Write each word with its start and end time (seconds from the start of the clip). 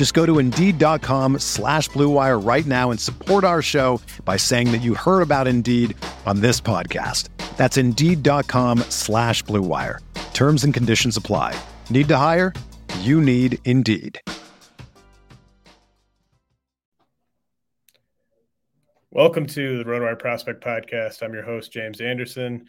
Just 0.00 0.14
go 0.14 0.24
to 0.24 0.38
Indeed.com 0.38 1.40
slash 1.40 1.90
BlueWire 1.90 2.42
right 2.42 2.64
now 2.64 2.90
and 2.90 2.98
support 2.98 3.44
our 3.44 3.60
show 3.60 4.00
by 4.24 4.38
saying 4.38 4.72
that 4.72 4.78
you 4.78 4.94
heard 4.94 5.20
about 5.20 5.46
Indeed 5.46 5.94
on 6.24 6.40
this 6.40 6.58
podcast. 6.58 7.28
That's 7.58 7.76
Indeed.com 7.76 8.78
slash 8.88 9.44
BlueWire. 9.44 9.98
Terms 10.32 10.64
and 10.64 10.72
conditions 10.72 11.18
apply. 11.18 11.54
Need 11.90 12.08
to 12.08 12.16
hire? 12.16 12.54
You 13.00 13.20
need 13.20 13.58
Indeed. 13.66 14.22
Welcome 19.10 19.44
to 19.48 19.76
the 19.76 19.84
RotoWire 19.84 20.18
Prospect 20.18 20.64
Podcast. 20.64 21.22
I'm 21.22 21.34
your 21.34 21.42
host, 21.42 21.74
James 21.74 22.00
Anderson. 22.00 22.64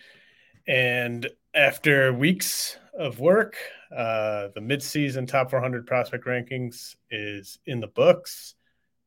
And 0.68 1.30
after 1.56 2.12
weeks 2.12 2.76
of 2.98 3.20
work, 3.20 3.56
uh, 3.96 4.50
the 4.54 4.62
midseason 4.62 5.28
top 5.28 5.50
400 5.50 5.86
prospect 5.88 6.26
rankings 6.26 6.96
is 7.10 7.60
in 7.66 7.80
the 7.80 7.88
books. 7.88 8.56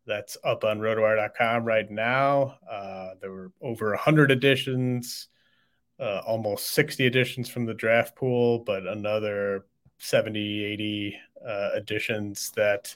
That's 0.07 0.37
up 0.45 0.65
on 0.65 0.81
rotowire.com 0.81 1.65
right 1.65 1.91
now. 1.91 2.59
Uh, 2.71 3.11
there 3.21 3.33
were 3.33 3.53
over 3.63 3.91
100 3.91 4.31
additions, 4.31 5.29
uh, 5.99 6.21
almost 6.27 6.71
60 6.71 7.07
additions 7.07 7.49
from 7.49 7.65
the 7.65 7.75
draft 7.75 8.17
pool, 8.17 8.61
but 8.61 8.87
another 8.87 9.67
70, 9.99 10.65
80 10.65 11.17
uh, 11.47 11.71
additions 11.75 12.51
that 12.57 12.95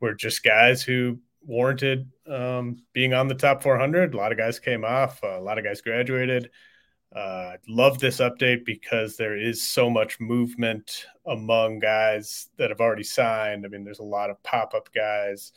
were 0.00 0.14
just 0.14 0.42
guys 0.42 0.82
who 0.82 1.18
warranted 1.46 2.10
um, 2.26 2.78
being 2.92 3.14
on 3.14 3.28
the 3.28 3.34
top 3.34 3.62
400. 3.62 4.14
A 4.14 4.16
lot 4.16 4.32
of 4.32 4.38
guys 4.38 4.58
came 4.58 4.84
off, 4.84 5.22
a 5.22 5.40
lot 5.40 5.58
of 5.58 5.64
guys 5.64 5.80
graduated. 5.80 6.50
Uh, 7.14 7.56
love 7.68 7.98
this 7.98 8.18
update 8.18 8.64
because 8.64 9.16
there 9.16 9.36
is 9.36 9.60
so 9.60 9.90
much 9.90 10.20
movement 10.20 11.06
among 11.26 11.80
guys 11.80 12.48
that 12.56 12.70
have 12.70 12.80
already 12.80 13.02
signed. 13.02 13.64
I 13.64 13.68
mean, 13.68 13.84
there's 13.84 13.98
a 13.98 14.04
lot 14.04 14.30
of 14.30 14.40
pop 14.44 14.74
up 14.74 14.92
guys 14.94 15.52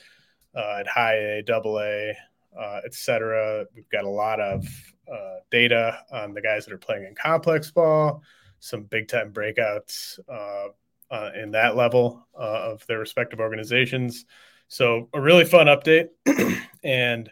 uh, 0.55 0.77
at 0.79 0.87
high 0.87 1.15
A, 1.15 1.43
double 1.43 1.79
A, 1.79 2.15
uh, 2.59 2.81
etc. 2.85 3.65
We've 3.75 3.89
got 3.89 4.03
a 4.03 4.09
lot 4.09 4.39
of 4.39 4.65
uh, 5.11 5.37
data 5.51 5.99
on 6.11 6.33
the 6.33 6.41
guys 6.41 6.65
that 6.65 6.73
are 6.73 6.79
playing 6.79 7.05
in 7.05 7.15
complex 7.15 7.69
ball, 7.69 8.23
some 8.59 8.83
big 8.83 9.07
time 9.07 9.31
breakouts 9.31 10.19
uh, 10.27 10.69
uh, 11.11 11.29
in 11.35 11.51
that 11.51 11.75
level 11.75 12.27
uh, 12.35 12.71
of 12.71 12.85
their 12.87 12.99
respective 12.99 13.39
organizations. 13.39 14.25
So 14.69 15.09
a 15.13 15.21
really 15.21 15.45
fun 15.45 15.67
update, 15.67 16.09
and 16.83 17.29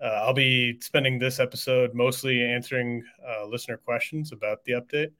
uh, 0.00 0.22
I'll 0.24 0.34
be 0.34 0.78
spending 0.80 1.18
this 1.18 1.40
episode 1.40 1.94
mostly 1.94 2.42
answering 2.42 3.02
uh, 3.26 3.46
listener 3.46 3.76
questions 3.76 4.32
about 4.32 4.64
the 4.64 4.72
update. 4.72 5.12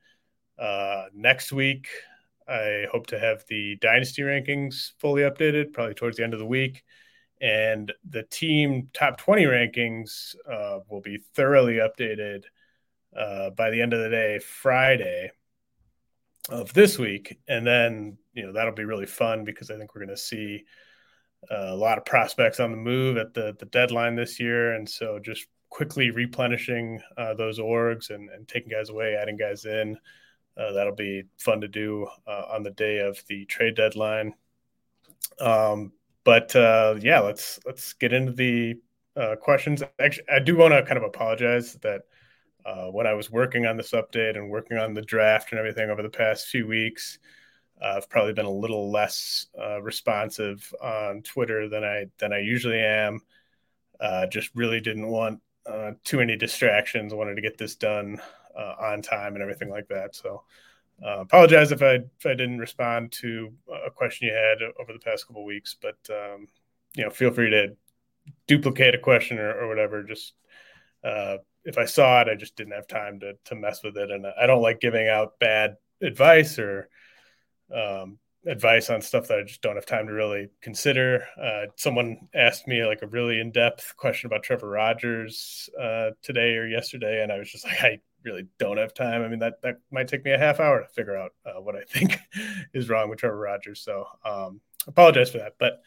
Uh, 0.58 1.06
next 1.14 1.52
week, 1.52 1.88
I 2.48 2.86
hope 2.92 3.06
to 3.08 3.18
have 3.18 3.44
the 3.48 3.76
dynasty 3.80 4.22
rankings 4.22 4.92
fully 4.98 5.22
updated, 5.22 5.72
probably 5.72 5.94
towards 5.94 6.16
the 6.16 6.24
end 6.24 6.34
of 6.34 6.40
the 6.40 6.46
week, 6.46 6.84
and 7.40 7.92
the 8.08 8.22
team 8.24 8.88
top 8.92 9.18
twenty 9.18 9.44
rankings 9.44 10.36
uh, 10.50 10.80
will 10.88 11.00
be 11.00 11.18
thoroughly 11.34 11.74
updated 11.74 12.44
uh, 13.16 13.50
by 13.50 13.70
the 13.70 13.82
end 13.82 13.92
of 13.92 14.00
the 14.00 14.10
day, 14.10 14.38
Friday 14.38 15.30
of 16.48 16.72
this 16.72 16.98
week, 16.98 17.38
and 17.48 17.66
then 17.66 18.18
you 18.34 18.44
know 18.44 18.52
that'll 18.52 18.74
be 18.74 18.84
really 18.84 19.06
fun 19.06 19.44
because 19.44 19.70
I 19.70 19.76
think 19.76 19.94
we're 19.94 20.04
going 20.04 20.16
to 20.16 20.16
see 20.16 20.64
uh, 21.50 21.68
a 21.70 21.76
lot 21.76 21.98
of 21.98 22.04
prospects 22.04 22.60
on 22.60 22.70
the 22.70 22.76
move 22.76 23.16
at 23.16 23.34
the 23.34 23.56
the 23.58 23.66
deadline 23.66 24.14
this 24.16 24.40
year, 24.40 24.74
and 24.74 24.88
so 24.88 25.18
just 25.18 25.46
quickly 25.70 26.10
replenishing 26.10 27.00
uh, 27.16 27.34
those 27.34 27.58
orgs 27.58 28.10
and, 28.10 28.30
and 28.30 28.48
taking 28.48 28.70
guys 28.70 28.88
away, 28.88 29.14
adding 29.14 29.36
guys 29.36 29.64
in. 29.64 29.96
Uh, 30.56 30.72
that'll 30.72 30.94
be 30.94 31.22
fun 31.38 31.60
to 31.60 31.68
do 31.68 32.06
uh, 32.26 32.44
on 32.50 32.62
the 32.62 32.70
day 32.70 32.98
of 32.98 33.22
the 33.28 33.44
trade 33.44 33.76
deadline. 33.76 34.32
Um, 35.38 35.92
but 36.24 36.56
uh, 36.56 36.94
yeah, 37.00 37.20
let's 37.20 37.60
let's 37.66 37.92
get 37.92 38.12
into 38.12 38.32
the 38.32 38.76
questions. 39.40 39.82
Actually, 39.98 40.28
I 40.28 40.38
do 40.40 40.56
want 40.56 40.72
to 40.74 40.82
kind 40.82 40.98
of 40.98 41.04
apologize 41.04 41.74
that 41.82 42.02
when 42.90 43.06
I 43.06 43.14
was 43.14 43.30
working 43.30 43.66
on 43.66 43.76
this 43.76 43.92
update 43.92 44.36
and 44.36 44.50
working 44.50 44.78
on 44.78 44.94
the 44.94 45.02
draft 45.02 45.52
and 45.52 45.58
everything 45.58 45.90
over 45.90 46.02
the 46.02 46.08
past 46.08 46.48
few 46.48 46.66
weeks, 46.66 47.18
I've 47.82 48.08
probably 48.08 48.32
been 48.32 48.46
a 48.46 48.50
little 48.50 48.90
less 48.90 49.46
uh, 49.58 49.82
responsive 49.82 50.72
on 50.82 51.22
Twitter 51.22 51.68
than 51.68 51.84
I 51.84 52.06
than 52.18 52.32
I 52.32 52.38
usually 52.38 52.80
am. 52.80 53.20
Uh, 54.00 54.26
just 54.26 54.50
really 54.54 54.80
didn't 54.80 55.06
want 55.06 55.40
uh, 55.66 55.92
too 56.04 56.18
many 56.18 56.36
distractions. 56.36 57.12
Wanted 57.12 57.34
to 57.36 57.42
get 57.42 57.58
this 57.58 57.74
done 57.74 58.20
uh, 58.56 58.74
on 58.80 59.02
time 59.02 59.34
and 59.34 59.42
everything 59.42 59.68
like 59.68 59.88
that. 59.88 60.14
So 60.14 60.42
uh, 61.04 61.20
apologize 61.20 61.72
if 61.72 61.82
I 61.82 61.94
if 62.18 62.24
I 62.24 62.34
didn't 62.34 62.58
respond 62.58 63.12
to 63.12 63.52
a 63.86 63.90
question 63.90 64.28
you 64.28 64.34
had 64.34 64.58
over 64.80 64.92
the 64.92 64.98
past 64.98 65.26
couple 65.26 65.44
weeks. 65.44 65.76
But 65.80 65.98
um, 66.10 66.46
you 66.94 67.04
know, 67.04 67.10
feel 67.10 67.32
free 67.32 67.50
to 67.50 67.76
duplicate 68.46 68.94
a 68.94 68.98
question 68.98 69.38
or, 69.38 69.52
or 69.52 69.68
whatever. 69.68 70.02
Just 70.02 70.32
if 71.66 71.78
I 71.78 71.84
saw 71.84 72.22
it, 72.22 72.28
I 72.28 72.36
just 72.36 72.56
didn't 72.56 72.72
have 72.72 72.86
time 72.86 73.20
to 73.20 73.34
to 73.44 73.54
mess 73.54 73.82
with 73.82 73.98
it, 73.98 74.10
and 74.10 74.24
I 74.26 74.46
don't 74.46 74.62
like 74.62 74.80
giving 74.80 75.08
out 75.08 75.38
bad 75.38 75.76
advice 76.00 76.58
or 76.58 76.88
um, 77.74 78.18
advice 78.46 78.90
on 78.90 79.02
stuff 79.02 79.28
that 79.28 79.38
I 79.38 79.42
just 79.42 79.62
don't 79.62 79.74
have 79.74 79.86
time 79.86 80.06
to 80.06 80.12
really 80.12 80.48
consider. 80.60 81.26
Uh, 81.40 81.66
someone 81.76 82.28
asked 82.34 82.68
me 82.68 82.84
like 82.84 83.02
a 83.02 83.06
really 83.06 83.40
in 83.40 83.50
depth 83.50 83.94
question 83.96 84.26
about 84.26 84.42
Trevor 84.42 84.68
Rogers 84.68 85.68
uh, 85.80 86.10
today 86.22 86.56
or 86.56 86.66
yesterday, 86.66 87.22
and 87.22 87.32
I 87.32 87.38
was 87.38 87.50
just 87.50 87.64
like, 87.64 87.82
I 87.82 88.00
really 88.24 88.46
don't 88.58 88.78
have 88.78 88.94
time. 88.94 89.22
I 89.22 89.28
mean, 89.28 89.40
that 89.40 89.60
that 89.62 89.78
might 89.90 90.08
take 90.08 90.24
me 90.24 90.32
a 90.32 90.38
half 90.38 90.60
hour 90.60 90.80
to 90.80 90.88
figure 90.88 91.16
out 91.16 91.32
uh, 91.44 91.60
what 91.60 91.76
I 91.76 91.82
think 91.82 92.18
is 92.74 92.88
wrong 92.88 93.10
with 93.10 93.18
Trevor 93.18 93.38
Rogers. 93.38 93.80
So, 93.80 94.06
um, 94.24 94.60
apologize 94.86 95.30
for 95.30 95.38
that, 95.38 95.54
but. 95.58 95.80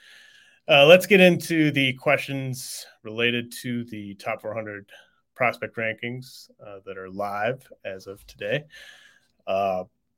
Uh, 0.72 0.86
let's 0.86 1.08
get 1.08 1.20
into 1.20 1.72
the 1.72 1.94
questions 1.94 2.86
related 3.02 3.52
to 3.52 3.84
the 3.86 4.14
top 4.14 4.40
400 4.40 4.88
prospect 5.34 5.76
rankings 5.78 6.48
uh, 6.64 6.78
that 6.86 6.96
are 6.96 7.10
live 7.10 7.68
as 7.84 8.06
of 8.06 8.24
today. 8.28 8.64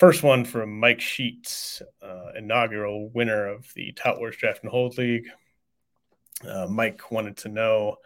First 0.01 0.23
one 0.23 0.45
from 0.45 0.79
Mike 0.79 0.99
Sheets, 0.99 1.79
uh, 2.01 2.31
inaugural 2.35 3.11
winner 3.11 3.45
of 3.45 3.71
the 3.75 3.91
Tout 3.91 4.17
Wars 4.17 4.35
Draft 4.35 4.63
and 4.63 4.71
Hold 4.71 4.97
League. 4.97 5.27
Uh, 6.43 6.65
Mike 6.67 7.11
wanted 7.11 7.37
to 7.37 7.49
know 7.49 7.97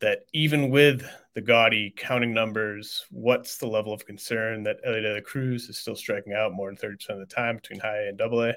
that 0.00 0.26
even 0.34 0.68
with 0.68 1.08
the 1.32 1.40
gaudy 1.40 1.94
counting 1.96 2.34
numbers, 2.34 3.06
what's 3.10 3.56
the 3.56 3.66
level 3.66 3.94
of 3.94 4.04
concern 4.04 4.62
that 4.64 4.76
Elly 4.84 5.00
De 5.00 5.14
La 5.14 5.20
Cruz 5.22 5.70
is 5.70 5.78
still 5.78 5.96
striking 5.96 6.34
out 6.34 6.52
more 6.52 6.68
than 6.68 6.76
30% 6.76 7.08
of 7.08 7.18
the 7.20 7.34
time 7.34 7.56
between 7.56 7.80
high 7.80 8.02
A 8.02 8.08
and 8.08 8.18
double 8.18 8.42
A? 8.42 8.54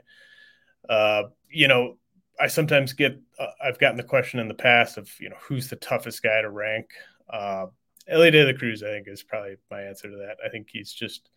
Uh, 0.90 1.30
you 1.50 1.70
know, 1.70 1.98
I 2.42 2.48
sometimes 2.48 2.92
get, 2.92 3.18
uh, 3.40 3.52
I've 3.64 3.80
gotten 3.80 3.96
the 3.96 4.04
question 4.04 4.42
in 4.42 4.50
the 4.50 4.54
past 4.54 4.98
of, 4.98 5.10
you 5.22 5.30
know, 5.30 5.38
who's 5.40 5.70
the 5.70 5.78
toughest 5.78 6.22
guy 6.24 6.42
to 6.42 6.50
rank? 6.50 6.90
Uh, 7.30 7.68
Elly 8.06 8.32
De 8.32 8.44
La 8.44 8.52
Cruz, 8.52 8.84
I 8.84 8.88
think, 8.88 9.08
is 9.08 9.24
probably 9.24 9.56
my 9.72 9.84
answer 9.84 10.12
to 10.12 10.18
that. 10.18 10.40
I 10.46 10.50
think 10.50 10.68
he's 10.70 10.92
just 10.92 11.30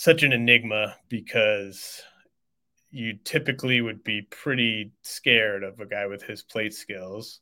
such 0.00 0.22
an 0.22 0.32
enigma 0.32 0.96
because 1.10 2.02
you 2.90 3.18
typically 3.22 3.82
would 3.82 4.02
be 4.02 4.22
pretty 4.22 4.92
scared 5.02 5.62
of 5.62 5.78
a 5.78 5.84
guy 5.84 6.06
with 6.06 6.22
his 6.22 6.42
plate 6.42 6.72
skills. 6.72 7.40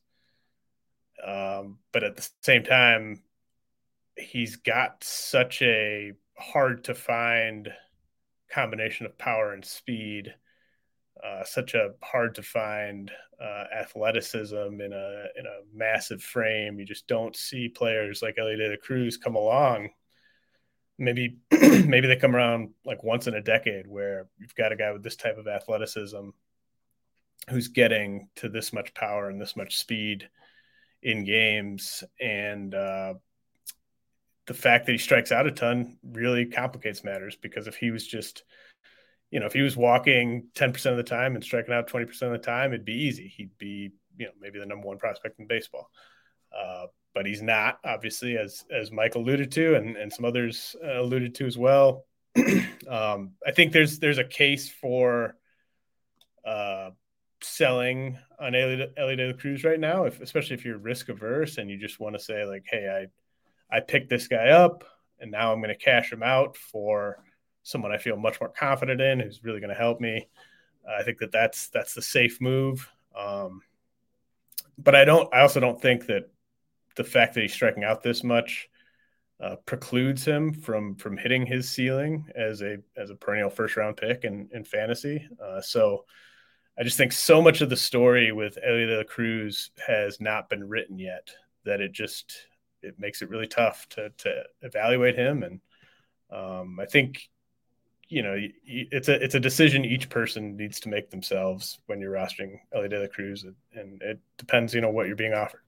Um, 1.25 1.77
but 1.93 2.03
at 2.03 2.17
the 2.17 2.29
same 2.41 2.65
time, 2.65 3.21
he's 4.17 4.57
got 4.57 5.01
such 5.05 5.61
a 5.61 6.11
hard 6.37 6.83
to 6.83 6.95
find 6.95 7.71
combination 8.51 9.05
of 9.05 9.17
power 9.17 9.53
and 9.53 9.63
speed, 9.63 10.35
uh, 11.23 11.45
such 11.45 11.75
a 11.75 11.91
hard 12.03 12.35
to 12.35 12.43
find 12.43 13.09
uh, 13.41 13.63
athleticism 13.73 14.55
in 14.81 14.91
a 14.91 15.25
in 15.39 15.45
a 15.45 15.63
massive 15.73 16.21
frame. 16.21 16.77
You 16.77 16.85
just 16.85 17.07
don't 17.07 17.37
see 17.37 17.69
players 17.69 18.21
like 18.21 18.35
Elly 18.37 18.57
De 18.57 18.67
La 18.67 18.75
Cruz 18.83 19.15
come 19.15 19.37
along 19.37 19.91
maybe 20.99 21.37
maybe 21.51 22.07
they 22.07 22.15
come 22.15 22.35
around 22.35 22.69
like 22.85 23.03
once 23.03 23.27
in 23.27 23.33
a 23.33 23.41
decade 23.41 23.87
where 23.87 24.27
you've 24.37 24.55
got 24.55 24.71
a 24.71 24.75
guy 24.75 24.91
with 24.91 25.03
this 25.03 25.15
type 25.15 25.37
of 25.37 25.47
athleticism 25.47 26.29
who's 27.49 27.69
getting 27.69 28.29
to 28.35 28.49
this 28.49 28.73
much 28.73 28.93
power 28.93 29.29
and 29.29 29.41
this 29.41 29.55
much 29.55 29.77
speed 29.77 30.29
in 31.01 31.23
games. 31.23 32.03
And 32.19 32.73
uh, 32.73 33.15
the 34.45 34.53
fact 34.53 34.85
that 34.85 34.91
he 34.91 34.97
strikes 34.97 35.31
out 35.31 35.47
a 35.47 35.51
ton 35.51 35.97
really 36.03 36.45
complicates 36.45 37.03
matters 37.03 37.35
because 37.35 37.67
if 37.67 37.75
he 37.75 37.91
was 37.91 38.05
just 38.05 38.43
you 39.31 39.39
know 39.39 39.45
if 39.45 39.53
he 39.53 39.61
was 39.61 39.77
walking 39.77 40.47
10% 40.55 40.85
of 40.87 40.97
the 40.97 41.03
time 41.03 41.35
and 41.35 41.43
striking 41.43 41.73
out 41.73 41.87
20% 41.87 42.21
of 42.23 42.31
the 42.31 42.37
time 42.39 42.73
it'd 42.73 42.85
be 42.85 43.03
easy. 43.05 43.27
He'd 43.27 43.57
be 43.57 43.91
you 44.17 44.25
know 44.25 44.31
maybe 44.39 44.59
the 44.59 44.65
number 44.65 44.87
one 44.87 44.97
prospect 44.97 45.39
in 45.39 45.47
baseball. 45.47 45.89
Uh, 46.51 46.87
but 47.19 47.25
he's 47.25 47.41
not 47.41 47.79
obviously 47.83 48.37
as 48.37 48.63
as 48.71 48.93
mike 48.93 49.15
alluded 49.15 49.51
to 49.51 49.75
and, 49.75 49.97
and 49.97 50.13
some 50.13 50.23
others 50.23 50.73
uh, 50.81 51.01
alluded 51.01 51.35
to 51.35 51.45
as 51.45 51.57
well 51.57 52.05
um, 52.87 53.31
i 53.45 53.51
think 53.53 53.73
there's 53.73 53.99
there's 53.99 54.19
a 54.19 54.23
case 54.23 54.69
for 54.69 55.35
uh, 56.45 56.91
selling 57.41 58.17
on 58.39 58.55
Elly, 58.55 58.87
Elly 58.95 59.15
De 59.17 59.27
La 59.27 59.33
Cruz 59.33 59.65
right 59.65 59.79
now, 59.79 60.05
if, 60.05 60.21
especially 60.21 60.55
if 60.55 60.63
you're 60.63 60.77
risk 60.77 61.09
averse 61.09 61.57
and 61.57 61.69
you 61.69 61.77
just 61.77 61.99
want 61.99 62.15
to 62.15 62.19
say 62.19 62.45
like, 62.45 62.65
"Hey, 62.65 62.87
I 63.69 63.75
I 63.75 63.81
picked 63.81 64.09
this 64.09 64.27
guy 64.27 64.49
up, 64.49 64.85
and 65.19 65.29
now 65.29 65.51
I'm 65.51 65.59
going 65.59 65.69
to 65.69 65.75
cash 65.75 66.11
him 66.11 66.23
out 66.23 66.57
for 66.57 67.21
someone 67.63 67.91
I 67.91 67.97
feel 67.97 68.17
much 68.17 68.39
more 68.39 68.49
confident 68.49 69.01
in, 69.01 69.19
who's 69.19 69.43
really 69.43 69.59
going 69.59 69.69
to 69.69 69.75
help 69.75 69.99
me." 69.99 70.27
I 70.89 71.03
think 71.03 71.19
that 71.19 71.31
that's 71.31 71.69
that's 71.69 71.93
the 71.93 72.01
safe 72.01 72.41
move. 72.41 72.89
Um, 73.15 73.61
but 74.77 74.95
I 74.95 75.05
don't. 75.05 75.31
I 75.33 75.41
also 75.41 75.59
don't 75.59 75.81
think 75.81 76.07
that 76.07 76.31
the 76.95 77.03
fact 77.03 77.33
that 77.33 77.41
he's 77.41 77.53
striking 77.53 77.83
out 77.83 78.03
this 78.03 78.23
much 78.23 78.69
uh, 79.41 79.55
precludes 79.65 80.25
him 80.25 80.53
from 80.53 80.95
from 80.95 81.17
hitting 81.17 81.45
his 81.45 81.69
ceiling 81.69 82.25
as 82.35 82.61
a 82.61 82.77
as 82.97 83.09
a 83.09 83.15
perennial 83.15 83.49
first 83.49 83.77
round 83.77 83.97
pick 83.97 84.23
in 84.23 84.49
in 84.53 84.63
fantasy. 84.63 85.27
Uh, 85.41 85.61
so 85.61 86.05
I 86.77 86.83
just 86.83 86.97
think 86.97 87.11
so 87.11 87.41
much 87.41 87.61
of 87.61 87.69
the 87.69 87.77
story 87.77 88.31
with 88.31 88.57
Elly 88.63 88.85
De 88.85 88.97
La 88.97 89.03
Cruz 89.03 89.71
has 89.85 90.21
not 90.21 90.49
been 90.49 90.67
written 90.67 90.97
yet 90.97 91.29
that 91.65 91.81
it 91.81 91.91
just 91.91 92.47
it 92.81 92.99
makes 92.99 93.21
it 93.21 93.29
really 93.29 93.47
tough 93.47 93.87
to 93.89 94.09
to 94.09 94.43
evaluate 94.61 95.15
him. 95.15 95.43
And 95.43 95.61
um, 96.31 96.79
I 96.79 96.85
think 96.85 97.29
you 98.07 98.23
know 98.23 98.35
it's 98.65 99.07
a 99.07 99.23
it's 99.23 99.35
a 99.35 99.39
decision 99.39 99.85
each 99.85 100.09
person 100.09 100.57
needs 100.57 100.79
to 100.81 100.89
make 100.89 101.09
themselves 101.11 101.79
when 101.85 102.01
you're 102.01 102.13
rostering 102.13 102.59
Elly 102.73 102.89
De 102.89 102.99
La 102.99 103.07
Cruz, 103.07 103.45
and 103.73 104.01
it 104.01 104.19
depends 104.37 104.73
you 104.73 104.81
know 104.81 104.89
what 104.89 105.07
you're 105.07 105.15
being 105.15 105.33
offered. 105.33 105.61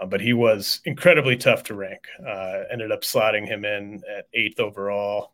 Uh, 0.00 0.06
but 0.06 0.20
he 0.20 0.32
was 0.32 0.80
incredibly 0.84 1.36
tough 1.36 1.64
to 1.64 1.74
rank. 1.74 2.06
Uh, 2.26 2.62
ended 2.70 2.92
up 2.92 3.02
slotting 3.02 3.46
him 3.46 3.64
in 3.64 4.02
at 4.16 4.26
eighth 4.34 4.60
overall. 4.60 5.32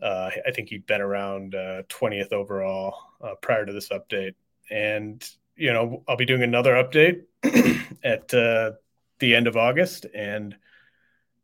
Uh, 0.00 0.30
I 0.46 0.50
think 0.50 0.68
he'd 0.68 0.86
been 0.86 1.00
around 1.00 1.52
20th 1.52 2.32
uh, 2.32 2.36
overall 2.36 2.96
uh, 3.22 3.34
prior 3.40 3.64
to 3.64 3.72
this 3.72 3.90
update. 3.90 4.34
And, 4.70 5.24
you 5.56 5.72
know, 5.72 6.02
I'll 6.08 6.16
be 6.16 6.24
doing 6.24 6.42
another 6.42 6.72
update 6.72 7.22
at 8.02 8.28
the 8.28 9.34
end 9.34 9.46
of 9.46 9.56
August. 9.56 10.06
And 10.12 10.56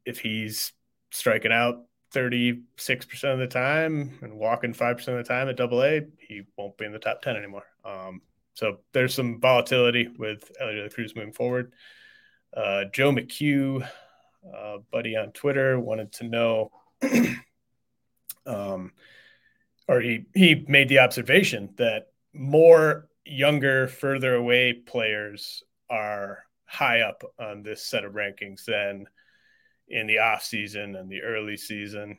if 0.05 0.19
he's 0.19 0.73
striking 1.11 1.53
out 1.53 1.85
36% 2.15 2.63
of 3.25 3.39
the 3.39 3.47
time 3.47 4.19
and 4.23 4.39
walking 4.39 4.73
5% 4.73 5.09
of 5.09 5.17
the 5.17 5.23
time 5.23 5.49
at 5.49 5.57
double 5.57 5.83
A, 5.83 6.07
he 6.19 6.43
won't 6.57 6.77
be 6.77 6.85
in 6.85 6.93
the 6.93 6.99
top 6.99 7.23
10 7.23 7.37
anymore. 7.37 7.65
Um, 7.85 8.23
so 8.55 8.79
there's 8.93 9.15
some 9.15 9.41
volatility 9.41 10.09
with 10.19 10.51
Elly 10.61 10.75
De 10.75 10.91
Cruz 10.91 11.15
moving 11.15 11.33
forward. 11.33 11.73
Uh, 12.57 12.85
Joe 12.93 13.13
McHugh, 13.13 13.87
uh, 14.57 14.79
buddy 14.91 15.17
on 15.17 15.33
Twitter, 15.33 15.79
wanted 15.79 16.13
to 16.15 16.25
know 16.25 16.71
um, 18.47 18.93
or 19.87 20.01
he 20.01 20.27
he 20.35 20.65
made 20.69 20.89
the 20.89 21.01
observation 21.01 21.71
that 21.77 22.09
more 22.33 23.09
younger, 23.25 23.87
further 23.89 24.35
away 24.35 24.73
players 24.73 25.63
are 25.91 26.45
high 26.67 27.01
up 27.01 27.23
on 27.39 27.63
this 27.63 27.83
set 27.83 28.05
of 28.05 28.13
rankings 28.13 28.65
than 28.65 29.07
in 29.89 30.07
the 30.07 30.19
off 30.19 30.45
season 30.45 30.97
and 30.97 31.11
the 31.11 31.23
early 31.23 31.57
season. 31.57 32.19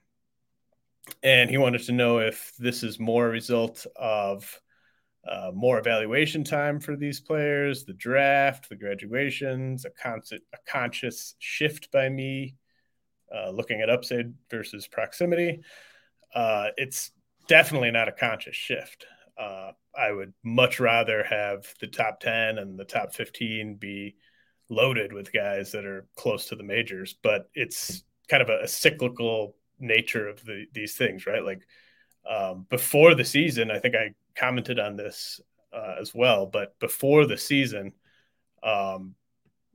And 1.24 1.50
he 1.50 1.58
wanted 1.58 1.84
to 1.84 1.92
know 1.92 2.20
if 2.20 2.54
this 2.58 2.84
is 2.84 3.00
more 3.00 3.28
a 3.28 3.32
result 3.32 3.86
of 3.96 4.60
uh, 5.30 5.52
more 5.54 5.78
evaluation 5.78 6.44
time 6.44 6.80
for 6.80 6.96
these 6.96 7.20
players, 7.20 7.86
the 7.86 7.94
draft, 7.94 8.68
the 8.68 8.76
graduations, 8.76 9.86
a, 9.86 9.90
con- 9.92 10.22
a 10.32 10.58
conscious 10.68 11.36
shift 11.38 11.92
by 11.92 12.10
me 12.10 12.56
uh, 13.34 13.52
looking 13.52 13.82
at 13.82 13.90
upside 13.90 14.34
versus 14.50 14.88
proximity, 14.88 15.62
uh, 16.34 16.68
it's 16.78 17.12
definitely 17.48 17.92
not 17.92 18.08
a 18.08 18.12
conscious 18.12 18.56
shift. 18.56 19.06
Uh, 19.40 19.72
I 19.96 20.12
would 20.12 20.34
much 20.44 20.80
rather 20.80 21.24
have 21.24 21.66
the 21.80 21.88
top 21.88 22.20
10 22.20 22.58
and 22.58 22.78
the 22.78 22.86
top 22.86 23.14
15 23.14 23.76
be 23.76 24.16
loaded 24.70 25.14
with 25.14 25.34
guys 25.34 25.72
that 25.72 25.86
are 25.86 26.08
close 26.16 26.46
to 26.46 26.56
the 26.56 26.64
majors, 26.64 27.16
but 27.22 27.50
it's 27.54 28.04
kind 28.30 28.42
of 28.42 28.50
a, 28.50 28.64
a 28.64 28.68
cyclical 28.68 29.56
nature 29.80 30.28
of 30.28 30.44
the, 30.44 30.66
these 30.74 30.96
things, 30.96 31.26
right? 31.26 31.44
Like 31.44 31.62
um, 32.30 32.66
before 32.70 33.16
the 33.16 33.26
season, 33.26 33.72
I 33.72 33.80
think 33.80 33.96
I 33.96 34.14
commented 34.36 34.80
on 34.80 34.96
this 34.96 35.42
uh, 35.74 35.96
as 36.00 36.14
well, 36.14 36.46
but 36.46 36.80
before 36.80 37.26
the 37.26 37.38
season, 37.38 37.94
um, 38.64 39.16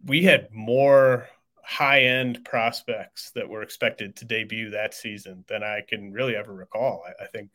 we 0.05 0.23
had 0.23 0.53
more 0.53 1.29
high 1.63 2.03
end 2.03 2.45
prospects 2.45 3.31
that 3.35 3.49
were 3.49 3.63
expected 3.63 4.17
to 4.17 4.25
debut 4.25 4.71
that 4.71 4.95
season 4.95 5.45
than 5.49 5.63
I 5.63 5.81
can 5.87 6.13
really 6.13 6.37
ever 6.37 6.53
recall. 6.53 7.03
I, 7.07 7.25
I 7.25 7.27
think 7.27 7.51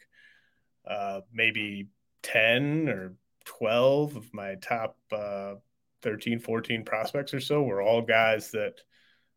uh, 0.86 1.22
maybe 1.31 1.88
10 2.24 2.90
or 2.90 3.13
12 3.46 4.16
of 4.16 4.34
my 4.34 4.56
top 4.56 4.98
uh, 5.12 5.56
13, 6.01 6.40
14 6.40 6.84
prospects 6.84 7.34
or 7.34 7.40
so 7.40 7.62
were 7.62 7.81
all 7.81 8.01
guys 8.01 8.51
that 8.51 8.81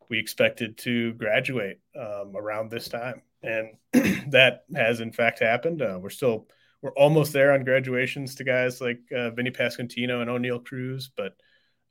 we 0.08 0.18
expected 0.18 0.78
to 0.78 1.12
graduate 1.14 1.78
um, 1.96 2.32
around 2.34 2.70
this 2.70 2.88
time. 2.88 3.22
And 3.42 3.76
that 4.32 4.64
has 4.74 5.00
in 5.00 5.12
fact 5.12 5.40
happened. 5.40 5.82
Uh, 5.82 5.98
we're 6.00 6.10
still, 6.10 6.48
we're 6.80 6.92
almost 6.92 7.32
there 7.32 7.52
on 7.52 7.64
graduations 7.64 8.34
to 8.36 8.44
guys 8.44 8.80
like 8.80 9.00
uh, 9.14 9.30
Vinny 9.30 9.50
Pasquantino 9.50 10.20
and 10.22 10.30
Oneil 10.30 10.64
Cruz. 10.64 11.10
But 11.16 11.34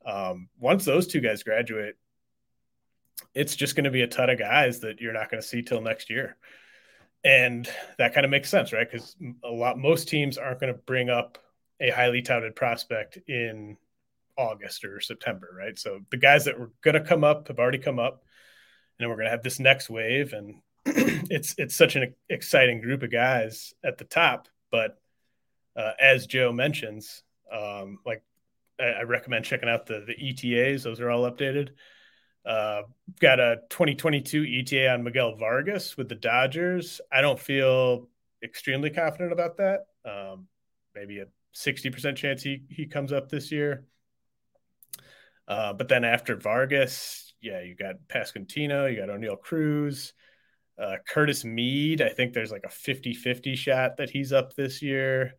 um, 0.04 0.48
once 0.58 0.84
those 0.84 1.06
two 1.06 1.20
guys 1.20 1.42
graduate, 1.42 1.96
it's 3.34 3.56
just 3.56 3.76
going 3.76 3.84
to 3.84 3.90
be 3.90 4.02
a 4.02 4.06
ton 4.06 4.30
of 4.30 4.38
guys 4.38 4.80
that 4.80 5.00
you're 5.00 5.12
not 5.12 5.30
going 5.30 5.42
to 5.42 5.46
see 5.46 5.62
till 5.62 5.80
next 5.80 6.10
year. 6.10 6.36
And 7.24 7.68
that 7.98 8.14
kind 8.14 8.24
of 8.24 8.30
makes 8.30 8.50
sense, 8.50 8.72
right? 8.72 8.90
Because 8.90 9.16
a 9.44 9.50
lot, 9.50 9.78
most 9.78 10.08
teams 10.08 10.38
aren't 10.38 10.60
going 10.60 10.72
to 10.72 10.78
bring 10.78 11.08
up 11.08 11.38
a 11.80 11.90
highly 11.90 12.22
touted 12.22 12.56
prospect 12.56 13.18
in 13.28 13.76
August 14.36 14.84
or 14.84 15.00
September, 15.00 15.48
right? 15.56 15.78
So 15.78 16.00
the 16.10 16.16
guys 16.16 16.46
that 16.46 16.58
were 16.58 16.72
going 16.82 16.94
to 16.94 17.00
come 17.00 17.24
up 17.24 17.48
have 17.48 17.58
already 17.58 17.78
come 17.78 17.98
up, 17.98 18.24
and 18.98 19.08
we're 19.08 19.16
going 19.16 19.26
to 19.26 19.30
have 19.30 19.42
this 19.42 19.60
next 19.60 19.88
wave, 19.88 20.32
and 20.32 20.56
it's 21.30 21.54
it's 21.58 21.74
such 21.74 21.96
an 21.96 22.14
exciting 22.28 22.80
group 22.80 23.02
of 23.02 23.12
guys 23.12 23.74
at 23.84 23.98
the 23.98 24.04
top. 24.04 24.48
But 24.70 24.98
uh, 25.76 25.92
as 26.00 26.26
Joe 26.26 26.52
mentions, 26.52 27.22
um, 27.52 27.98
like 28.04 28.22
I, 28.80 28.84
I, 28.84 29.02
recommend 29.02 29.44
checking 29.44 29.68
out 29.68 29.86
the 29.86 30.04
the 30.06 30.14
ETAs; 30.14 30.82
those 30.82 31.00
are 31.00 31.10
all 31.10 31.30
updated. 31.30 31.70
Uh, 32.44 32.82
got 33.20 33.38
a 33.38 33.60
2022 33.70 34.44
ETA 34.60 34.90
on 34.90 35.04
Miguel 35.04 35.36
Vargas 35.36 35.96
with 35.96 36.08
the 36.08 36.16
Dodgers. 36.16 37.00
I 37.10 37.20
don't 37.20 37.38
feel 37.38 38.08
extremely 38.42 38.90
confident 38.90 39.32
about 39.32 39.58
that. 39.58 39.86
Um, 40.04 40.48
maybe 40.94 41.20
a 41.20 41.26
60% 41.54 42.16
chance 42.16 42.42
he, 42.42 42.62
he 42.68 42.86
comes 42.86 43.12
up 43.12 43.28
this 43.28 43.52
year. 43.52 43.84
Uh, 45.46 45.72
but 45.72 45.88
then 45.88 46.04
after 46.04 46.36
Vargas, 46.36 47.34
yeah, 47.40 47.60
you 47.60 47.74
got 47.74 47.96
Pasquantino, 48.08 48.90
you 48.90 48.98
got 48.98 49.08
Oneil 49.08 49.40
Cruz, 49.40 50.12
uh, 50.82 50.96
Curtis 51.08 51.44
Mead. 51.44 52.02
I 52.02 52.08
think 52.08 52.32
there's 52.32 52.50
like 52.50 52.64
a 52.64 52.70
50 52.70 53.14
50 53.14 53.56
shot 53.56 53.96
that 53.96 54.10
he's 54.10 54.32
up 54.32 54.54
this 54.54 54.82
year. 54.82 55.34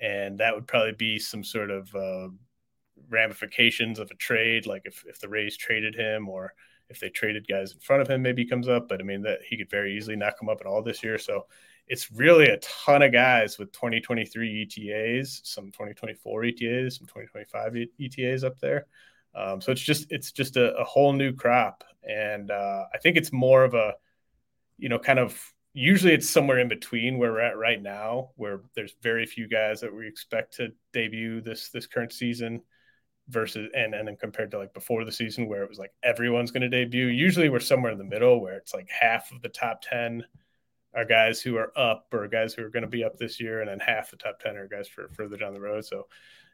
And 0.00 0.38
that 0.38 0.54
would 0.54 0.66
probably 0.66 0.92
be 0.92 1.18
some 1.18 1.42
sort 1.42 1.70
of 1.70 1.94
uh, 1.94 2.28
ramifications 3.08 3.98
of 3.98 4.10
a 4.10 4.14
trade, 4.14 4.66
like 4.66 4.82
if, 4.84 5.04
if 5.06 5.20
the 5.20 5.28
Rays 5.28 5.56
traded 5.56 5.94
him 5.94 6.28
or 6.28 6.54
if 6.88 7.00
they 7.00 7.08
traded 7.08 7.46
guys 7.48 7.72
in 7.72 7.80
front 7.80 8.02
of 8.02 8.08
him, 8.08 8.22
maybe 8.22 8.42
he 8.42 8.48
comes 8.48 8.68
up. 8.68 8.88
But 8.88 9.00
I 9.00 9.04
mean, 9.04 9.22
that 9.22 9.40
he 9.48 9.56
could 9.56 9.70
very 9.70 9.96
easily 9.96 10.16
not 10.16 10.38
come 10.38 10.48
up 10.48 10.60
at 10.60 10.66
all 10.66 10.82
this 10.82 11.02
year. 11.02 11.18
So 11.18 11.46
it's 11.88 12.10
really 12.12 12.46
a 12.46 12.58
ton 12.58 13.02
of 13.02 13.12
guys 13.12 13.58
with 13.58 13.72
2023 13.72 14.62
ETAs, 14.62 15.40
some 15.44 15.66
2024 15.66 16.44
ETAs, 16.44 16.96
some 16.96 17.06
2025 17.06 17.88
ETAs 18.00 18.44
up 18.44 18.58
there. 18.60 18.86
Um, 19.34 19.60
so 19.60 19.72
it's 19.72 19.82
just 19.82 20.10
it's 20.10 20.32
just 20.32 20.56
a, 20.56 20.74
a 20.76 20.84
whole 20.84 21.12
new 21.12 21.32
crop, 21.32 21.84
and 22.02 22.50
uh, 22.50 22.84
I 22.92 22.98
think 22.98 23.16
it's 23.16 23.30
more 23.30 23.62
of 23.62 23.74
a, 23.74 23.94
you 24.78 24.88
know, 24.88 24.98
kind 24.98 25.18
of 25.18 25.52
usually 25.74 26.14
it's 26.14 26.28
somewhere 26.28 26.58
in 26.58 26.68
between 26.68 27.18
where 27.18 27.32
we're 27.32 27.40
at 27.40 27.56
right 27.56 27.80
now, 27.80 28.30
where 28.36 28.60
there's 28.74 28.94
very 29.02 29.26
few 29.26 29.48
guys 29.48 29.80
that 29.80 29.94
we 29.94 30.06
expect 30.06 30.56
to 30.56 30.72
debut 30.92 31.40
this 31.40 31.70
this 31.70 31.86
current 31.86 32.12
season 32.12 32.62
versus 33.28 33.70
and 33.74 33.94
and 33.94 34.08
then 34.08 34.16
compared 34.16 34.50
to 34.50 34.58
like 34.58 34.72
before 34.72 35.04
the 35.04 35.12
season 35.12 35.46
where 35.46 35.62
it 35.62 35.68
was 35.68 35.78
like 35.78 35.92
everyone's 36.02 36.50
going 36.50 36.62
to 36.62 36.68
debut. 36.68 37.06
Usually 37.06 37.48
we're 37.48 37.60
somewhere 37.60 37.92
in 37.92 37.98
the 37.98 38.04
middle 38.04 38.40
where 38.40 38.56
it's 38.56 38.74
like 38.74 38.88
half 38.88 39.30
of 39.32 39.42
the 39.42 39.48
top 39.48 39.82
ten 39.82 40.24
are 40.94 41.04
guys 41.04 41.40
who 41.40 41.56
are 41.56 41.72
up 41.76 42.06
or 42.12 42.26
guys 42.28 42.54
who 42.54 42.64
are 42.64 42.70
going 42.70 42.82
to 42.82 42.88
be 42.88 43.04
up 43.04 43.16
this 43.18 43.40
year, 43.40 43.60
and 43.60 43.68
then 43.68 43.78
half 43.78 44.10
the 44.10 44.16
top 44.16 44.40
ten 44.40 44.56
are 44.56 44.68
guys 44.68 44.88
for 44.88 45.08
further 45.08 45.36
down 45.36 45.52
the 45.52 45.60
road. 45.60 45.84
So 45.84 46.06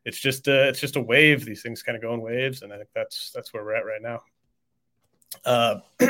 it's 0.04 0.18
just 0.18 0.48
a, 0.48 0.68
it's 0.68 0.80
just 0.80 0.96
a 0.96 1.00
wave. 1.00 1.44
These 1.44 1.62
things 1.62 1.82
kind 1.82 1.96
of 1.96 2.02
go 2.02 2.12
in 2.14 2.20
waves, 2.20 2.62
and 2.62 2.72
I 2.72 2.76
think 2.76 2.90
that's 2.94 3.30
that's 3.32 3.54
where 3.54 3.64
we're 3.64 3.76
at 3.76 3.86
right 3.86 4.02
now. 4.02 4.20
Uh, 5.44 5.80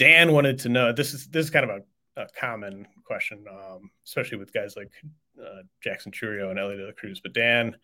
Dan 0.00 0.32
wanted 0.32 0.58
to 0.60 0.70
know 0.70 0.94
this 0.94 1.12
is 1.12 1.26
this 1.28 1.44
is 1.44 1.50
kind 1.50 1.70
of 1.70 1.82
a, 2.16 2.22
a 2.22 2.26
common 2.28 2.88
question, 3.04 3.44
um, 3.50 3.90
especially 4.06 4.38
with 4.38 4.50
guys 4.50 4.74
like 4.74 4.90
uh, 5.38 5.60
Jackson 5.82 6.10
Chourio 6.10 6.48
and 6.48 6.58
Elly 6.58 6.78
De 6.78 6.86
La 6.86 6.92
Cruz. 6.92 7.20
But 7.20 7.34
Dan 7.34 7.76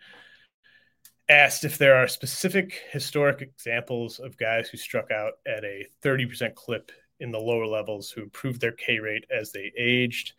asked 1.29 1.65
if 1.65 1.77
there 1.77 1.95
are 1.95 2.09
specific 2.09 2.81
historic 2.91 3.43
examples 3.43 4.19
of 4.19 4.39
guys 4.39 4.71
who 4.71 4.79
struck 4.79 5.11
out 5.11 5.35
at 5.47 5.63
a 5.63 5.85
30% 6.03 6.55
clip 6.55 6.91
in 7.21 7.33
the 7.33 7.39
lower 7.39 7.67
levels 7.67 8.11
who 8.11 8.23
improved 8.23 8.63
their 8.63 8.73
K 8.73 8.99
rate 8.99 9.27
as 9.31 9.53
they 9.53 9.71
aged. 9.77 10.33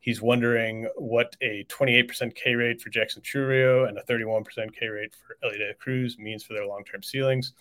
He's 0.00 0.22
wondering 0.22 0.88
what 0.96 1.36
a 1.42 1.66
28% 1.68 2.34
K 2.36 2.54
rate 2.54 2.80
for 2.80 2.88
Jackson 2.88 3.20
Chourio 3.20 3.86
and 3.86 3.98
a 3.98 4.02
31% 4.04 4.46
K 4.74 4.86
rate 4.86 5.14
for 5.14 5.36
Elly 5.44 5.58
De 5.58 5.66
La 5.66 5.74
Cruz 5.78 6.16
means 6.18 6.42
for 6.42 6.54
their 6.54 6.66
long 6.66 6.84
term 6.84 7.02
ceilings. 7.02 7.52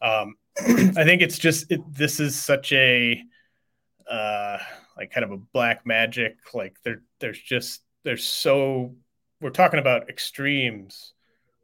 Um, 0.00 0.36
I 0.58 1.04
think 1.04 1.22
it's 1.22 1.38
just 1.38 1.70
it, 1.70 1.80
this 1.92 2.20
is 2.20 2.36
such 2.36 2.72
a 2.72 3.22
uh, 4.10 4.58
like 4.96 5.10
kind 5.10 5.24
of 5.24 5.30
a 5.30 5.36
black 5.36 5.86
magic. 5.86 6.36
Like 6.54 6.76
there, 6.84 7.02
there's 7.20 7.40
just 7.40 7.82
there's 8.04 8.24
so 8.24 8.94
we're 9.40 9.50
talking 9.50 9.80
about 9.80 10.08
extremes 10.08 11.12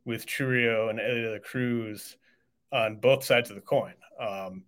with 0.05 0.27
Chourio 0.27 0.91
and 0.91 0.99
De 0.99 1.33
La 1.33 1.39
Cruz 1.39 2.17
on 2.73 2.97
both 2.97 3.25
sides 3.25 3.51
of 3.51 3.57
the 3.57 3.63
coin. 3.63 3.95
Um, 4.21 4.65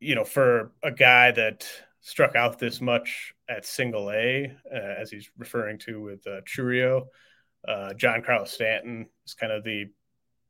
you 0.00 0.14
know, 0.14 0.24
for 0.24 0.72
a 0.82 0.90
guy 0.90 1.30
that 1.32 1.68
struck 2.00 2.36
out 2.36 2.58
this 2.58 2.80
much 2.80 3.34
at 3.48 3.66
single 3.66 4.10
A, 4.10 4.52
uh, 4.72 4.94
as 4.98 5.10
he's 5.10 5.30
referring 5.36 5.78
to 5.80 6.00
with 6.00 6.26
uh, 6.26 6.40
Chourio, 6.42 7.06
uh, 7.66 7.92
Giancarlo 7.96 8.46
Stanton 8.46 9.06
is 9.26 9.34
kind 9.34 9.52
of 9.52 9.64
the 9.64 9.86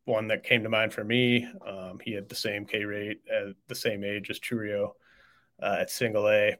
one 0.08 0.28
that 0.28 0.44
came 0.44 0.62
to 0.62 0.68
mind 0.68 0.92
for 0.92 1.04
me. 1.04 1.46
Um, 1.66 2.00
he 2.02 2.12
had 2.12 2.28
the 2.28 2.34
same 2.34 2.64
K 2.64 2.84
rate 2.84 3.20
at 3.30 3.54
the 3.68 3.74
same 3.74 4.02
age 4.02 4.30
as 4.30 4.40
Chourio 4.40 4.92
uh, 5.62 5.76
at 5.80 5.90
single 5.90 6.28
A. 6.28 6.56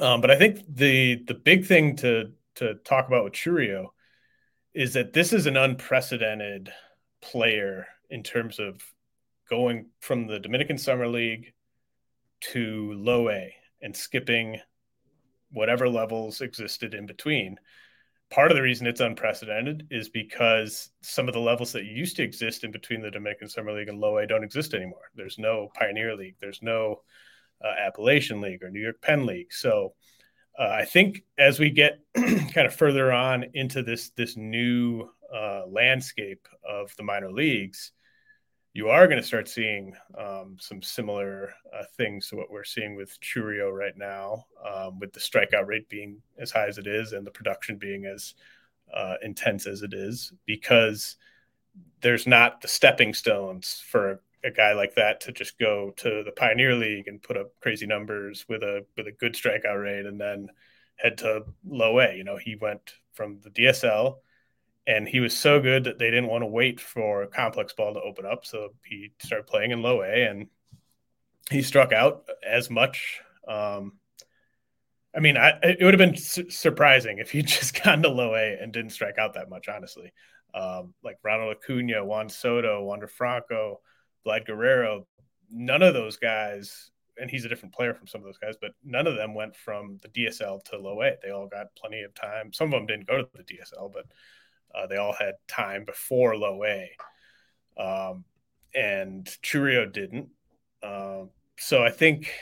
Um, 0.00 0.20
but 0.20 0.30
I 0.30 0.36
think 0.36 0.64
the 0.68 1.22
the 1.26 1.34
big 1.34 1.66
thing 1.66 1.96
to 1.96 2.32
to 2.56 2.74
talk 2.76 3.06
about 3.06 3.24
with 3.24 3.34
Chourio 3.34 3.88
is 4.74 4.94
that 4.94 5.12
this 5.12 5.32
is 5.32 5.46
an 5.46 5.56
unprecedented 5.56 6.72
player 7.20 7.86
in 8.08 8.22
terms 8.22 8.58
of 8.58 8.80
going 9.48 9.86
from 10.00 10.26
the 10.26 10.38
Dominican 10.38 10.78
Summer 10.78 11.08
League 11.08 11.52
to 12.40 12.92
low 12.96 13.28
A 13.28 13.54
and 13.82 13.96
skipping 13.96 14.60
whatever 15.52 15.88
levels 15.88 16.40
existed 16.40 16.94
in 16.94 17.06
between. 17.06 17.58
Part 18.30 18.50
of 18.50 18.56
the 18.56 18.62
reason 18.62 18.86
it's 18.86 19.00
unprecedented 19.00 19.88
is 19.90 20.08
because 20.08 20.90
some 21.02 21.26
of 21.26 21.34
the 21.34 21.40
levels 21.40 21.72
that 21.72 21.84
used 21.84 22.16
to 22.16 22.22
exist 22.22 22.62
in 22.62 22.70
between 22.70 23.02
the 23.02 23.10
Dominican 23.10 23.48
Summer 23.48 23.72
League 23.72 23.88
and 23.88 23.98
low 23.98 24.18
A 24.18 24.26
don't 24.26 24.44
exist 24.44 24.72
anymore. 24.72 25.10
There's 25.16 25.38
no 25.38 25.68
Pioneer 25.74 26.14
League, 26.14 26.36
there's 26.40 26.62
no 26.62 27.02
uh, 27.64 27.72
Appalachian 27.86 28.40
League 28.40 28.62
or 28.62 28.70
New 28.70 28.80
York 28.80 29.02
Penn 29.02 29.26
League. 29.26 29.52
So 29.52 29.94
uh, 30.58 30.68
I 30.68 30.84
think 30.84 31.22
as 31.38 31.58
we 31.58 31.70
get 31.70 32.00
kind 32.14 32.66
of 32.66 32.74
further 32.74 33.12
on 33.12 33.46
into 33.54 33.82
this 33.82 34.10
this 34.10 34.36
new 34.36 35.08
uh, 35.34 35.62
landscape 35.66 36.46
of 36.68 36.94
the 36.96 37.02
minor 37.02 37.32
leagues, 37.32 37.92
you 38.72 38.88
are 38.88 39.06
going 39.06 39.20
to 39.20 39.26
start 39.26 39.48
seeing 39.48 39.94
um, 40.16 40.56
some 40.60 40.80
similar 40.80 41.52
uh, 41.76 41.82
things 41.96 42.28
to 42.28 42.36
what 42.36 42.50
we're 42.50 42.64
seeing 42.64 42.94
with 42.94 43.18
Chourio 43.20 43.72
right 43.72 43.96
now, 43.96 44.44
um, 44.64 44.98
with 45.00 45.12
the 45.12 45.20
strikeout 45.20 45.66
rate 45.66 45.88
being 45.88 46.22
as 46.38 46.52
high 46.52 46.68
as 46.68 46.78
it 46.78 46.86
is 46.86 47.12
and 47.12 47.26
the 47.26 47.32
production 47.32 47.76
being 47.76 48.06
as 48.06 48.34
uh, 48.94 49.14
intense 49.22 49.66
as 49.66 49.82
it 49.82 49.92
is, 49.92 50.32
because 50.46 51.16
there's 52.00 52.26
not 52.26 52.60
the 52.60 52.68
stepping 52.68 53.12
stones 53.12 53.82
for 53.88 54.20
a 54.44 54.50
guy 54.50 54.72
like 54.72 54.94
that 54.94 55.20
to 55.20 55.32
just 55.32 55.58
go 55.58 55.92
to 55.96 56.22
the 56.24 56.32
Pioneer 56.32 56.74
League 56.74 57.08
and 57.08 57.22
put 57.22 57.36
up 57.36 57.52
crazy 57.60 57.86
numbers 57.86 58.46
with 58.48 58.62
a 58.62 58.84
with 58.96 59.06
a 59.06 59.12
good 59.12 59.34
strikeout 59.34 59.82
rate 59.82 60.06
and 60.06 60.20
then 60.20 60.48
head 60.96 61.18
to 61.18 61.44
low 61.66 61.98
A. 61.98 62.14
You 62.14 62.24
know, 62.24 62.36
he 62.36 62.54
went 62.54 62.94
from 63.12 63.40
the 63.42 63.50
DSL 63.50 64.16
and 64.90 65.06
he 65.06 65.20
was 65.20 65.36
so 65.36 65.60
good 65.60 65.84
that 65.84 66.00
they 66.00 66.10
didn't 66.10 66.26
want 66.26 66.42
to 66.42 66.46
wait 66.46 66.80
for 66.80 67.24
complex 67.28 67.72
ball 67.72 67.94
to 67.94 68.00
open 68.00 68.26
up, 68.26 68.44
so 68.44 68.70
he 68.84 69.12
started 69.20 69.46
playing 69.46 69.70
in 69.70 69.82
low 69.82 70.02
A 70.02 70.26
and 70.26 70.48
he 71.48 71.62
struck 71.62 71.92
out 71.92 72.28
as 72.44 72.68
much. 72.70 73.20
Um, 73.46 73.92
I 75.14 75.20
mean, 75.20 75.36
I, 75.36 75.50
it 75.62 75.84
would 75.84 75.94
have 75.94 76.10
been 76.10 76.16
su- 76.16 76.50
surprising 76.50 77.18
if 77.18 77.30
he 77.30 77.42
just 77.42 77.80
gone 77.84 78.02
to 78.02 78.08
low 78.08 78.34
A 78.34 78.58
and 78.60 78.72
didn't 78.72 78.90
strike 78.90 79.16
out 79.16 79.34
that 79.34 79.48
much, 79.48 79.68
honestly. 79.68 80.12
Um, 80.54 80.92
like 81.04 81.18
Ronald 81.22 81.56
Acuna, 81.56 82.04
Juan 82.04 82.28
Soto, 82.28 82.82
Wander 82.82 83.06
Franco, 83.06 83.80
Vlad 84.26 84.44
Guerrero, 84.44 85.06
none 85.48 85.82
of 85.82 85.94
those 85.94 86.16
guys, 86.16 86.90
and 87.16 87.30
he's 87.30 87.44
a 87.44 87.48
different 87.48 87.76
player 87.76 87.94
from 87.94 88.08
some 88.08 88.22
of 88.22 88.24
those 88.24 88.38
guys, 88.38 88.56
but 88.60 88.72
none 88.84 89.06
of 89.06 89.14
them 89.14 89.34
went 89.34 89.54
from 89.54 90.00
the 90.02 90.08
DSL 90.08 90.64
to 90.64 90.78
low 90.78 91.00
A. 91.02 91.12
They 91.22 91.30
all 91.30 91.46
got 91.46 91.76
plenty 91.76 92.02
of 92.02 92.12
time. 92.12 92.52
Some 92.52 92.68
of 92.68 92.72
them 92.72 92.86
didn't 92.86 93.06
go 93.06 93.18
to 93.18 93.28
the 93.36 93.44
DSL, 93.44 93.92
but 93.92 94.06
uh, 94.74 94.86
they 94.86 94.96
all 94.96 95.14
had 95.18 95.34
time 95.48 95.84
before 95.84 96.36
low 96.36 96.62
A. 96.64 96.90
Um, 97.80 98.24
and 98.74 99.26
Chourio 99.42 99.90
didn't. 99.90 100.28
Um, 100.82 101.30
so 101.58 101.82
I 101.82 101.90
think 101.90 102.32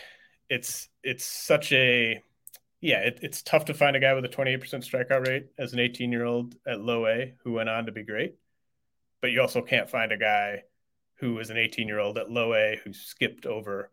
it's 0.49 0.89
it's 1.03 1.25
such 1.25 1.73
a 1.73 2.23
yeah, 2.81 2.99
it, 2.99 3.19
it's 3.23 3.43
tough 3.43 3.65
to 3.67 3.75
find 3.75 3.97
a 3.97 4.01
guy 4.01 4.15
with 4.15 4.25
a 4.25 4.29
28% 4.29 4.61
strikeout 4.61 5.27
rate 5.27 5.47
as 5.59 5.73
an 5.73 5.81
18 5.81 6.13
year 6.13 6.25
old 6.25 6.55
at 6.67 6.81
low 6.81 7.07
A 7.07 7.35
who 7.43 7.53
went 7.53 7.69
on 7.69 7.87
to 7.87 7.93
be 7.93 8.05
great. 8.05 8.37
But 9.21 9.33
you 9.33 9.41
also 9.41 9.63
can't 9.63 9.91
find 9.91 10.13
a 10.13 10.17
guy 10.17 10.63
who 11.19 11.35
was 11.35 11.51
an 11.51 11.57
18 11.57 11.89
year 11.89 11.99
old 11.99 12.19
at 12.19 12.31
low 12.31 12.55
A 12.55 12.81
who 12.85 12.93
skipped 12.93 13.47
over 13.47 13.91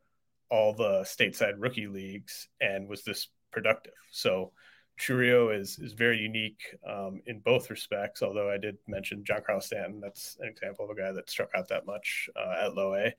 all 0.49 0.73
the 0.73 1.01
stateside 1.01 1.55
rookie 1.57 1.87
leagues 1.87 2.47
and 2.61 2.87
was 2.87 3.03
this 3.03 3.27
productive. 3.51 3.93
So 4.11 4.51
Chourio 4.99 5.57
is 5.57 5.77
is 5.79 5.93
very 5.93 6.17
unique 6.17 6.61
um, 6.87 7.21
in 7.25 7.39
both 7.39 7.69
respects. 7.69 8.21
Although 8.21 8.49
I 8.49 8.57
did 8.57 8.77
mention 8.87 9.23
Giancarlo 9.23 9.61
Stanton, 9.61 9.99
that's 9.99 10.37
an 10.39 10.47
example 10.47 10.85
of 10.85 10.91
a 10.91 10.99
guy 10.99 11.11
that 11.11 11.29
struck 11.29 11.49
out 11.55 11.67
that 11.69 11.85
much 11.85 12.29
uh, 12.35 12.65
at 12.65 12.75
low 12.75 12.95
A. 12.95 13.13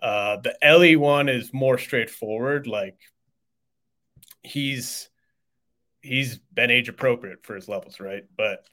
Uh, 0.00 0.38
the 0.38 0.56
Elly 0.62 0.96
one 0.96 1.28
is 1.28 1.52
more 1.52 1.78
straightforward. 1.78 2.66
Like 2.66 2.98
he's 4.42 5.08
he's 6.00 6.38
been 6.52 6.70
age 6.70 6.88
appropriate 6.88 7.44
for 7.44 7.54
his 7.54 7.68
levels, 7.68 8.00
right? 8.00 8.24
But 8.36 8.66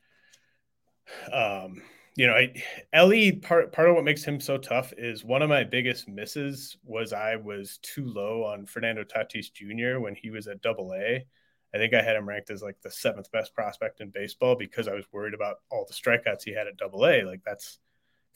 um, 1.31 1.81
you 2.15 2.27
know, 2.27 2.33
I, 2.33 2.53
Elly 2.91 3.31
part 3.31 3.71
part 3.71 3.89
of 3.89 3.95
what 3.95 4.03
makes 4.03 4.23
him 4.23 4.39
so 4.39 4.57
tough 4.57 4.91
is 4.97 5.23
one 5.23 5.41
of 5.41 5.49
my 5.49 5.63
biggest 5.63 6.09
misses 6.09 6.77
was 6.83 7.13
I 7.13 7.35
was 7.35 7.79
too 7.81 8.05
low 8.07 8.43
on 8.43 8.65
Fernando 8.65 9.03
Tatis 9.03 9.53
Jr. 9.53 9.99
when 9.99 10.15
he 10.15 10.29
was 10.29 10.47
at 10.47 10.61
Double 10.61 10.93
A. 10.93 11.25
I 11.73 11.77
think 11.77 11.93
I 11.93 12.01
had 12.01 12.15
him 12.15 12.27
ranked 12.27 12.49
as 12.49 12.61
like 12.61 12.81
the 12.81 12.91
seventh 12.91 13.31
best 13.31 13.53
prospect 13.53 14.01
in 14.01 14.09
baseball 14.09 14.55
because 14.55 14.87
I 14.87 14.93
was 14.93 15.05
worried 15.11 15.33
about 15.33 15.57
all 15.69 15.85
the 15.87 15.93
strikeouts 15.93 16.43
he 16.43 16.53
had 16.53 16.67
at 16.67 16.77
Double 16.77 17.05
A. 17.05 17.23
Like 17.23 17.41
that's 17.45 17.79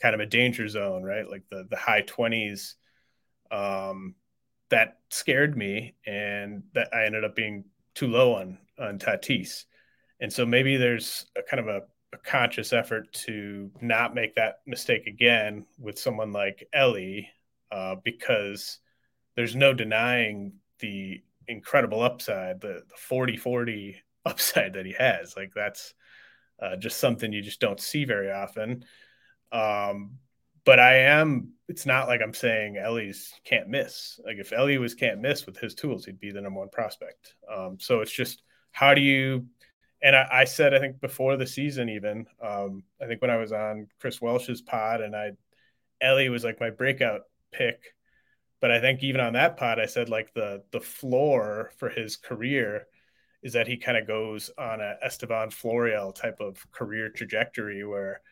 kind 0.00 0.14
of 0.14 0.20
a 0.20 0.26
danger 0.26 0.68
zone, 0.68 1.02
right? 1.02 1.28
Like 1.28 1.44
the 1.50 1.66
the 1.68 1.76
high 1.76 2.02
twenties. 2.02 2.76
Um, 3.50 4.14
that 4.70 4.98
scared 5.10 5.56
me, 5.56 5.94
and 6.06 6.64
that 6.74 6.88
I 6.92 7.04
ended 7.04 7.24
up 7.24 7.36
being 7.36 7.64
too 7.94 8.08
low 8.08 8.34
on 8.34 8.58
on 8.78 8.98
Tatis. 8.98 9.64
And 10.20 10.32
so 10.32 10.46
maybe 10.46 10.76
there's 10.76 11.26
a 11.36 11.42
kind 11.42 11.60
of 11.60 11.68
a 11.68 11.82
a 12.14 12.18
conscious 12.18 12.72
effort 12.72 13.12
to 13.12 13.70
not 13.80 14.14
make 14.14 14.36
that 14.36 14.60
mistake 14.66 15.06
again 15.06 15.66
with 15.78 15.98
someone 15.98 16.32
like 16.32 16.66
Elly, 16.72 17.28
uh, 17.72 17.96
because 18.04 18.78
there's 19.36 19.56
no 19.56 19.74
denying 19.74 20.52
the 20.78 21.22
incredible 21.48 22.02
upside, 22.02 22.60
the, 22.60 22.82
the 22.88 22.96
40 22.96 23.36
40 23.36 23.96
upside 24.24 24.74
that 24.74 24.86
he 24.86 24.92
has. 24.92 25.36
Like, 25.36 25.52
that's 25.54 25.94
uh, 26.60 26.76
just 26.76 26.98
something 26.98 27.32
you 27.32 27.42
just 27.42 27.60
don't 27.60 27.80
see 27.80 28.04
very 28.04 28.30
often. 28.30 28.84
Um, 29.52 30.18
but 30.64 30.80
I 30.80 31.00
am, 31.00 31.52
it's 31.68 31.84
not 31.84 32.08
like 32.08 32.20
I'm 32.22 32.34
saying 32.34 32.78
Elly's 32.78 33.32
can't 33.44 33.68
miss. 33.68 34.18
Like, 34.24 34.38
if 34.38 34.52
Elly 34.52 34.78
was 34.78 34.94
can't 34.94 35.20
miss 35.20 35.46
with 35.46 35.58
his 35.58 35.74
tools, 35.74 36.04
he'd 36.04 36.20
be 36.20 36.30
the 36.30 36.40
number 36.40 36.60
one 36.60 36.70
prospect. 36.70 37.34
Um, 37.54 37.76
so 37.78 38.00
it's 38.00 38.12
just, 38.12 38.42
how 38.72 38.94
do 38.94 39.00
you 39.00 39.46
and 40.04 40.14
I, 40.14 40.28
I, 40.30 40.44
said 40.44 40.74
I 40.74 40.78
think 40.78 41.00
before 41.00 41.36
the 41.36 41.46
season 41.46 41.88
even 41.88 42.26
um, 42.42 42.82
I 43.00 43.06
think 43.06 43.22
when 43.22 43.30
I 43.30 43.38
was 43.38 43.52
on 43.52 43.88
Chris 44.00 44.20
Welsh's 44.20 44.60
pod 44.60 45.00
and 45.00 45.16
I 45.16 45.32
Elly 46.00 46.28
was 46.28 46.44
like 46.44 46.60
my 46.60 46.70
breakout 46.70 47.22
pick, 47.50 47.93
but 48.64 48.70
I 48.70 48.80
think 48.80 49.02
even 49.02 49.20
on 49.20 49.34
that 49.34 49.58
pod 49.58 49.78
I 49.78 49.84
said 49.84 50.08
like 50.08 50.32
the 50.32 50.62
the 50.70 50.80
floor 50.80 51.70
for 51.76 51.90
his 51.90 52.16
career 52.16 52.86
is 53.42 53.52
that 53.52 53.66
he 53.66 53.76
kind 53.76 53.98
of 53.98 54.06
goes 54.06 54.50
on 54.56 54.80
a 54.80 54.94
Estevan 55.04 55.50
Florial 55.50 56.14
type 56.14 56.38
of 56.40 56.64
career 56.72 57.10
trajectory 57.10 57.84
where 57.84 58.22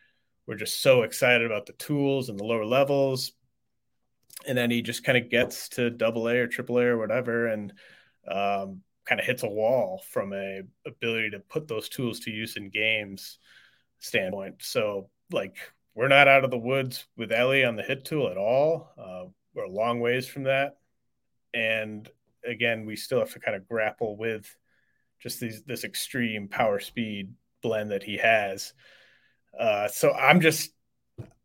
we're 0.47 0.55
just 0.55 0.81
so 0.81 1.03
excited 1.03 1.45
about 1.45 1.67
the 1.67 1.73
tools 1.73 2.29
and 2.29 2.39
the 2.39 2.45
lower 2.45 2.65
levels. 2.65 3.33
And 4.47 4.57
then 4.57 4.71
he 4.71 4.81
just 4.81 5.03
kind 5.03 5.19
of 5.19 5.29
gets 5.29 5.69
to 5.69 5.91
double 5.91 6.27
A 6.27 6.37
or 6.37 6.47
triple 6.47 6.79
A 6.79 6.85
or 6.85 6.97
whatever 6.97 7.45
and 7.45 7.71
um, 8.27 8.81
kind 9.05 9.21
of 9.21 9.27
hits 9.27 9.43
a 9.43 9.47
wall 9.47 10.01
from 10.09 10.33
a 10.33 10.61
ability 10.87 11.29
to 11.29 11.41
put 11.41 11.67
those 11.67 11.89
tools 11.89 12.21
to 12.21 12.31
use 12.31 12.57
in 12.57 12.71
games 12.71 13.37
standpoint. 13.99 14.63
So 14.63 15.11
like 15.31 15.57
we're 15.93 16.07
not 16.07 16.27
out 16.27 16.43
of 16.43 16.49
the 16.49 16.57
woods 16.57 17.05
with 17.17 17.31
Elly 17.31 17.63
on 17.63 17.75
the 17.75 17.83
hit 17.83 18.03
tool 18.03 18.29
at 18.29 18.37
all. 18.37 18.93
Uh, 18.97 19.12
we're 19.53 19.65
a 19.65 19.69
long 19.69 19.99
ways 19.99 20.27
from 20.27 20.43
that. 20.43 20.77
And 21.53 22.09
again, 22.45 22.85
we 22.85 22.95
still 22.95 23.19
have 23.19 23.33
to 23.33 23.39
kind 23.39 23.55
of 23.55 23.67
grapple 23.67 24.17
with 24.17 24.55
just 25.19 25.39
these, 25.39 25.63
this 25.63 25.83
extreme 25.83 26.47
power 26.47 26.79
speed 26.79 27.33
blend 27.61 27.91
that 27.91 28.03
he 28.03 28.17
has. 28.17 28.73
Uh, 29.57 29.87
so 29.87 30.11
I'm 30.11 30.41
just, 30.41 30.71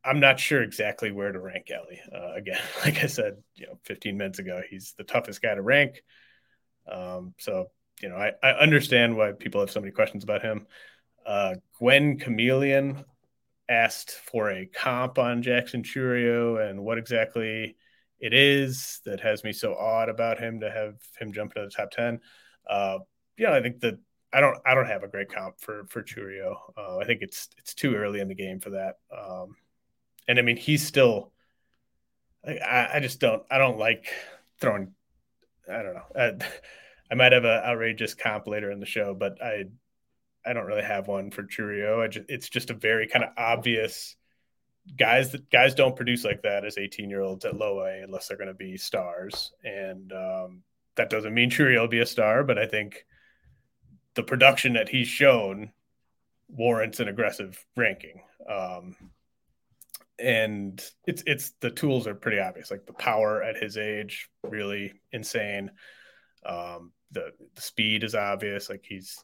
I'm 0.05 0.21
not 0.21 0.41
sure 0.41 0.63
exactly 0.63 1.11
where 1.11 1.31
to 1.31 1.41
rank 1.41 1.71
Elly. 1.71 2.01
Uh, 2.13 2.35
again, 2.35 2.61
like 2.85 3.03
I 3.03 3.07
said, 3.07 3.37
you 3.55 3.67
know, 3.67 3.79
15 3.85 4.17
minutes 4.17 4.39
ago, 4.39 4.63
he's 4.69 4.95
the 4.97 5.05
toughest 5.05 5.43
guy 5.43 5.55
to 5.55 5.63
rank. 5.63 6.03
Um, 6.91 7.35
so, 7.39 7.67
you 8.01 8.09
know, 8.09 8.17
I, 8.17 8.33
I 8.43 8.53
understand 8.53 9.17
why 9.17 9.33
people 9.33 9.61
have 9.61 9.71
so 9.71 9.81
many 9.81 9.93
questions 9.93 10.25
about 10.25 10.43
him. 10.43 10.67
Uh, 11.27 11.57
Gwen 11.79 12.19
Chameleon 12.19 13.05
asked 13.69 14.13
for 14.13 14.51
a 14.51 14.67
comp 14.67 15.19
on 15.19 15.43
Jackson 15.43 15.83
Chourio 15.83 16.69
and 16.69 16.83
what 16.83 16.97
exactly 16.97 17.77
it 18.21 18.35
is 18.35 19.01
that 19.05 19.21
has 19.21 19.45
me 19.45 19.53
so 19.53 19.75
odd 19.75 20.09
about 20.09 20.39
him 20.39 20.61
to 20.61 20.71
have 20.71 20.95
him 21.19 21.33
jump 21.33 21.53
into 21.57 21.69
the 21.69 21.71
top 21.71 21.91
10. 21.91 22.21
Uh, 22.69 22.99
yeah, 23.37 23.53
I 23.53 23.63
think 23.63 23.81
that 23.81 23.99
I 24.33 24.41
don't 24.41 24.59
I 24.67 24.75
don't 24.75 24.87
have 24.87 25.05
a 25.05 25.09
great 25.09 25.33
comp 25.33 25.61
for 25.61 25.85
for 25.89 26.03
Chourio. 26.03 26.57
Uh, 26.77 26.99
I 26.99 27.05
think 27.05 27.23
it's 27.23 27.49
it's 27.57 27.75
too 27.75 27.95
early 27.95 28.21
in 28.21 28.29
the 28.29 28.35
game 28.35 28.61
for 28.61 28.71
that. 28.71 28.97
Um, 29.17 29.57
and 30.27 30.39
I 30.39 30.43
mean 30.43 30.57
he's 30.57 30.87
still 30.87 31.33
I, 32.47 32.89
I 32.95 33.01
just 33.01 33.21
don't 33.21 33.43
I 33.51 33.59
don't 33.59 33.79
like 33.79 34.13
throwing 34.61 34.93
I 35.71 35.83
don't 35.83 35.95
know. 35.95 36.03
I, 36.17 36.33
I 37.11 37.15
might 37.15 37.33
have 37.33 37.45
an 37.45 37.63
outrageous 37.65 38.15
comp 38.15 38.47
later 38.47 38.71
in 38.71 38.81
the 38.81 38.87
show, 38.87 39.15
but 39.15 39.43
I 39.43 39.65
I 40.45 40.53
don't 40.53 40.67
really 40.67 40.83
have 40.83 41.09
one 41.09 41.31
for 41.31 41.43
Chourio. 41.45 42.09
Just, 42.11 42.27
it's 42.29 42.49
just 42.49 42.71
a 42.71 42.75
very 42.75 43.09
kind 43.09 43.25
of 43.25 43.31
obvious 43.37 44.17
guys 44.97 45.33
that 45.33 45.51
guys 45.51 45.75
don't 45.75 45.97
produce 45.97 46.25
like 46.25 46.43
that 46.43 46.65
as 46.65 46.79
18 46.79 47.11
year 47.11 47.23
olds 47.23 47.45
at 47.45 47.57
low 47.57 47.81
A 47.81 48.03
unless 48.03 48.29
they're 48.29 48.37
going 48.37 48.49
to 48.49 48.55
be 48.55 48.77
stars. 48.77 49.53
And 49.65 50.13
um, 50.13 50.63
that 50.97 51.11
doesn't 51.11 51.35
mean 51.35 51.51
Chourio 51.51 51.81
will 51.81 51.89
be 51.89 52.01
a 52.01 52.07
star, 52.07 52.45
but 52.45 52.59
I 52.59 52.67
think 52.67 53.05
the 54.15 54.23
production 54.23 54.73
that 54.75 54.89
he's 54.89 55.09
shown 55.09 55.71
warrants 56.49 57.01
an 57.01 57.09
aggressive 57.09 57.65
ranking. 57.77 58.23
Um, 58.49 58.97
and 60.19 60.83
it's 61.07 61.23
it's 61.27 61.53
the 61.61 61.71
tools 61.71 62.07
are 62.07 62.15
pretty 62.15 62.41
obvious. 62.41 62.71
Like 62.71 62.87
the 62.87 62.93
power 62.95 63.43
at 63.43 63.57
his 63.57 63.77
age, 63.77 64.29
really 64.43 64.95
insane. 65.13 65.71
Um, 66.45 66.93
the 67.13 67.31
the 67.55 67.63
speed 67.63 68.03
is 68.03 68.15
obvious. 68.15 68.69
Like 68.69 68.85
he's 68.89 69.23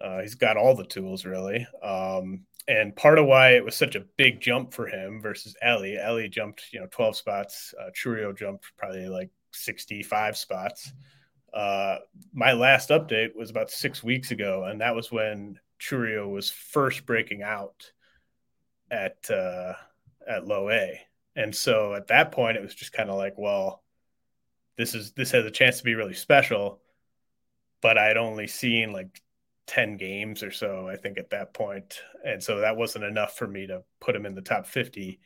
uh, 0.00 0.20
he's 0.20 0.34
got 0.34 0.56
all 0.56 0.74
the 0.74 0.86
tools 0.86 1.24
really. 1.24 1.66
Um, 1.82 2.46
and 2.68 2.94
part 2.96 3.18
of 3.18 3.26
why 3.26 3.50
it 3.50 3.64
was 3.64 3.76
such 3.76 3.94
a 3.94 4.04
big 4.16 4.40
jump 4.40 4.72
for 4.72 4.86
him 4.86 5.20
versus 5.20 5.54
Elly, 5.62 5.96
Elly 5.98 6.28
jumped, 6.28 6.64
you 6.72 6.80
know, 6.80 6.88
12 6.90 7.16
spots. 7.16 7.74
Uh, 7.80 7.90
Chourio 7.90 8.36
jumped 8.36 8.72
probably 8.76 9.08
like 9.08 9.30
65 9.52 10.36
spots. 10.36 10.92
Uh, 11.54 11.98
my 12.34 12.52
last 12.52 12.90
update 12.90 13.34
was 13.36 13.50
about 13.50 13.70
six 13.70 14.02
weeks 14.02 14.30
ago, 14.30 14.64
and 14.64 14.80
that 14.80 14.94
was 14.94 15.12
when 15.12 15.58
Chourio 15.80 16.30
was 16.30 16.50
first 16.50 17.06
breaking 17.06 17.42
out 17.42 17.92
at 18.90 19.30
uh, 19.30 19.74
at 20.28 20.46
low 20.46 20.70
A. 20.70 21.00
And 21.36 21.54
so 21.54 21.94
at 21.94 22.08
that 22.08 22.32
point, 22.32 22.56
it 22.56 22.62
was 22.62 22.74
just 22.74 22.92
kind 22.92 23.10
of 23.10 23.16
like, 23.16 23.34
well, 23.36 23.82
this 24.76 24.94
is 24.94 25.12
this 25.12 25.30
has 25.30 25.44
a 25.44 25.50
chance 25.50 25.78
to 25.78 25.84
be 25.84 25.94
really 25.94 26.14
special. 26.14 26.80
But 27.80 27.96
I'd 27.96 28.16
only 28.16 28.48
seen 28.48 28.92
like 28.92 29.22
10 29.66 29.96
games 29.96 30.42
or 30.42 30.50
so, 30.50 30.88
I 30.88 30.96
think, 30.96 31.18
at 31.18 31.30
that 31.30 31.52
point. 31.52 32.00
And 32.24 32.42
so 32.42 32.60
that 32.60 32.76
wasn't 32.76 33.04
enough 33.04 33.36
for 33.36 33.46
me 33.46 33.66
to 33.66 33.82
put 34.00 34.14
him 34.14 34.26
in 34.26 34.34
the 34.34 34.42
top 34.42 34.66
50. 34.66 35.20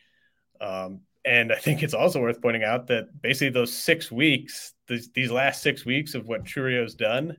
Um, 0.60 1.02
and 1.24 1.52
I 1.52 1.56
think 1.56 1.82
it's 1.82 1.94
also 1.94 2.20
worth 2.20 2.40
pointing 2.40 2.64
out 2.64 2.86
that 2.86 3.20
basically 3.20 3.50
those 3.50 3.72
six 3.72 4.10
weeks, 4.10 4.72
these, 4.88 5.10
these 5.12 5.30
last 5.30 5.62
six 5.62 5.84
weeks 5.84 6.14
of 6.14 6.26
what 6.26 6.46
Chourio's 6.46 6.94
done, 6.94 7.36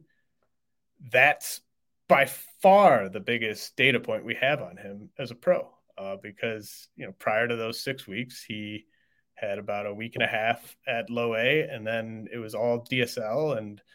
that's 1.12 1.62
by 2.08 2.28
far 2.62 3.10
the 3.10 3.20
biggest 3.20 3.76
data 3.76 4.00
point 4.00 4.26
we 4.26 4.36
have 4.36 4.62
on 4.62 4.78
him 4.78 5.10
as 5.18 5.32
a 5.32 5.36
pro. 5.36 5.70
Uh, 5.98 6.16
because, 6.22 6.88
you 6.96 7.06
know, 7.06 7.12
prior 7.20 7.48
to 7.48 7.56
those 7.56 7.84
six 7.84 8.08
weeks, 8.08 8.44
he 8.48 8.86
had 9.34 9.60
about 9.60 9.86
a 9.86 9.94
week 9.94 10.14
and 10.16 10.24
a 10.24 10.28
half 10.28 10.76
at 10.88 11.10
low 11.10 11.36
A, 11.36 11.62
and 11.62 11.86
then 11.86 12.28
it 12.32 12.38
was 12.38 12.54
all 12.54 12.86
DSL 12.90 13.58
and– 13.58 13.82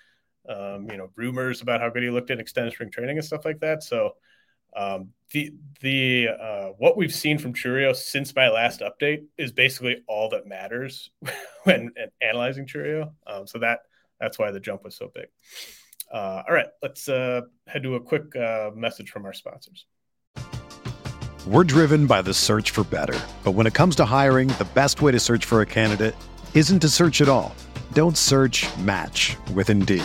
um, 0.48 0.90
you 0.90 0.96
know, 0.96 1.10
rumors 1.16 1.62
about 1.62 1.80
how 1.80 1.88
good 1.88 2.02
he 2.02 2.10
looked 2.10 2.30
in 2.30 2.40
extended 2.40 2.72
spring 2.72 2.90
training 2.90 3.18
and 3.18 3.26
stuff 3.26 3.44
like 3.44 3.60
that. 3.60 3.82
So 3.82 4.12
um, 4.76 5.10
the 5.32 5.52
the 5.80 6.28
uh, 6.28 6.66
what 6.78 6.96
we've 6.96 7.14
seen 7.14 7.38
from 7.38 7.54
Chourio 7.54 7.94
since 7.96 8.34
my 8.34 8.48
last 8.48 8.80
update 8.80 9.24
is 9.38 9.52
basically 9.52 10.02
all 10.06 10.28
that 10.30 10.46
matters 10.46 11.10
when 11.64 11.90
analyzing 12.20 12.66
Chourio. 12.66 13.12
Um, 13.26 13.46
so 13.46 13.58
that 13.58 13.80
that's 14.20 14.38
why 14.38 14.50
the 14.50 14.60
jump 14.60 14.84
was 14.84 14.96
so 14.96 15.10
big. 15.14 15.26
Uh, 16.12 16.42
all 16.46 16.54
right, 16.54 16.68
let's 16.82 17.08
uh, 17.08 17.42
head 17.66 17.82
to 17.82 17.96
a 17.96 18.00
quick 18.00 18.36
uh, 18.36 18.70
message 18.74 19.10
from 19.10 19.24
our 19.24 19.32
sponsors. 19.32 19.86
We're 21.46 21.64
driven 21.64 22.06
by 22.06 22.22
the 22.22 22.34
search 22.34 22.70
for 22.70 22.84
better, 22.84 23.18
but 23.44 23.52
when 23.52 23.66
it 23.66 23.74
comes 23.74 23.96
to 23.96 24.04
hiring, 24.04 24.48
the 24.48 24.68
best 24.74 25.00
way 25.00 25.12
to 25.12 25.20
search 25.20 25.44
for 25.44 25.62
a 25.62 25.66
candidate 25.66 26.14
isn't 26.54 26.80
to 26.80 26.88
search 26.88 27.20
at 27.20 27.28
all. 27.28 27.54
Don't 27.92 28.16
search. 28.16 28.66
Match 28.78 29.36
with 29.54 29.70
Indeed. 29.70 30.04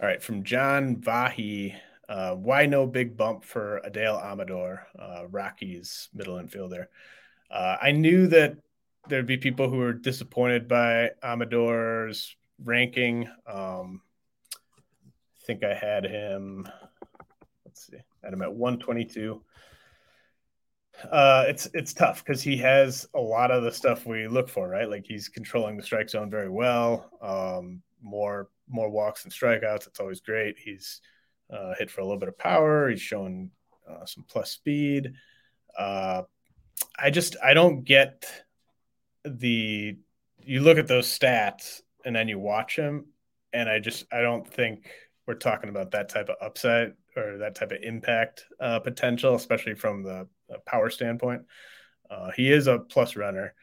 All 0.00 0.06
right, 0.06 0.22
from 0.22 0.44
John 0.44 0.96
Vahi, 0.96 1.74
uh, 2.08 2.36
why 2.36 2.66
no 2.66 2.86
big 2.86 3.16
bump 3.16 3.44
for 3.44 3.80
Adael 3.84 4.24
Amador, 4.24 4.86
uh, 4.96 5.26
Rockies 5.28 6.08
middle 6.14 6.36
infielder? 6.36 6.86
Uh, 7.50 7.78
I 7.82 7.90
knew 7.90 8.28
that 8.28 8.58
there'd 9.08 9.26
be 9.26 9.38
people 9.38 9.68
who 9.68 9.78
were 9.78 9.92
disappointed 9.92 10.68
by 10.68 11.10
Amador's 11.20 12.36
ranking. 12.62 13.28
Um, 13.44 14.02
I 14.54 15.46
think 15.46 15.64
I 15.64 15.74
had 15.74 16.04
him. 16.04 16.68
Let's 17.64 17.88
see, 17.88 17.96
I 17.96 18.26
had 18.26 18.34
him 18.34 18.42
at 18.42 18.54
122. 18.54 19.42
Uh, 21.10 21.44
it's 21.48 21.68
it's 21.74 21.92
tough 21.92 22.24
because 22.24 22.40
he 22.40 22.56
has 22.58 23.08
a 23.14 23.20
lot 23.20 23.50
of 23.50 23.64
the 23.64 23.72
stuff 23.72 24.06
we 24.06 24.28
look 24.28 24.48
for, 24.48 24.68
right? 24.68 24.88
Like 24.88 25.06
he's 25.06 25.28
controlling 25.28 25.76
the 25.76 25.82
strike 25.82 26.08
zone 26.08 26.30
very 26.30 26.48
well. 26.48 27.10
Um, 27.20 27.82
more 28.02 28.48
more 28.68 28.90
walks 28.90 29.24
and 29.24 29.32
strikeouts. 29.32 29.86
It's 29.86 30.00
always 30.00 30.20
great. 30.20 30.58
He's 30.58 31.00
uh, 31.52 31.74
hit 31.78 31.90
for 31.90 32.00
a 32.00 32.04
little 32.04 32.18
bit 32.18 32.28
of 32.28 32.38
power. 32.38 32.88
He's 32.88 33.00
shown 33.00 33.50
uh, 33.88 34.04
some 34.04 34.24
plus 34.28 34.50
speed. 34.50 35.12
Uh, 35.76 36.22
I 36.98 37.10
just 37.10 37.36
I 37.42 37.54
don't 37.54 37.84
get 37.84 38.24
the. 39.24 39.96
You 40.44 40.60
look 40.60 40.78
at 40.78 40.88
those 40.88 41.06
stats 41.06 41.82
and 42.04 42.16
then 42.16 42.28
you 42.28 42.38
watch 42.38 42.76
him, 42.76 43.06
and 43.52 43.68
I 43.68 43.80
just 43.80 44.04
I 44.12 44.20
don't 44.20 44.46
think 44.46 44.90
we're 45.26 45.34
talking 45.34 45.68
about 45.68 45.90
that 45.90 46.08
type 46.08 46.28
of 46.28 46.36
upside 46.40 46.94
or 47.16 47.38
that 47.38 47.54
type 47.54 47.72
of 47.72 47.82
impact 47.82 48.46
uh, 48.60 48.80
potential, 48.80 49.34
especially 49.34 49.74
from 49.74 50.02
the 50.02 50.26
power 50.64 50.88
standpoint. 50.88 51.42
Uh, 52.10 52.30
he 52.30 52.50
is 52.50 52.66
a 52.66 52.78
plus 52.78 53.16
runner 53.16 53.54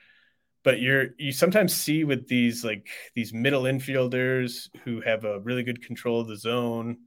but 0.66 0.82
you're 0.82 1.08
you 1.18 1.32
sometimes 1.32 1.74
see 1.74 2.04
with 2.04 2.28
these 2.28 2.66
like 2.66 2.90
these 3.14 3.34
middle 3.34 3.64
infielders 3.64 4.68
who 4.84 5.00
have 5.00 5.24
a 5.24 5.40
really 5.40 5.64
good 5.64 5.82
control 5.82 6.20
of 6.20 6.28
the 6.28 6.36
zone 6.36 6.98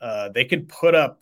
uh, 0.00 0.28
they 0.30 0.44
can 0.44 0.66
put 0.66 0.94
up 0.94 1.20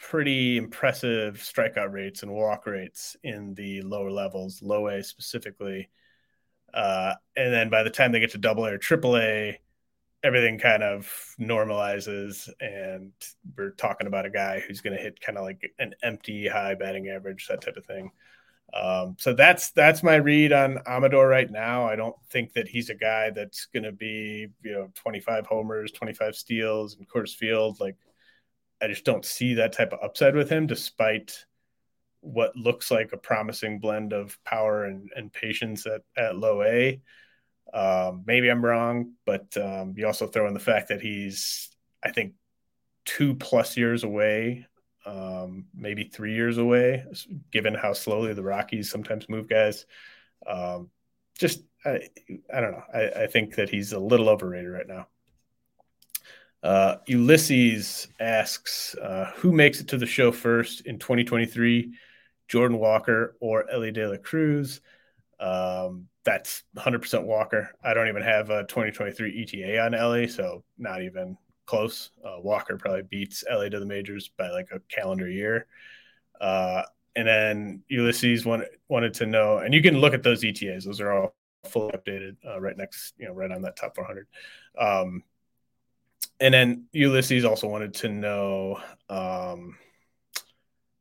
pretty 0.00 0.56
impressive 0.56 1.36
strikeout 1.36 1.92
rates 1.92 2.22
and 2.22 2.32
walk 2.32 2.66
rates 2.66 3.16
in 3.22 3.54
the 3.54 3.82
lower 3.82 4.10
levels 4.10 4.62
low 4.62 4.88
a 4.88 5.02
specifically. 5.02 5.88
Uh, 6.72 7.14
and 7.36 7.52
then 7.52 7.68
by 7.68 7.82
the 7.82 7.90
time 7.90 8.12
they 8.12 8.20
get 8.20 8.30
to 8.30 8.38
double 8.38 8.64
a 8.64 8.72
or 8.72 8.78
triple 8.78 9.16
a 9.16 9.58
everything 10.22 10.58
kind 10.58 10.82
of 10.82 11.10
normalizes 11.40 12.48
and 12.60 13.12
we're 13.56 13.70
talking 13.70 14.06
about 14.06 14.26
a 14.26 14.30
guy 14.30 14.60
who's 14.60 14.80
going 14.80 14.94
to 14.94 15.02
hit 15.02 15.20
kind 15.20 15.38
of 15.38 15.44
like 15.44 15.72
an 15.78 15.94
empty 16.02 16.46
high 16.46 16.74
batting 16.74 17.08
average 17.08 17.46
that 17.48 17.62
type 17.62 17.76
of 17.76 17.86
thing 17.86 18.10
um, 18.72 19.16
so 19.18 19.32
that's 19.32 19.70
that's 19.72 20.02
my 20.02 20.16
read 20.16 20.52
on 20.52 20.78
Amador 20.86 21.26
right 21.26 21.50
now. 21.50 21.86
I 21.86 21.96
don't 21.96 22.16
think 22.30 22.52
that 22.52 22.68
he's 22.68 22.88
a 22.88 22.94
guy 22.94 23.30
that's 23.30 23.66
going 23.66 23.82
to 23.82 23.92
be 23.92 24.48
you 24.62 24.72
know 24.72 24.90
25 24.94 25.46
homers, 25.46 25.92
25 25.92 26.36
steals 26.36 26.96
in 26.96 27.06
Coors 27.06 27.34
Field. 27.34 27.80
Like 27.80 27.96
I 28.80 28.86
just 28.86 29.04
don't 29.04 29.24
see 29.24 29.54
that 29.54 29.72
type 29.72 29.92
of 29.92 30.00
upside 30.02 30.34
with 30.34 30.48
him, 30.48 30.66
despite 30.66 31.44
what 32.20 32.54
looks 32.54 32.90
like 32.90 33.12
a 33.12 33.16
promising 33.16 33.80
blend 33.80 34.12
of 34.12 34.38
power 34.44 34.84
and, 34.84 35.10
and 35.16 35.32
patience 35.32 35.86
at, 35.86 36.02
at 36.16 36.36
low 36.36 36.62
A. 36.62 37.00
Um, 37.72 38.24
maybe 38.26 38.50
I'm 38.50 38.64
wrong, 38.64 39.14
but 39.24 39.56
um, 39.56 39.94
you 39.96 40.06
also 40.06 40.26
throw 40.26 40.46
in 40.46 40.54
the 40.54 40.60
fact 40.60 40.88
that 40.88 41.00
he's, 41.00 41.70
I 42.04 42.10
think, 42.10 42.34
two 43.04 43.34
plus 43.34 43.76
years 43.76 44.04
away 44.04 44.66
um, 45.10 45.64
maybe 45.74 46.04
three 46.04 46.34
years 46.34 46.58
away, 46.58 47.04
given 47.50 47.74
how 47.74 47.92
slowly 47.92 48.32
the 48.32 48.42
Rockies 48.42 48.88
sometimes 48.88 49.28
move 49.28 49.48
guys. 49.48 49.86
Um, 50.46 50.88
just, 51.36 51.62
I, 51.84 52.08
I 52.52 52.60
don't 52.60 52.72
know. 52.72 52.84
I, 52.94 53.22
I, 53.22 53.26
think 53.26 53.56
that 53.56 53.68
he's 53.68 53.92
a 53.92 53.98
little 53.98 54.28
overrated 54.28 54.70
right 54.70 54.86
now. 54.86 55.08
Uh, 56.62 56.96
Ulysses 57.06 58.06
asks, 58.20 58.94
uh, 58.96 59.32
who 59.36 59.50
makes 59.50 59.80
it 59.80 59.88
to 59.88 59.98
the 59.98 60.06
show 60.06 60.30
first 60.30 60.82
in 60.82 60.98
2023, 60.98 61.92
Jordan 62.46 62.78
Walker 62.78 63.36
or 63.40 63.68
Elly 63.68 63.90
De 63.90 64.08
La 64.08 64.16
Cruz? 64.18 64.80
Um, 65.40 66.06
that's 66.24 66.62
100% 66.76 67.24
Walker. 67.24 67.70
I 67.82 67.94
don't 67.94 68.08
even 68.08 68.22
have 68.22 68.50
a 68.50 68.64
2023 68.64 69.42
ETA 69.42 69.80
on 69.80 69.94
Elly, 69.94 70.28
so 70.28 70.62
not 70.78 71.02
even 71.02 71.36
close. 71.70 72.10
Uh, 72.24 72.40
Walker 72.40 72.76
probably 72.76 73.02
beats 73.02 73.44
Elly 73.48 73.70
to 73.70 73.78
the 73.78 73.86
majors 73.86 74.28
by 74.36 74.50
like 74.50 74.68
a 74.72 74.80
calendar 74.88 75.30
year. 75.30 75.66
Uh, 76.40 76.82
and 77.14 77.28
then 77.28 77.82
Ulysses 77.88 78.44
wanted 78.44 78.68
wanted 78.88 79.14
to 79.14 79.26
know, 79.26 79.58
and 79.58 79.72
you 79.72 79.80
can 79.80 79.98
look 79.98 80.12
at 80.12 80.22
those 80.22 80.44
ETAs; 80.44 80.84
those 80.84 81.00
are 81.00 81.12
all 81.12 81.34
fully 81.66 81.92
updated, 81.92 82.36
uh, 82.46 82.60
right 82.60 82.76
next, 82.76 83.14
you 83.18 83.26
know, 83.26 83.32
right 83.32 83.52
on 83.52 83.62
that 83.62 83.76
top 83.76 83.94
400. 83.94 84.26
Um, 84.78 85.22
and 86.40 86.52
then 86.52 86.84
Ulysses 86.92 87.44
also 87.44 87.68
wanted 87.68 87.94
to 87.94 88.08
know 88.08 88.80
um, 89.08 89.76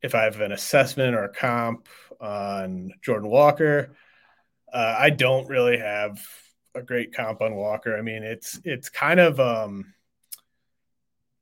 if 0.02 0.14
I 0.14 0.24
have 0.24 0.40
an 0.42 0.52
assessment 0.52 1.16
or 1.16 1.24
a 1.24 1.34
comp 1.34 1.88
on 2.20 2.92
Jordan 3.02 3.30
Walker. 3.30 3.96
Uh, 4.72 4.96
I 5.00 5.10
don't 5.10 5.48
really 5.48 5.80
have 5.80 6.22
a 6.76 6.82
great 6.84 7.14
comp 7.14 7.42
on 7.42 7.56
Walker. 7.56 7.98
I 7.98 8.02
mean, 8.02 8.24
it's 8.24 8.60
it's 8.64 8.90
kind 8.90 9.20
of 9.20 9.40
um, 9.40 9.94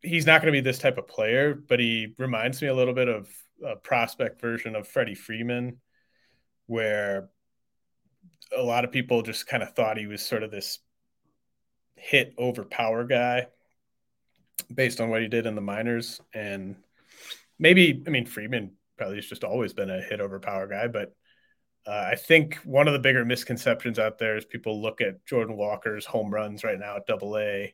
he's 0.01 0.25
not 0.25 0.41
going 0.41 0.53
to 0.53 0.57
be 0.57 0.63
this 0.63 0.79
type 0.79 0.97
of 0.97 1.07
player, 1.07 1.53
but 1.55 1.79
he 1.79 2.13
reminds 2.17 2.61
me 2.61 2.67
a 2.67 2.75
little 2.75 2.93
bit 2.93 3.07
of 3.07 3.29
a 3.65 3.75
prospect 3.75 4.39
version 4.39 4.75
of 4.75 4.87
Freddie 4.87 5.15
Freeman, 5.15 5.77
where 6.67 7.29
a 8.55 8.61
lot 8.61 8.85
of 8.85 8.91
people 8.91 9.21
just 9.21 9.47
kind 9.47 9.63
of 9.63 9.73
thought 9.73 9.97
he 9.97 10.07
was 10.07 10.21
sort 10.21 10.43
of 10.43 10.51
this 10.51 10.79
hit 11.95 12.33
over 12.37 12.63
power 12.63 13.03
guy 13.03 13.47
based 14.73 15.01
on 15.01 15.09
what 15.09 15.21
he 15.21 15.27
did 15.27 15.45
in 15.45 15.55
the 15.55 15.61
minors. 15.61 16.21
And 16.33 16.75
maybe, 17.57 18.03
I 18.05 18.09
mean, 18.09 18.25
Freeman 18.25 18.73
probably 18.97 19.17
has 19.17 19.27
just 19.27 19.43
always 19.43 19.73
been 19.73 19.89
a 19.89 20.01
hit 20.01 20.21
over 20.21 20.39
power 20.39 20.67
guy, 20.67 20.87
but 20.87 21.15
uh, 21.85 22.09
I 22.11 22.15
think 22.15 22.55
one 22.65 22.87
of 22.87 22.93
the 22.93 22.99
bigger 22.99 23.23
misconceptions 23.23 23.97
out 23.97 24.17
there 24.17 24.35
is 24.35 24.43
people 24.43 24.81
look 24.81 24.99
at 24.99 25.25
Jordan 25.25 25.55
Walker's 25.55 26.05
home 26.05 26.33
runs 26.33 26.63
right 26.63 26.77
now 26.77 26.97
at 26.97 27.07
double 27.07 27.37
A. 27.37 27.73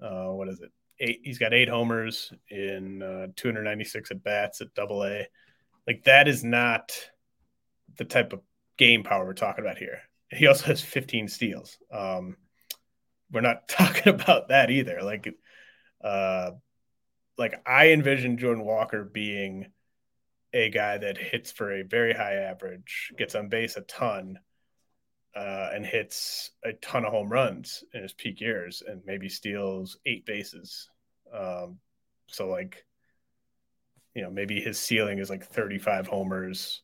Uh, 0.00 0.28
what 0.28 0.48
is 0.48 0.60
it? 0.60 0.72
Eight. 1.00 1.20
He's 1.22 1.38
got 1.38 1.54
eight 1.54 1.68
homers 1.68 2.32
in 2.50 3.02
uh, 3.02 3.26
296 3.36 4.10
at 4.10 4.22
bats 4.22 4.60
at 4.60 4.74
Double 4.74 5.04
A. 5.04 5.26
Like 5.86 6.04
that 6.04 6.28
is 6.28 6.42
not 6.44 6.92
the 7.96 8.04
type 8.04 8.32
of 8.32 8.40
game 8.76 9.02
power 9.02 9.24
we're 9.24 9.32
talking 9.34 9.64
about 9.64 9.78
here. 9.78 10.00
He 10.30 10.46
also 10.46 10.66
has 10.66 10.82
15 10.82 11.28
steals. 11.28 11.78
Um, 11.92 12.36
we're 13.30 13.40
not 13.40 13.68
talking 13.68 14.12
about 14.12 14.48
that 14.48 14.70
either. 14.70 15.00
Like, 15.02 15.32
uh, 16.02 16.52
like 17.38 17.60
I 17.66 17.90
envision 17.90 18.38
Jordan 18.38 18.64
Walker 18.64 19.04
being 19.04 19.66
a 20.52 20.70
guy 20.70 20.98
that 20.98 21.18
hits 21.18 21.52
for 21.52 21.72
a 21.72 21.82
very 21.82 22.14
high 22.14 22.34
average, 22.34 23.12
gets 23.16 23.34
on 23.34 23.48
base 23.48 23.76
a 23.76 23.82
ton, 23.82 24.38
uh, 25.36 25.70
and 25.74 25.84
hits 25.84 26.50
a 26.64 26.72
ton 26.74 27.04
of 27.04 27.12
home 27.12 27.28
runs 27.28 27.84
in 27.92 28.02
his 28.02 28.14
peak 28.14 28.40
years 28.40 28.82
and 28.86 29.02
maybe 29.04 29.28
steals 29.28 29.98
eight 30.06 30.24
bases. 30.24 30.88
Um, 31.32 31.78
so 32.28 32.48
like, 32.48 32.86
you 34.14 34.22
know, 34.22 34.30
maybe 34.30 34.60
his 34.60 34.78
ceiling 34.78 35.18
is 35.18 35.28
like 35.28 35.44
35 35.44 36.06
homers, 36.06 36.80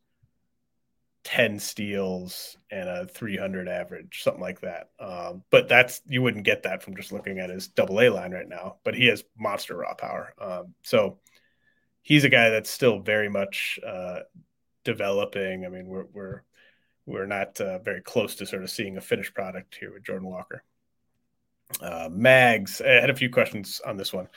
10 1.25 1.59
steals, 1.61 2.59
and 2.71 2.89
a 2.89 3.07
300 3.07 3.69
average, 3.69 4.23
something 4.23 4.43
like 4.43 4.61
that. 4.61 4.91
Um, 5.01 5.43
but 5.51 5.67
that's 5.67 6.03
you 6.07 6.21
wouldn't 6.21 6.45
get 6.45 6.65
that 6.65 6.83
from 6.83 6.95
just 6.95 7.11
looking 7.11 7.39
at 7.39 7.49
his 7.49 7.69
double 7.69 8.03
A 8.03 8.11
line 8.11 8.33
right 8.33 8.49
now. 8.49 8.77
But 8.85 8.95
he 8.95 9.07
has 9.07 9.25
monster 9.39 9.79
raw 9.79 9.95
power. 9.95 10.35
Um, 10.39 10.75
so 10.83 11.21
he's 12.03 12.25
a 12.25 12.29
guy 12.29 12.51
that's 12.51 12.69
still 12.69 12.99
very 12.99 13.31
much 13.31 13.79
uh, 13.87 14.21
developing. 14.85 15.65
I 15.65 15.69
mean, 15.71 15.87
we're 15.87 16.07
we're 16.13 16.43
we're 17.07 17.27
not 17.27 17.61
uh, 17.61 17.79
very 17.79 18.01
close 18.01 18.37
to 18.37 18.47
sort 18.47 18.63
of 18.63 18.71
seeing 18.71 18.97
a 18.97 19.01
finished 19.01 19.35
product 19.35 19.77
here 19.79 19.93
with 19.93 20.05
Jordan 20.05 20.29
Walker. 20.29 20.63
Uh, 21.81 22.09
Mags, 22.11 22.81
I 22.81 22.91
had 22.91 23.11
a 23.11 23.15
few 23.15 23.31
questions 23.31 23.81
on 23.85 23.97
this 23.97 24.13
one. 24.13 24.29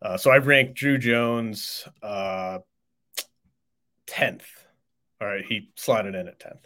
Uh, 0.00 0.16
so 0.16 0.30
I've 0.30 0.46
ranked 0.46 0.78
Druw 0.78 1.00
Jones 1.00 1.86
uh, 2.02 2.58
10th. 4.06 4.44
All 5.20 5.28
right, 5.28 5.44
he 5.44 5.70
slotted 5.76 6.14
in 6.14 6.28
at 6.28 6.38
10th. 6.38 6.64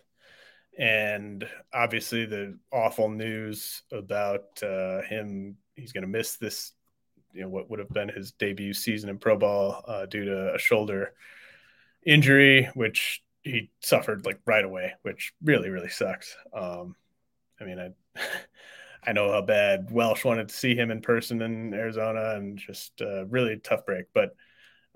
And 0.78 1.46
obviously, 1.72 2.24
the 2.24 2.56
awful 2.72 3.08
news 3.08 3.82
about 3.92 4.62
uh, 4.62 5.02
him, 5.02 5.56
he's 5.74 5.92
going 5.92 6.02
to 6.02 6.08
miss 6.08 6.36
this, 6.36 6.72
you 7.32 7.42
know, 7.42 7.48
what 7.48 7.68
would 7.68 7.80
have 7.80 7.90
been 7.90 8.08
his 8.08 8.32
debut 8.32 8.72
season 8.72 9.10
in 9.10 9.18
Pro 9.18 9.36
Ball 9.36 9.82
uh, 9.88 10.06
due 10.06 10.24
to 10.24 10.54
a 10.54 10.58
shoulder 10.58 11.14
injury, 12.06 12.68
which 12.74 13.22
he 13.42 13.70
suffered 13.80 14.26
like 14.26 14.40
right 14.46 14.64
away, 14.64 14.94
which 15.02 15.32
really, 15.42 15.70
really 15.70 15.88
sucks. 15.88 16.36
Um, 16.52 16.94
I 17.60 17.64
mean, 17.64 17.78
I. 17.78 18.20
I 19.06 19.12
know 19.12 19.30
how 19.30 19.40
bad 19.40 19.90
Welsh 19.90 20.24
wanted 20.24 20.48
to 20.48 20.54
see 20.54 20.74
him 20.74 20.90
in 20.90 21.00
person 21.00 21.40
in 21.40 21.72
Arizona, 21.72 22.34
and 22.34 22.58
just 22.58 23.00
uh, 23.00 23.26
really 23.26 23.56
tough 23.56 23.86
break. 23.86 24.06
But 24.12 24.34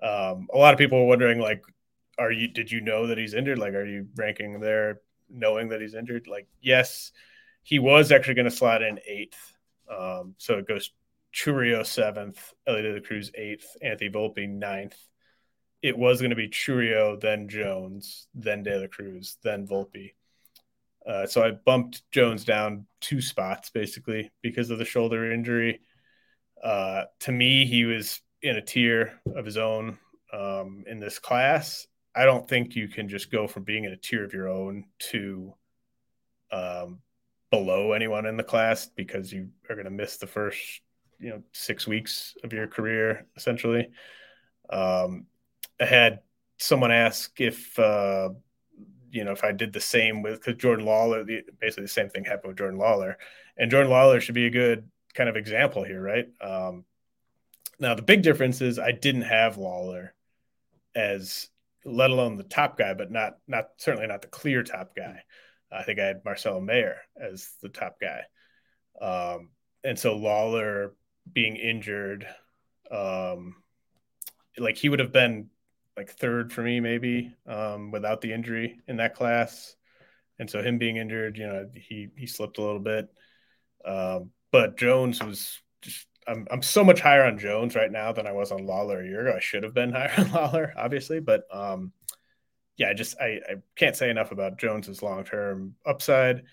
um, 0.03 0.47
a 0.53 0.57
lot 0.57 0.73
of 0.73 0.77
people 0.77 0.99
were 0.99 1.07
wondering, 1.07 1.39
like, 1.39 1.63
are 2.19 2.31
you? 2.31 2.49
Did 2.49 2.71
you 2.71 2.81
know 2.81 3.07
that 3.07 3.17
he's 3.17 3.33
injured? 3.33 3.57
Like, 3.57 3.73
are 3.73 3.85
you 3.85 4.07
ranking 4.15 4.59
there 4.59 4.99
knowing 5.29 5.69
that 5.69 5.81
he's 5.81 5.95
injured? 5.95 6.27
Like, 6.27 6.47
yes, 6.61 7.11
he 7.63 7.79
was 7.79 8.11
actually 8.11 8.35
going 8.35 8.49
to 8.49 8.51
slot 8.51 8.83
in 8.83 8.99
eighth. 9.07 9.39
Um, 9.89 10.35
so 10.37 10.57
it 10.57 10.67
goes 10.67 10.91
Chourio 11.33 11.85
seventh, 11.85 12.53
Elly 12.67 12.83
De 12.83 12.93
La 12.93 12.99
Cruz 12.99 13.31
eighth, 13.35 13.65
Anthony 13.81 14.09
Volpe 14.09 14.47
ninth. 14.47 14.97
It 15.83 15.97
was 15.97 16.21
going 16.21 16.31
to 16.31 16.35
be 16.35 16.47
Chourio, 16.47 17.19
then 17.19 17.49
Jones, 17.49 18.27
then 18.33 18.63
De 18.63 18.79
La 18.79 18.87
Cruz, 18.87 19.37
then 19.43 19.67
Volpe. 19.67 20.13
Uh, 21.05 21.27
so 21.27 21.43
I 21.43 21.51
bumped 21.51 22.09
Jones 22.11 22.45
down 22.45 22.87
two 23.01 23.21
spots 23.21 23.69
basically 23.69 24.31
because 24.41 24.69
of 24.69 24.79
the 24.79 24.85
shoulder 24.85 25.31
injury. 25.31 25.81
Uh, 26.63 27.03
to 27.19 27.31
me, 27.33 27.65
he 27.65 27.83
was 27.83 28.21
in 28.41 28.55
a 28.55 28.61
tier 28.61 29.19
of 29.35 29.45
his 29.45 29.57
own 29.57 29.97
um, 30.31 30.85
in 30.87 30.99
this 30.99 31.19
class. 31.19 31.85
I 32.15 32.25
don't 32.25 32.47
think 32.47 32.75
you 32.75 32.87
can 32.87 33.09
just 33.09 33.29
go 33.29 33.47
from 33.47 33.63
being 33.63 33.83
in 33.83 33.91
a 33.91 33.97
tier 33.97 34.23
of 34.23 34.33
your 34.33 34.47
own 34.47 34.85
to 35.11 35.53
um, 36.51 36.99
below 37.51 37.91
anyone 37.91 38.25
in 38.25 38.37
the 38.37 38.43
class 38.43 38.89
because 38.95 39.33
you 39.33 39.49
are 39.69 39.75
going 39.75 39.85
to 39.85 39.91
miss 39.91 40.17
the 40.17 40.27
first, 40.27 40.81
you 41.19 41.29
know, 41.29 41.43
six 41.51 41.85
weeks 41.85 42.35
of 42.43 42.53
your 42.53 42.67
career 42.67 43.25
essentially. 43.35 43.89
Um, 44.69 45.25
I 45.79 45.85
had 45.85 46.19
someone 46.57 46.91
ask 46.91 47.39
if 47.41 47.77
uh, 47.79 48.29
you 49.13 49.23
know, 49.23 49.31
if 49.31 49.43
I 49.43 49.51
did 49.51 49.71
the 49.71 49.79
same 49.79 50.23
with 50.23 50.39
because 50.39 50.55
Jordan 50.59 50.87
Lawlar, 50.87 51.23
basically 51.59 51.83
the 51.83 51.87
same 51.87 52.09
thing 52.09 52.25
happened 52.25 52.49
with 52.49 52.57
Jordan 52.57 52.79
Lawlar, 52.79 53.15
and 53.55 53.69
Jordan 53.69 53.91
Lawlar 53.91 54.19
should 54.19 54.33
be 54.35 54.47
a 54.47 54.51
good 54.51 54.89
kind 55.13 55.29
of 55.29 55.35
example 55.35 55.83
here, 55.83 56.01
right? 56.01 56.25
Um, 56.41 56.83
now 57.79 57.93
the 57.93 58.01
big 58.01 58.23
difference 58.23 58.59
is 58.59 58.79
I 58.79 58.91
didn't 58.91 59.21
have 59.21 59.57
Lawlar 59.57 60.09
as, 60.95 61.47
let 61.85 62.09
alone 62.09 62.37
the 62.37 62.43
top 62.43 62.75
guy, 62.75 62.95
but 62.95 63.11
not 63.11 63.37
not 63.47 63.69
certainly 63.77 64.07
not 64.07 64.23
the 64.23 64.29
clear 64.29 64.63
top 64.63 64.95
guy. 64.95 65.21
I 65.71 65.83
think 65.83 65.99
I 65.99 66.05
had 66.05 66.25
Marcelo 66.25 66.59
Mayer 66.59 66.97
as 67.15 67.51
the 67.61 67.69
top 67.69 67.97
guy, 68.01 68.23
um, 68.99 69.49
and 69.83 69.97
so 69.97 70.17
Lawlar 70.17 70.93
being 71.31 71.55
injured, 71.55 72.27
um, 72.89 73.57
like 74.57 74.77
he 74.77 74.89
would 74.89 74.99
have 74.99 75.13
been 75.13 75.49
like 75.95 76.11
third 76.11 76.51
for 76.51 76.61
me 76.61 76.79
maybe 76.79 77.35
um, 77.47 77.91
without 77.91 78.21
the 78.21 78.33
injury 78.33 78.79
in 78.87 78.97
that 78.97 79.15
class. 79.15 79.75
And 80.39 80.49
so 80.49 80.61
him 80.61 80.77
being 80.77 80.97
injured, 80.97 81.37
you 81.37 81.47
know, 81.47 81.69
he 81.75 82.09
he 82.17 82.27
slipped 82.27 82.57
a 82.57 82.63
little 82.63 82.79
bit. 82.79 83.07
Um, 83.85 84.31
but 84.51 84.77
Jones 84.77 85.23
was 85.23 85.61
just 85.81 86.07
I'm 86.27 86.47
I'm 86.49 86.61
so 86.61 86.83
much 86.83 86.99
higher 86.99 87.23
on 87.23 87.37
Jones 87.37 87.75
right 87.75 87.91
now 87.91 88.11
than 88.11 88.27
I 88.27 88.31
was 88.31 88.51
on 88.51 88.65
Lawlar 88.65 89.03
a 89.03 89.07
year 89.07 89.27
ago. 89.27 89.37
I 89.37 89.39
should 89.39 89.63
have 89.63 89.73
been 89.73 89.91
higher 89.93 90.13
on 90.17 90.25
Lawlar, 90.25 90.73
obviously, 90.75 91.19
but 91.19 91.43
um, 91.51 91.91
yeah, 92.77 92.89
I 92.89 92.93
just 92.93 93.17
I, 93.19 93.39
I 93.47 93.55
can't 93.75 93.95
say 93.95 94.09
enough 94.09 94.31
about 94.31 94.57
Jones's 94.57 95.03
long 95.03 95.23
term 95.23 95.75
upside 95.85 96.43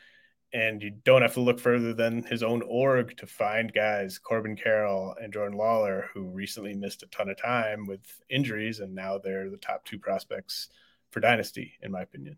and 0.52 0.82
you 0.82 0.90
don't 0.90 1.22
have 1.22 1.34
to 1.34 1.40
look 1.40 1.60
further 1.60 1.94
than 1.94 2.24
his 2.24 2.42
own 2.42 2.62
org 2.62 3.16
to 3.18 3.26
find 3.26 3.72
guys, 3.72 4.18
Corbin 4.18 4.56
Carroll 4.56 5.14
and 5.20 5.32
Jordan 5.32 5.56
Lawlar, 5.56 6.08
who 6.12 6.22
recently 6.22 6.74
missed 6.74 7.02
a 7.02 7.06
ton 7.06 7.28
of 7.28 7.36
time 7.36 7.86
with 7.86 8.00
injuries, 8.28 8.80
and 8.80 8.94
now 8.94 9.18
they're 9.18 9.48
the 9.48 9.56
top 9.56 9.84
two 9.84 9.98
prospects 9.98 10.68
for 11.10 11.20
Dynasty, 11.20 11.74
in 11.82 11.92
my 11.92 12.02
opinion. 12.02 12.36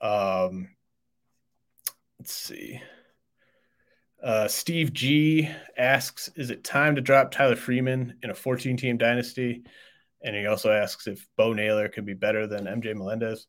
Um, 0.00 0.70
let's 2.18 2.32
see. 2.32 2.80
Uh, 4.22 4.48
Steve 4.48 4.92
G 4.92 5.48
asks, 5.78 6.28
"Is 6.36 6.50
it 6.50 6.64
time 6.64 6.96
to 6.96 7.00
drop 7.00 7.30
Tyler 7.30 7.56
Freeman 7.56 8.18
in 8.22 8.30
a 8.30 8.34
14-team 8.34 8.98
dynasty?" 8.98 9.62
And 10.22 10.36
he 10.36 10.46
also 10.46 10.70
asks 10.70 11.06
if 11.06 11.26
Bo 11.36 11.54
Naylor 11.54 11.88
could 11.88 12.04
be 12.04 12.14
better 12.14 12.46
than 12.46 12.66
MJ 12.66 12.94
Melendez. 12.94 13.46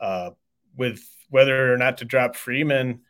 Uh, 0.00 0.30
with 0.76 1.06
whether 1.28 1.72
or 1.72 1.76
not 1.76 1.98
to 1.98 2.04
drop 2.04 2.36
Freeman, 2.36 3.00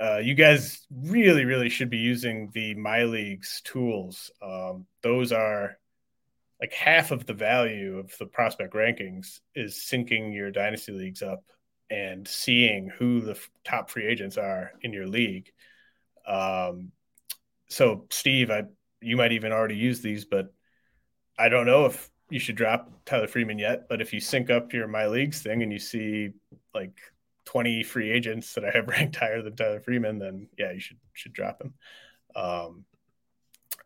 uh, 0.00 0.18
you 0.18 0.34
guys 0.34 0.86
really, 0.90 1.44
really 1.44 1.68
should 1.68 1.90
be 1.90 1.98
using 1.98 2.50
the 2.54 2.74
My 2.74 3.04
Leagues 3.04 3.60
tools. 3.64 4.30
Um, 4.40 4.86
those 5.02 5.30
are 5.30 5.76
like 6.60 6.72
half 6.72 7.10
of 7.10 7.26
the 7.26 7.34
value 7.34 7.98
of 7.98 8.16
the 8.18 8.26
prospect 8.26 8.74
rankings 8.74 9.40
is 9.54 9.74
syncing 9.74 10.34
your 10.34 10.50
dynasty 10.50 10.92
leagues 10.92 11.22
up 11.22 11.42
and 11.90 12.26
seeing 12.26 12.88
who 12.88 13.20
the 13.20 13.32
f- 13.32 13.50
top 13.64 13.90
free 13.90 14.06
agents 14.06 14.38
are 14.38 14.72
in 14.82 14.92
your 14.92 15.06
league. 15.06 15.50
Um, 16.26 16.92
so, 17.68 18.06
Steve, 18.10 18.50
I 18.50 18.64
you 19.00 19.16
might 19.16 19.32
even 19.32 19.52
already 19.52 19.76
use 19.76 20.00
these, 20.00 20.24
but 20.24 20.52
I 21.38 21.48
don't 21.48 21.66
know 21.66 21.86
if 21.86 22.10
you 22.28 22.38
should 22.38 22.56
drop 22.56 22.90
Tyler 23.06 23.26
Freeman 23.26 23.58
yet. 23.58 23.88
But 23.88 24.00
if 24.00 24.12
you 24.12 24.20
sync 24.20 24.50
up 24.50 24.72
your 24.72 24.86
My 24.86 25.06
Leagues 25.06 25.42
thing 25.42 25.62
and 25.62 25.72
you 25.72 25.78
see 25.78 26.30
like 26.74 27.00
20 27.50 27.82
free 27.82 28.12
agents 28.12 28.54
that 28.54 28.64
I 28.64 28.70
have 28.70 28.86
ranked 28.88 29.16
higher 29.16 29.42
than 29.42 29.56
Tyler 29.56 29.80
Freeman, 29.80 30.20
then 30.20 30.48
yeah, 30.56 30.70
you 30.70 30.78
should 30.78 30.98
should 31.12 31.32
drop 31.32 31.60
him. 31.60 31.74
Um, 32.36 32.84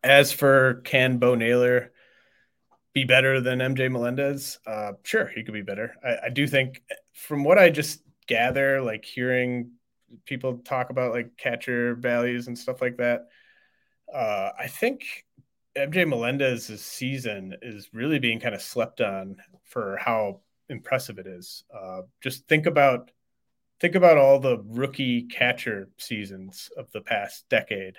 as 0.02 0.32
for 0.32 0.82
can 0.84 1.16
Bo 1.16 1.34
Naylor 1.34 1.92
be 2.92 3.04
better 3.04 3.40
than 3.40 3.60
MJ 3.60 3.90
Melendez? 3.90 4.58
Uh, 4.66 4.92
sure, 5.02 5.26
he 5.26 5.42
could 5.42 5.54
be 5.54 5.62
better. 5.62 5.96
I, 6.04 6.26
I 6.26 6.28
do 6.28 6.46
think, 6.46 6.82
from 7.14 7.42
what 7.42 7.56
I 7.58 7.70
just 7.70 8.02
gather, 8.26 8.82
like 8.82 9.04
hearing 9.04 9.70
people 10.26 10.58
talk 10.58 10.90
about 10.90 11.12
like 11.12 11.36
catcher 11.38 11.94
values 11.94 12.48
and 12.48 12.58
stuff 12.58 12.82
like 12.82 12.98
that, 12.98 13.28
uh, 14.12 14.50
I 14.58 14.66
think 14.66 15.24
MJ 15.74 16.06
Melendez's 16.06 16.84
season 16.84 17.56
is 17.62 17.88
really 17.94 18.18
being 18.18 18.40
kind 18.40 18.54
of 18.54 18.60
slept 18.60 19.00
on 19.00 19.36
for 19.64 19.96
how 19.96 20.40
impressive 20.68 21.18
it 21.18 21.26
is. 21.26 21.64
Uh, 21.74 22.02
just 22.20 22.46
think 22.46 22.66
about 22.66 23.10
think 23.80 23.94
about 23.94 24.18
all 24.18 24.38
the 24.38 24.58
rookie 24.66 25.22
catcher 25.22 25.88
seasons 25.98 26.70
of 26.76 26.90
the 26.92 27.00
past 27.00 27.44
decade, 27.48 27.96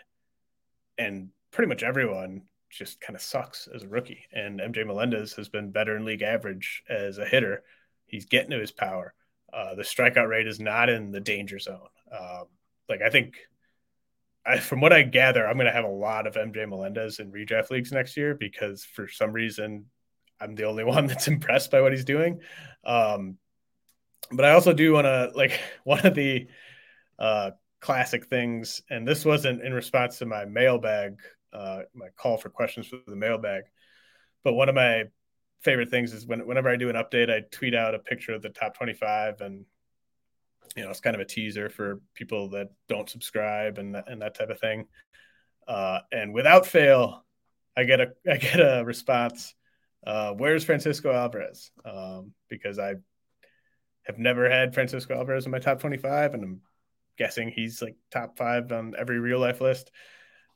and 0.97 1.29
pretty 1.51 1.69
much 1.69 1.83
everyone 1.83 2.43
just 2.69 2.99
kind 2.99 3.15
of 3.15 3.21
sucks 3.21 3.67
as 3.73 3.83
a 3.83 3.87
rookie. 3.87 4.25
And 4.31 4.59
MJ 4.59 4.85
Melendez 4.85 5.33
has 5.33 5.49
been 5.49 5.71
better 5.71 5.95
in 5.95 6.05
league 6.05 6.21
average 6.21 6.83
as 6.89 7.17
a 7.17 7.25
hitter. 7.25 7.63
He's 8.05 8.25
getting 8.25 8.51
to 8.51 8.59
his 8.59 8.71
power. 8.71 9.13
Uh, 9.51 9.75
the 9.75 9.83
strikeout 9.83 10.27
rate 10.27 10.47
is 10.47 10.59
not 10.59 10.89
in 10.89 11.11
the 11.11 11.21
danger 11.21 11.59
zone. 11.59 11.87
Um, 12.11 12.45
like 12.89 13.01
I 13.01 13.09
think, 13.09 13.37
I, 14.45 14.59
from 14.59 14.81
what 14.81 14.93
I 14.93 15.01
gather, 15.03 15.47
I'm 15.47 15.55
going 15.55 15.65
to 15.65 15.71
have 15.71 15.85
a 15.85 15.89
lot 15.89 16.27
of 16.27 16.35
MJ 16.35 16.67
Melendez 16.67 17.19
in 17.19 17.31
redraft 17.31 17.71
leagues 17.71 17.91
next 17.91 18.17
year 18.17 18.35
because 18.35 18.83
for 18.83 19.07
some 19.07 19.31
reason 19.31 19.85
I'm 20.39 20.55
the 20.55 20.65
only 20.65 20.83
one 20.95 21.07
that's 21.07 21.27
impressed 21.27 21.71
by 21.71 21.81
what 21.81 21.93
he's 21.93 22.05
doing. 22.05 22.41
Um, 22.83 23.37
but 24.31 24.45
I 24.45 24.51
also 24.51 24.73
do 24.73 24.93
want 24.93 25.05
to 25.05 25.31
like 25.35 25.59
one 25.83 26.05
of 26.05 26.15
the 26.15 26.47
uh, 27.19 27.51
classic 27.79 28.25
things, 28.25 28.81
and 28.89 29.07
this 29.07 29.25
wasn't 29.25 29.61
in 29.61 29.73
response 29.73 30.19
to 30.19 30.25
my 30.25 30.45
mailbag, 30.45 31.19
uh, 31.53 31.81
my 31.93 32.07
call 32.17 32.37
for 32.37 32.49
questions 32.49 32.87
for 32.87 32.97
the 33.07 33.15
mailbag, 33.15 33.63
but 34.43 34.53
one 34.53 34.69
of 34.69 34.75
my 34.75 35.05
favorite 35.61 35.89
things 35.89 36.13
is 36.13 36.27
when 36.27 36.45
whenever 36.45 36.69
I 36.69 36.75
do 36.75 36.89
an 36.89 36.95
update, 36.95 37.29
I 37.29 37.41
tweet 37.51 37.73
out 37.73 37.95
a 37.95 37.99
picture 37.99 38.33
of 38.33 38.41
the 38.41 38.49
top 38.49 38.77
25 38.77 39.41
and 39.41 39.65
you 40.75 40.83
know, 40.83 40.89
it's 40.89 40.99
kind 40.99 41.15
of 41.15 41.21
a 41.21 41.25
teaser 41.25 41.69
for 41.69 42.01
people 42.13 42.49
that 42.49 42.69
don't 42.87 43.09
subscribe 43.09 43.77
and 43.77 43.95
and 44.07 44.21
that 44.21 44.35
type 44.35 44.49
of 44.49 44.59
thing. 44.59 44.87
Uh, 45.67 45.99
and 46.11 46.33
without 46.33 46.67
fail, 46.67 47.25
I 47.75 47.83
get 47.83 48.01
a 48.01 48.13
I 48.29 48.37
get 48.37 48.59
a 48.59 48.83
response. 48.85 49.55
Uh, 50.05 50.33
where's 50.33 50.63
Francisco 50.63 51.11
Alvarez? 51.11 51.71
Um, 51.83 52.33
because 52.49 52.77
I 52.77 52.95
have 54.05 54.17
never 54.17 54.49
had 54.49 54.73
Francisco 54.73 55.15
Alvarez 55.15 55.45
in 55.45 55.51
my 55.51 55.59
top 55.59 55.79
25, 55.79 56.33
and 56.33 56.43
I'm 56.43 56.61
guessing 57.17 57.49
he's 57.49 57.81
like 57.81 57.95
top 58.11 58.37
five 58.37 58.71
on 58.71 58.93
every 58.97 59.19
real 59.19 59.39
life 59.39 59.61
list. 59.61 59.91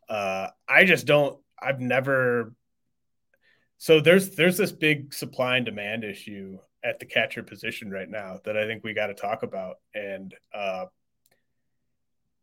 Uh, 0.08 0.48
I 0.68 0.86
just 0.86 1.06
don't, 1.06 1.40
I've 1.62 1.80
never, 1.80 2.54
So 3.78 4.02
there's 4.02 4.32
there's 4.36 4.58
this 4.58 4.72
big 4.72 5.14
supply 5.14 5.58
and 5.58 5.66
demand 5.66 6.04
issue 6.04 6.58
at 6.84 7.00
the 7.00 7.06
catcher 7.06 7.44
position 7.44 7.92
right 7.92 8.10
now 8.10 8.40
that 8.46 8.58
I 8.58 8.66
think 8.66 8.84
we 8.84 8.94
got 8.94 9.08
to 9.08 9.14
talk 9.14 9.44
about. 9.44 9.78
And 9.94 10.34
uh, 10.54 10.86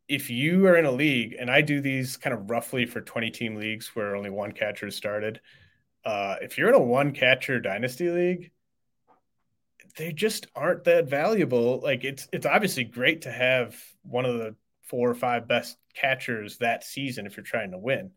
if 0.08 0.30
you 0.30 0.66
are 0.66 0.76
in 0.76 0.86
a 0.86 0.90
league, 0.90 1.34
and 1.38 1.50
I 1.50 1.60
do 1.62 1.80
these 1.80 2.16
kind 2.16 2.34
of 2.34 2.50
roughly 2.50 2.86
for 2.86 3.00
20 3.00 3.30
team 3.30 3.56
leagues 3.56 3.90
where 3.94 4.16
only 4.16 4.30
one 4.30 4.52
catcher 4.52 4.90
started. 4.90 5.40
Uh, 6.04 6.36
if 6.40 6.56
you're 6.56 6.68
in 6.68 6.74
a 6.74 6.80
one 6.80 7.12
catcher 7.12 7.60
dynasty 7.60 8.10
league, 8.10 8.50
they 9.96 10.12
just 10.12 10.46
aren't 10.54 10.84
that 10.84 11.08
valuable. 11.08 11.80
Like 11.80 12.04
it's 12.04 12.28
it's 12.32 12.46
obviously 12.46 12.84
great 12.84 13.22
to 13.22 13.32
have 13.32 13.76
one 14.02 14.26
of 14.26 14.38
the 14.38 14.54
four 14.82 15.10
or 15.10 15.14
five 15.14 15.48
best 15.48 15.76
catchers 15.94 16.58
that 16.58 16.84
season 16.84 17.26
if 17.26 17.36
you're 17.36 17.44
trying 17.44 17.72
to 17.72 17.78
win. 17.78 18.12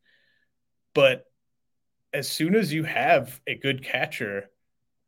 But 0.93 1.25
as 2.13 2.27
soon 2.27 2.55
as 2.55 2.73
you 2.73 2.83
have 2.83 3.39
a 3.47 3.55
good 3.55 3.83
catcher, 3.83 4.49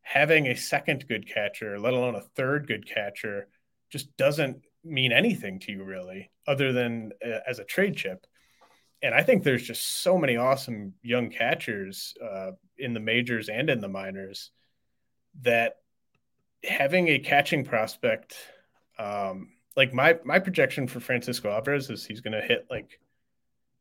having 0.02 0.48
a 0.48 0.56
second 0.56 1.08
good 1.08 1.28
catcher, 1.28 1.80
let 1.80 1.94
alone 1.94 2.16
a 2.16 2.22
third 2.22 2.68
good 2.68 2.88
catcher, 2.88 3.48
just 3.92 4.16
doesn't 4.18 4.64
mean 4.84 5.12
anything 5.12 5.60
to 5.60 5.72
you 5.72 5.84
really, 5.84 6.32
other 6.48 6.72
than 6.72 7.12
uh, 7.26 7.40
as 7.48 7.60
a 7.60 7.66
trade 7.66 7.98
chip. 7.98 8.26
And 9.04 9.14
I 9.14 9.24
think 9.24 9.44
there's 9.44 9.64
just 9.64 10.02
so 10.02 10.18
many 10.18 10.38
awesome 10.38 10.94
young 11.02 11.32
catchers 11.32 12.14
uh, 12.24 12.52
in 12.78 12.94
the 12.94 13.00
majors 13.00 13.50
and 13.50 13.70
in 13.70 13.82
the 13.82 13.88
minors 13.88 14.52
that 15.42 15.81
having 16.64 17.08
a 17.08 17.20
catching 17.20 17.64
prospect, 17.64 18.36
um, 19.00 19.50
like 19.76 19.94
my 19.94 20.20
my 20.24 20.40
projection 20.40 20.88
for 20.88 21.00
Francisco 21.00 21.52
Alvarez 21.52 21.90
is 21.90 22.06
he's 22.06 22.22
going 22.22 22.34
to 22.34 22.42
hit 22.42 22.68
like 22.70 23.00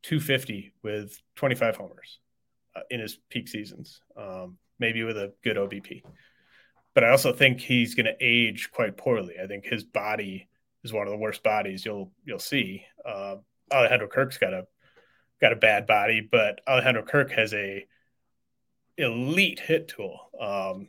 250 0.03 0.73
with 0.83 1.19
25 1.35 1.75
homers 1.75 2.19
uh, 2.75 2.81
in 2.89 2.99
his 2.99 3.19
peak 3.29 3.47
seasons, 3.47 4.01
um, 4.17 4.57
maybe 4.79 5.03
with 5.03 5.17
a 5.17 5.33
good 5.43 5.57
OBP. 5.57 6.03
But 6.93 7.03
I 7.03 7.09
also 7.09 7.33
think 7.33 7.59
he's 7.59 7.95
going 7.95 8.05
to 8.05 8.15
age 8.19 8.71
quite 8.71 8.97
poorly. 8.97 9.35
I 9.41 9.47
think 9.47 9.65
his 9.65 9.83
body 9.83 10.47
is 10.83 10.91
one 10.91 11.07
of 11.07 11.11
the 11.11 11.17
worst 11.17 11.43
bodies 11.43 11.85
you'll 11.85 12.11
you'll 12.25 12.39
see. 12.39 12.85
Uh, 13.05 13.35
Alejandro 13.71 14.07
Kirk's 14.07 14.37
got 14.37 14.53
a 14.53 14.67
got 15.39 15.53
a 15.53 15.57
bad 15.57 15.87
body, 15.87 16.27
but 16.29 16.61
Alejandro 16.67 17.03
Kirk 17.03 17.31
has 17.31 17.53
a 17.53 17.85
elite 18.97 19.59
hit 19.59 19.87
tool. 19.87 20.29
Um, 20.39 20.87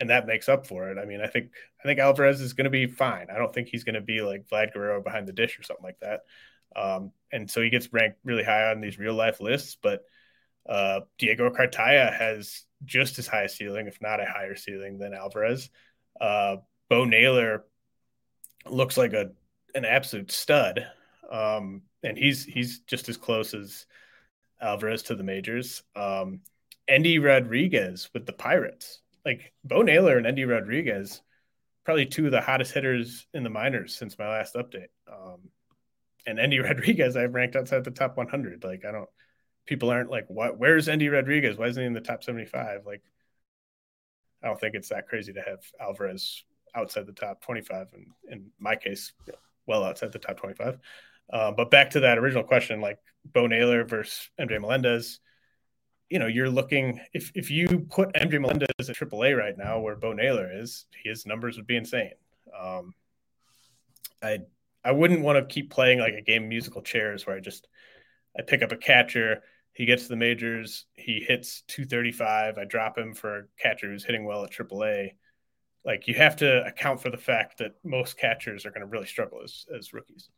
and 0.00 0.10
that 0.10 0.26
makes 0.26 0.48
up 0.48 0.66
for 0.66 0.90
it. 0.90 0.98
I 0.98 1.04
mean, 1.04 1.20
I 1.20 1.26
think 1.26 1.50
I 1.80 1.86
think 1.86 1.98
Alvarez 1.98 2.40
is 2.40 2.52
going 2.52 2.64
to 2.64 2.70
be 2.70 2.86
fine. 2.86 3.26
I 3.32 3.38
don't 3.38 3.52
think 3.52 3.68
he's 3.68 3.84
going 3.84 3.94
to 3.94 4.00
be 4.00 4.20
like 4.20 4.48
Vlad 4.48 4.72
Guerrero 4.72 5.02
behind 5.02 5.26
the 5.26 5.32
dish 5.32 5.58
or 5.58 5.62
something 5.62 5.84
like 5.84 6.00
that. 6.00 6.20
Um, 6.76 7.12
and 7.32 7.50
so 7.50 7.60
he 7.60 7.70
gets 7.70 7.92
ranked 7.92 8.18
really 8.24 8.44
high 8.44 8.70
on 8.70 8.80
these 8.80 8.98
real 8.98 9.14
life 9.14 9.40
lists. 9.40 9.76
But 9.80 10.02
uh, 10.68 11.00
Diego 11.18 11.50
Cartaya 11.50 12.16
has 12.16 12.64
just 12.84 13.18
as 13.18 13.26
high 13.26 13.42
a 13.42 13.48
ceiling, 13.48 13.86
if 13.86 14.00
not 14.00 14.20
a 14.20 14.26
higher 14.26 14.54
ceiling, 14.54 14.98
than 14.98 15.14
Alvarez. 15.14 15.70
Uh, 16.20 16.56
Bo 16.88 17.04
Naylor 17.04 17.64
looks 18.66 18.96
like 18.96 19.12
a 19.12 19.30
an 19.74 19.84
absolute 19.84 20.30
stud, 20.30 20.86
um, 21.30 21.82
and 22.02 22.16
he's 22.16 22.44
he's 22.44 22.80
just 22.80 23.08
as 23.08 23.16
close 23.16 23.54
as 23.54 23.86
Alvarez 24.60 25.02
to 25.04 25.14
the 25.14 25.24
majors. 25.24 25.82
Um, 25.94 26.40
Endy 26.86 27.18
Rodriguez 27.18 28.08
with 28.14 28.26
the 28.26 28.32
Pirates 28.32 29.02
like 29.28 29.52
Bo 29.62 29.82
Naylor 29.82 30.16
and 30.16 30.26
Endy 30.26 30.46
Rodriguez, 30.46 31.20
probably 31.84 32.06
two 32.06 32.24
of 32.24 32.32
the 32.32 32.40
hottest 32.40 32.72
hitters 32.72 33.26
in 33.34 33.42
the 33.42 33.50
minors 33.50 33.94
since 33.94 34.18
my 34.18 34.26
last 34.26 34.54
update. 34.54 34.88
Um, 35.06 35.50
and 36.26 36.40
Endy 36.40 36.58
Rodriguez, 36.60 37.14
I've 37.14 37.34
ranked 37.34 37.54
outside 37.54 37.84
the 37.84 37.90
top 37.90 38.16
100. 38.16 38.64
Like, 38.64 38.86
I 38.86 38.92
don't, 38.92 39.08
people 39.66 39.90
aren't 39.90 40.10
like, 40.10 40.24
what, 40.28 40.58
where's 40.58 40.88
Endy 40.88 41.10
Rodriguez? 41.10 41.58
Why 41.58 41.66
isn't 41.66 41.82
he 41.82 41.86
in 41.86 41.92
the 41.92 42.00
top 42.00 42.24
75? 42.24 42.86
Like, 42.86 43.02
I 44.42 44.46
don't 44.46 44.58
think 44.58 44.74
it's 44.74 44.88
that 44.88 45.08
crazy 45.08 45.34
to 45.34 45.42
have 45.42 45.60
Alvarez 45.78 46.42
outside 46.74 47.06
the 47.06 47.12
top 47.12 47.42
25. 47.42 47.88
And 47.92 48.06
in 48.30 48.46
my 48.58 48.76
case, 48.76 49.12
well 49.66 49.84
outside 49.84 50.12
the 50.12 50.18
top 50.18 50.38
25. 50.38 50.78
Uh, 51.30 51.52
but 51.52 51.70
back 51.70 51.90
to 51.90 52.00
that 52.00 52.16
original 52.16 52.44
question, 52.44 52.80
like 52.80 52.98
Bo 53.26 53.46
Naylor 53.46 53.84
versus 53.84 54.30
MJ 54.40 54.58
Melendez, 54.58 55.20
you 56.10 56.18
know, 56.18 56.26
you're 56.26 56.50
looking 56.50 57.00
if 57.12 57.30
if 57.34 57.50
you 57.50 57.86
put 57.90 58.12
MJ 58.14 58.40
Melendez 58.40 58.68
at 58.80 58.96
AAA 58.96 59.36
right 59.36 59.56
now, 59.56 59.80
where 59.80 59.96
Bo 59.96 60.12
Naylor 60.12 60.50
is, 60.52 60.86
his 61.04 61.26
numbers 61.26 61.56
would 61.56 61.66
be 61.66 61.76
insane. 61.76 62.12
Um, 62.58 62.94
I 64.22 64.38
I 64.84 64.92
wouldn't 64.92 65.22
want 65.22 65.36
to 65.36 65.54
keep 65.54 65.70
playing 65.70 65.98
like 65.98 66.14
a 66.14 66.22
game 66.22 66.44
of 66.44 66.48
musical 66.48 66.82
chairs 66.82 67.26
where 67.26 67.36
I 67.36 67.40
just 67.40 67.68
I 68.38 68.42
pick 68.42 68.62
up 68.62 68.72
a 68.72 68.76
catcher, 68.76 69.42
he 69.72 69.84
gets 69.84 70.04
to 70.04 70.08
the 70.10 70.16
majors, 70.16 70.86
he 70.94 71.24
hits 71.26 71.62
235, 71.68 72.56
I 72.56 72.64
drop 72.64 72.96
him 72.96 73.14
for 73.14 73.38
a 73.38 73.42
catcher 73.60 73.90
who's 73.90 74.04
hitting 74.04 74.24
well 74.24 74.44
at 74.44 74.50
AAA. 74.50 75.12
Like 75.84 76.08
you 76.08 76.14
have 76.14 76.36
to 76.36 76.64
account 76.64 77.02
for 77.02 77.10
the 77.10 77.16
fact 77.16 77.58
that 77.58 77.76
most 77.84 78.16
catchers 78.16 78.64
are 78.64 78.70
going 78.70 78.80
to 78.80 78.86
really 78.86 79.06
struggle 79.06 79.40
as 79.42 79.66
as 79.76 79.92
rookies. 79.92 80.30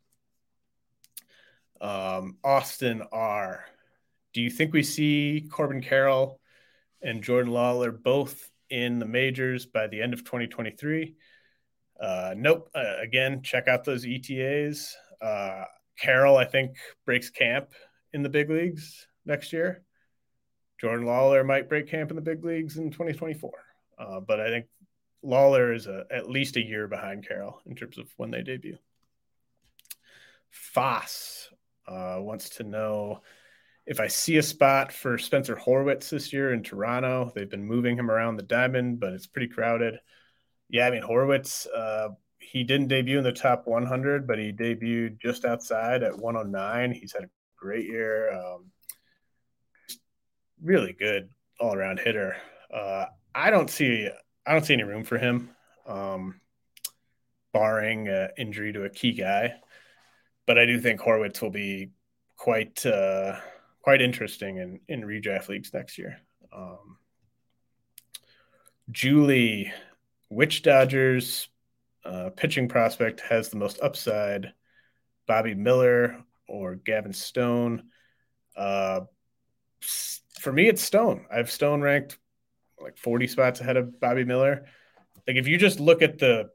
Um, 1.79 2.37
Austin 2.43 3.03
R 3.11 3.65
do 4.33 4.41
you 4.41 4.49
think 4.49 4.73
we 4.73 4.83
see 4.83 5.47
Corbin 5.51 5.81
Carroll 5.81 6.39
and 7.01 7.23
Jordan 7.23 7.51
Lawlar 7.51 7.91
both 7.91 8.49
in 8.69 8.99
the 8.99 9.05
majors 9.05 9.65
by 9.65 9.87
the 9.87 10.01
end 10.01 10.13
of 10.13 10.23
2023? 10.23 11.15
Uh, 11.99 12.33
nope. 12.35 12.69
Uh, 12.73 12.95
again, 13.01 13.41
check 13.43 13.67
out 13.67 13.83
those 13.83 14.05
ETAs. 14.05 14.95
Uh, 15.21 15.65
Carroll, 15.99 16.37
I 16.37 16.45
think, 16.45 16.77
breaks 17.05 17.29
camp 17.29 17.73
in 18.13 18.23
the 18.23 18.29
big 18.29 18.49
leagues 18.49 19.07
next 19.25 19.53
year. 19.53 19.83
Jordan 20.79 21.05
Lawlar 21.05 21.45
might 21.45 21.69
break 21.69 21.87
camp 21.87 22.09
in 22.09 22.15
the 22.15 22.23
big 22.23 22.43
leagues 22.43 22.77
in 22.77 22.89
2024. 22.89 23.51
Uh, 23.99 24.19
but 24.19 24.39
I 24.39 24.49
think 24.49 24.65
Lawlar 25.23 25.75
is 25.75 25.85
a, 25.85 26.05
at 26.09 26.29
least 26.29 26.55
a 26.55 26.65
year 26.65 26.87
behind 26.87 27.27
Carroll 27.27 27.61
in 27.67 27.75
terms 27.75 27.99
of 27.99 28.07
when 28.17 28.31
they 28.31 28.41
debut. 28.41 28.79
Foss 30.49 31.49
uh, 31.87 32.17
wants 32.19 32.49
to 32.49 32.63
know 32.63 33.21
if 33.85 33.99
I 33.99 34.07
see 34.07 34.37
a 34.37 34.43
spot 34.43 34.91
for 34.91 35.17
Spencer 35.17 35.55
Horwitz 35.55 36.09
this 36.09 36.31
year 36.31 36.53
in 36.53 36.63
Toronto, 36.63 37.31
they've 37.33 37.49
been 37.49 37.65
moving 37.65 37.97
him 37.97 38.11
around 38.11 38.35
the 38.35 38.43
diamond, 38.43 38.99
but 38.99 39.13
it's 39.13 39.27
pretty 39.27 39.47
crowded. 39.47 39.95
Yeah, 40.69 40.87
I 40.87 40.91
mean 40.91 41.03
Horwitz, 41.03 41.67
uh, 41.75 42.09
he 42.39 42.63
didn't 42.63 42.87
debut 42.87 43.17
in 43.17 43.23
the 43.23 43.31
top 43.31 43.63
100, 43.65 44.27
but 44.27 44.39
he 44.39 44.51
debuted 44.51 45.19
just 45.19 45.45
outside 45.45 46.03
at 46.03 46.17
109. 46.17 46.91
He's 46.91 47.13
had 47.13 47.23
a 47.23 47.29
great 47.57 47.85
year. 47.85 48.31
Um, 48.33 48.71
really 50.61 50.93
good 50.93 51.29
all 51.59 51.73
around 51.73 51.99
hitter. 51.99 52.35
Uh, 52.73 53.05
I 53.33 53.49
don't 53.49 53.69
see 53.69 54.09
I 54.45 54.53
don't 54.53 54.65
see 54.65 54.73
any 54.73 54.83
room 54.83 55.03
for 55.03 55.17
him, 55.17 55.49
um, 55.87 56.41
barring 57.53 58.09
uh, 58.09 58.29
injury 58.37 58.73
to 58.73 58.85
a 58.85 58.89
key 58.89 59.13
guy. 59.13 59.53
But 60.47 60.57
I 60.57 60.65
do 60.65 60.79
think 60.79 60.99
Horwitz 60.99 61.41
will 61.41 61.51
be 61.51 61.91
quite 62.37 62.85
uh, 62.85 63.39
quite 63.81 64.01
interesting 64.01 64.57
in 64.57 64.79
in 64.87 65.01
redraft 65.01 65.49
leagues 65.49 65.73
next 65.73 65.97
year. 65.97 66.19
Um, 66.53 66.97
Julie, 68.89 69.71
which 70.29 70.61
Dodgers 70.63 71.47
uh, 72.03 72.29
pitching 72.35 72.67
prospect 72.67 73.21
has 73.21 73.49
the 73.49 73.57
most 73.57 73.79
upside? 73.81 74.53
Bobby 75.27 75.53
Miller 75.53 76.23
or 76.47 76.75
Gavin 76.75 77.13
Stone? 77.13 77.83
Uh, 78.55 79.01
for 80.39 80.51
me, 80.51 80.67
it's 80.67 80.81
Stone. 80.81 81.25
I 81.31 81.37
have 81.37 81.51
Stone 81.51 81.81
ranked 81.81 82.17
like 82.79 82.97
40 82.97 83.27
spots 83.27 83.61
ahead 83.61 83.77
of 83.77 83.99
Bobby 83.99 84.25
Miller. 84.25 84.65
Like 85.27 85.37
if 85.37 85.47
you 85.47 85.57
just 85.57 85.79
look 85.79 86.01
at 86.01 86.17
the 86.17 86.49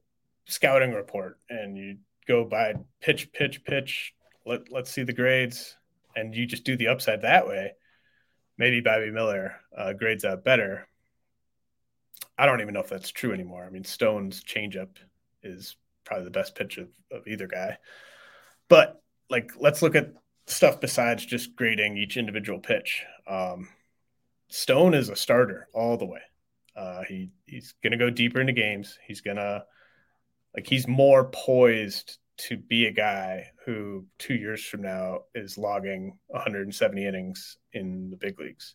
scouting 0.47 0.93
report 0.93 1.39
and 1.49 1.77
you 1.77 1.99
go 2.27 2.45
by 2.45 2.75
pitch, 3.01 3.33
pitch, 3.33 3.65
pitch, 3.65 4.13
let, 4.45 4.71
let's 4.71 4.91
see 4.91 5.05
the 5.05 5.13
grades 5.13 5.77
and 6.17 6.35
you 6.35 6.47
just 6.47 6.65
do 6.65 6.77
the 6.77 6.89
upside 6.89 7.23
that 7.23 7.47
way, 7.47 7.73
maybe 8.59 8.81
Bobby 8.81 9.11
Miller 9.11 9.57
uh, 9.77 9.93
grades 9.93 10.25
out 10.25 10.45
better. 10.45 10.89
I 12.39 12.47
don't 12.47 12.61
even 12.61 12.75
know 12.75 12.81
if 12.81 12.89
that's 12.89 13.11
true 13.11 13.33
anymore. 13.33 13.65
I 13.65 13.71
mean, 13.71 13.85
Stone's 13.85 14.43
changeup 14.43 14.97
is 15.43 15.77
probably 16.05 16.25
the 16.25 16.31
best 16.31 16.55
pitch 16.55 16.79
of, 16.79 16.89
of 17.13 17.27
either 17.29 17.47
guy. 17.47 17.77
But 18.69 19.01
like, 19.31 19.53
let's 19.59 19.83
look 19.83 19.95
at 19.95 20.13
stuff 20.47 20.81
besides 20.81 21.25
just 21.25 21.55
grading 21.55 21.97
each 21.97 22.17
individual 22.17 22.59
pitch. 22.59 23.05
Um, 23.27 23.69
Stone 24.49 24.95
is 24.95 25.09
a 25.09 25.17
starter 25.17 25.69
all 25.73 25.97
the 25.97 26.07
way. 26.07 26.21
Uh, 26.75 27.03
he 27.09 27.31
he's 27.47 27.75
gonna 27.83 27.97
go 27.97 28.11
deeper 28.11 28.41
into 28.41 28.53
games. 28.53 28.99
He's 29.07 29.21
gonna 29.21 29.65
like 30.55 30.67
he's 30.67 30.87
more 30.87 31.31
poised 31.31 32.19
to 32.39 32.57
be 32.57 32.87
a 32.87 32.93
guy 32.93 33.51
who 33.65 34.07
two 34.19 34.35
years 34.35 34.65
from 34.65 34.83
now 34.83 35.21
is 35.35 35.59
logging 35.59 36.19
170 36.29 37.07
innings 37.07 37.57
in 37.73 38.11
the 38.11 38.17
big 38.17 38.39
leagues. 38.39 38.75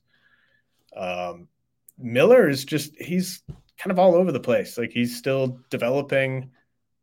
Um, 0.95 1.47
Miller 1.97 2.49
is 2.49 2.65
just 2.65 2.95
he's 2.97 3.43
kind 3.77 3.91
of 3.91 3.99
all 3.99 4.15
over 4.15 4.31
the 4.31 4.39
place. 4.39 4.77
Like 4.77 4.91
he's 4.91 5.17
still 5.17 5.59
developing. 5.69 6.51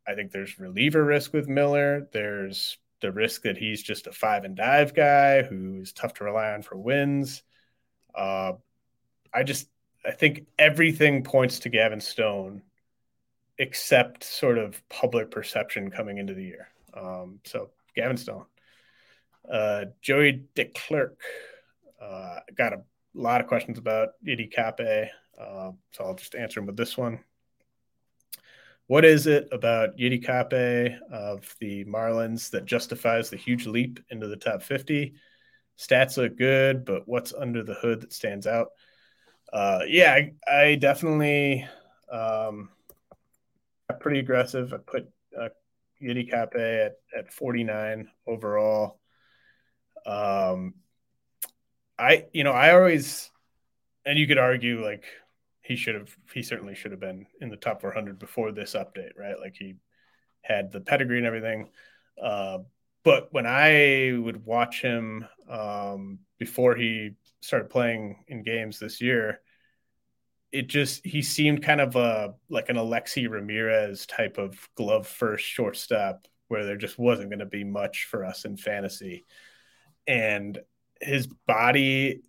I 0.07 0.15
think 0.15 0.31
there's 0.31 0.59
reliever 0.59 1.03
risk 1.03 1.33
with 1.33 1.47
Miller. 1.47 2.07
There's 2.11 2.77
the 3.01 3.11
risk 3.11 3.43
that 3.43 3.57
he's 3.57 3.81
just 3.81 4.07
a 4.07 4.11
five 4.11 4.43
and 4.43 4.55
dive 4.55 4.93
guy 4.93 5.43
who 5.43 5.79
is 5.81 5.93
tough 5.93 6.15
to 6.15 6.23
rely 6.23 6.51
on 6.51 6.61
for 6.61 6.77
wins. 6.77 7.43
Uh, 8.13 8.53
I 9.33 9.43
just 9.43 9.69
I 10.05 10.11
think 10.11 10.47
everything 10.57 11.23
points 11.23 11.59
to 11.59 11.69
Gavin 11.69 12.01
Stone, 12.01 12.63
except 13.59 14.23
sort 14.23 14.57
of 14.57 14.81
public 14.89 15.29
perception 15.29 15.91
coming 15.91 16.17
into 16.17 16.33
the 16.33 16.43
year. 16.43 16.69
Um, 16.93 17.39
so 17.43 17.69
Gavin 17.95 18.17
Stone, 18.17 18.45
uh, 19.51 19.85
Joey 20.01 20.45
DeClerc, 20.55 21.15
uh, 22.01 22.39
got 22.55 22.73
a 22.73 22.81
lot 23.13 23.41
of 23.41 23.47
questions 23.47 23.77
about 23.77 24.09
Yiddi 24.25 24.51
Cappe, 24.51 25.09
uh, 25.39 25.71
so 25.91 26.03
I'll 26.03 26.15
just 26.15 26.35
answer 26.35 26.59
them 26.59 26.67
with 26.67 26.77
this 26.77 26.97
one. 26.97 27.19
What 28.87 29.05
is 29.05 29.27
it 29.27 29.49
about 29.51 29.97
Yiddi 29.97 30.25
Cappe 30.25 30.97
of 31.11 31.55
the 31.59 31.85
Marlins 31.85 32.49
that 32.51 32.65
justifies 32.65 33.29
the 33.29 33.37
huge 33.37 33.67
leap 33.67 33.99
into 34.09 34.27
the 34.27 34.37
top 34.37 34.63
50? 34.63 35.13
Stats 35.77 36.17
look 36.17 36.37
good, 36.37 36.85
but 36.85 37.07
what's 37.07 37.33
under 37.33 37.61
the 37.61 37.75
hood 37.75 38.01
that 38.01 38.13
stands 38.13 38.47
out? 38.47 38.69
Uh, 39.53 39.81
yeah, 39.87 40.13
I, 40.13 40.33
I 40.51 40.75
definitely 40.75 41.67
um, 42.11 42.69
pretty 43.93 44.19
aggressive. 44.19 44.73
I 44.73 44.77
put 44.77 45.09
uh, 45.39 45.49
Yiddi 46.01 46.31
Cappe 46.31 46.85
at, 46.85 46.93
at 47.17 47.33
49 47.33 48.09
overall. 48.27 48.99
Um, 50.05 50.75
I, 51.97 52.25
you 52.33 52.43
know, 52.43 52.51
I 52.51 52.73
always, 52.73 53.29
and 54.05 54.17
you 54.17 54.27
could 54.27 54.37
argue 54.37 54.83
like 54.83 55.05
he 55.61 55.75
should 55.75 55.95
have, 55.95 56.15
he 56.33 56.41
certainly 56.41 56.75
should 56.75 56.91
have 56.91 56.99
been 56.99 57.25
in 57.41 57.49
the 57.49 57.57
top 57.57 57.81
400 57.81 58.17
before 58.17 58.51
this 58.51 58.73
update, 58.73 59.17
right? 59.17 59.39
Like 59.39 59.55
he 59.55 59.75
had 60.41 60.71
the 60.71 60.79
pedigree 60.79 61.17
and 61.17 61.27
everything. 61.27 61.69
Uh, 62.21 62.59
but 63.03 63.31
when 63.31 63.45
I 63.45 64.17
would 64.17 64.45
watch 64.45 64.81
him 64.81 65.27
um, 65.49 66.19
before 66.37 66.75
he 66.75 67.11
started 67.41 67.69
playing 67.69 68.23
in 68.27 68.43
games 68.43 68.79
this 68.79 69.01
year, 69.01 69.41
it 70.51 70.67
just 70.67 71.05
he 71.05 71.21
seemed 71.21 71.63
kind 71.63 71.81
of 71.81 71.95
a 71.95 72.33
like 72.49 72.69
an 72.69 72.77
Alexei 72.77 73.27
Ramirez 73.27 74.05
type 74.05 74.37
of 74.37 74.57
glove 74.75 75.07
first 75.07 75.45
shortstop 75.45 76.27
where 76.47 76.65
there 76.65 76.77
just 76.77 76.97
wasn't 76.97 77.29
going 77.29 77.39
to 77.39 77.45
be 77.45 77.63
much 77.63 78.05
for 78.05 78.25
us 78.25 78.45
in 78.45 78.57
fantasy. 78.57 79.25
And 80.07 80.59
his 80.99 81.27
body, 81.27 82.21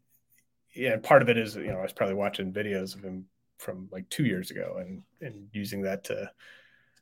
yeah, 0.74 0.98
part 0.98 1.22
of 1.22 1.30
it 1.30 1.38
is, 1.38 1.56
you 1.56 1.68
know, 1.68 1.78
I 1.78 1.82
was 1.82 1.94
probably 1.94 2.14
watching 2.14 2.52
videos 2.52 2.94
of 2.94 3.02
him 3.02 3.24
from 3.58 3.88
like 3.90 4.08
two 4.10 4.24
years 4.24 4.50
ago 4.50 4.76
and 4.78 5.02
and 5.20 5.48
using 5.52 5.82
that 5.82 6.04
to 6.04 6.30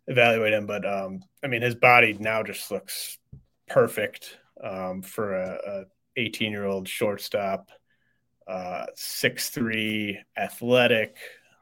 evaluate 0.07 0.53
him. 0.53 0.66
But 0.66 0.87
um, 0.87 1.25
I 1.43 1.49
mean, 1.49 1.62
his 1.62 1.75
body 1.75 2.16
now 2.19 2.43
just 2.45 2.71
looks 2.71 3.19
perfect 3.69 4.39
um, 4.62 5.03
for 5.03 5.35
a, 5.35 5.59
a 5.66 5.85
18 6.16 6.53
year 6.53 6.64
old 6.64 6.89
shortstop 6.89 7.71
uh, 8.49 8.86
six 8.94 9.51
three, 9.51 10.18
athletic, 10.36 11.16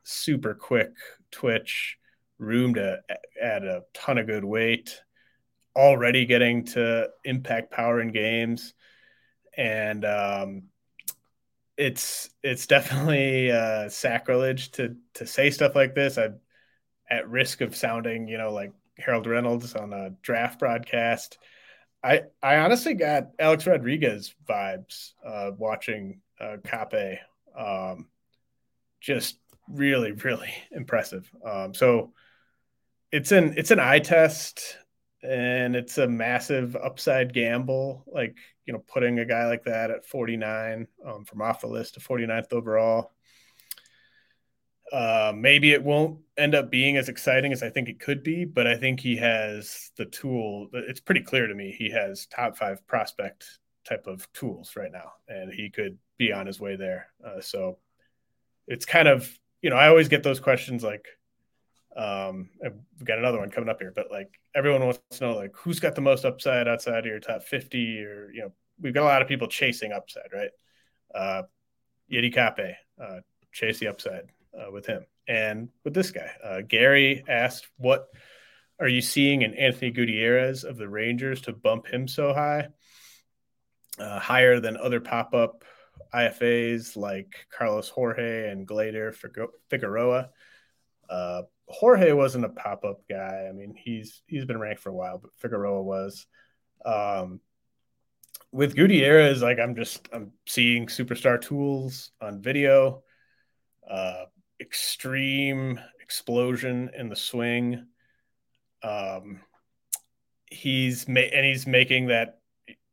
super 0.05 0.55
quick 0.55 0.93
twitch, 1.31 1.99
room 2.39 2.75
to 2.75 3.01
add 3.43 3.65
a 3.65 3.83
ton 3.93 4.19
of 4.19 4.27
good 4.27 4.45
weight. 4.45 5.03
Already 5.75 6.25
getting 6.25 6.65
to 6.67 7.09
impact 7.25 7.71
power 7.71 8.01
in 8.01 8.13
games, 8.13 8.73
and 9.57 10.05
um, 10.05 10.63
it's 11.77 12.31
it's 12.43 12.67
definitely 12.67 13.51
uh, 13.51 13.89
sacrilege 13.89 14.71
to 14.73 14.97
to 15.15 15.27
say 15.27 15.51
stuff 15.51 15.75
like 15.75 15.95
this. 15.95 16.17
I'm 16.17 16.41
at 17.11 17.29
risk 17.29 17.61
of 17.61 17.77
sounding, 17.77 18.29
you 18.29 18.39
know, 18.39 18.53
like 18.53 18.73
Harold 18.99 19.27
Reynolds 19.27 19.75
on 19.75 19.93
a 19.93 20.11
draft 20.23 20.59
broadcast. 20.59 21.39
I 22.03 22.23
I 22.43 22.57
honestly 22.59 22.95
got 22.95 23.29
Alex 23.39 23.67
Rodriguez 23.67 24.35
vibes 24.49 25.13
uh, 25.25 25.51
watching 25.59 26.21
uh, 26.41 26.57
Cappe. 26.65 27.19
Um, 27.57 28.09
just 29.01 29.39
really, 29.69 30.13
really 30.13 30.53
impressive. 30.71 31.31
Um, 31.45 31.75
so 31.75 32.13
it's 33.13 33.33
an 33.33 33.55
it's 33.57 33.71
an 33.71 33.81
eye 33.81 34.01
test 34.01 34.79
and 35.23 35.75
it's 35.75 35.99
a 35.99 36.09
massive 36.09 36.77
upside 36.77 37.33
gamble. 37.33 38.05
Like 38.07 38.37
you 38.67 38.73
know, 38.73 38.83
putting 38.93 39.19
a 39.19 39.25
guy 39.25 39.47
like 39.47 39.65
that 39.65 39.91
at 39.91 40.07
49 40.07 40.87
um, 41.07 41.25
from 41.25 41.41
off 41.41 41.61
the 41.61 41.69
list 41.69 41.95
to 41.95 42.01
49th 42.01 42.53
overall. 42.53 43.13
Uh, 44.93 45.33
maybe 45.35 45.73
it 45.73 45.83
won't 45.83 46.21
end 46.37 46.55
up 46.55 46.71
being 46.71 46.97
as 46.97 47.09
exciting 47.09 47.53
as 47.53 47.63
I 47.63 47.71
think 47.71 47.89
it 47.89 47.99
could 47.99 48.23
be, 48.23 48.45
but 48.45 48.69
I 48.69 48.77
think 48.77 49.01
he 49.01 49.17
has 49.17 49.91
the 49.97 50.05
tool. 50.05 50.69
It's 50.73 51.01
pretty 51.01 51.23
clear 51.23 51.47
to 51.49 51.55
me 51.55 51.75
he 51.77 51.91
has 51.91 52.27
top 52.27 52.57
five 52.57 52.87
prospect 52.87 53.59
type 53.87 54.07
of 54.07 54.31
tools 54.33 54.75
right 54.77 54.93
now, 54.93 55.13
and 55.29 55.53
he 55.53 55.71
could 55.71 55.99
be 56.19 56.33
on 56.33 56.47
his 56.47 56.61
way 56.61 56.77
there. 56.77 57.09
Uh, 57.25 57.41
so 57.41 57.79
it's 58.67 58.85
kind 58.85 59.09
of 59.09 59.31
you 59.63 59.71
know 59.71 59.77
I 59.77 59.89
always 59.89 60.09
get 60.09 60.23
those 60.23 60.41
questions 60.41 60.83
like 60.83 61.07
um 61.97 62.51
we've 62.63 63.07
got 63.07 63.19
another 63.19 63.39
one 63.39 63.51
coming 63.51 63.71
up 63.71 63.81
here 63.81 63.93
but 63.95 64.11
like 64.11 64.39
everyone 64.55 64.85
wants 64.85 65.01
to 65.11 65.25
know 65.25 65.35
like 65.35 65.57
who's 65.57 65.81
got 65.81 65.95
the 65.95 66.01
most 66.01 66.25
upside 66.25 66.69
outside 66.69 66.99
of 66.99 67.07
your 67.07 67.21
top 67.21 67.43
50 67.43 68.03
or 68.03 68.31
you 68.33 68.43
know 68.43 68.53
we've 68.81 68.93
got 68.95 69.03
a 69.03 69.05
lot 69.05 69.23
of 69.23 69.29
people 69.29 69.49
chasing 69.49 69.93
upside 69.93 70.33
right? 70.33 70.51
Uh 71.15 71.43
Yiddi 72.13 72.35
Cappe 72.35 72.75
uh 73.03 73.21
chase 73.53 73.79
the 73.79 73.89
upside 73.89 74.25
uh, 74.57 74.71
with 74.71 74.87
him 74.87 75.07
and 75.27 75.71
with 75.85 75.95
this 75.95 76.11
guy. 76.11 76.31
Uh 76.45 76.61
Gary 76.61 77.25
asked 77.29 77.67
what 77.79 78.09
are 78.79 78.89
you 78.89 79.01
seeing 79.01 79.41
in 79.41 79.55
Anthony 79.55 79.91
Gutierrez 79.91 80.65
of 80.65 80.77
the 80.77 80.89
Rangers 80.89 81.41
to 81.43 81.53
bump 81.53 81.87
him 81.87 82.07
so 82.07 82.35
high 82.35 82.69
uh, 83.99 84.19
higher 84.19 84.61
than 84.61 84.77
other 84.77 85.01
pop-up 85.01 85.65
IFAs 86.15 86.97
like 86.97 87.47
Carlos 87.57 87.89
Jorge 87.89 88.51
and 88.51 88.67
Gleider 88.67 89.15
Figuereo. 89.71 90.29
Uh, 91.09 91.43
Jorge 91.69 92.13
wasn't 92.13 92.45
a 92.45 92.51
pop-up 92.51 93.03
guy. 93.09 93.47
I 93.49 93.53
mean, 93.53 93.75
he's 93.77 94.23
he's 94.27 94.45
been 94.45 94.61
ranked 94.61 94.83
for 94.83 94.91
a 94.91 94.95
while, 94.95 95.19
but 95.19 95.31
Figueroa 95.39 95.83
was. 95.83 96.27
Um, 96.85 97.41
with 98.53 98.77
Gutierrez, 98.77 99.43
like 99.43 99.59
I'm 99.59 99.75
just 99.75 100.09
I'm 100.13 100.33
seeing 100.47 100.87
superstar 100.87 101.41
tools 101.41 102.13
on 102.21 102.41
video, 102.41 103.03
uh, 103.89 104.27
extreme 104.61 105.81
explosion 106.01 106.91
in 106.97 107.09
the 107.09 107.17
swing. 107.17 107.87
Um, 108.83 109.41
he's 110.51 111.09
ma- 111.09 111.21
and 111.21 111.45
he's 111.45 111.67
making 111.67 112.07
that 112.07 112.39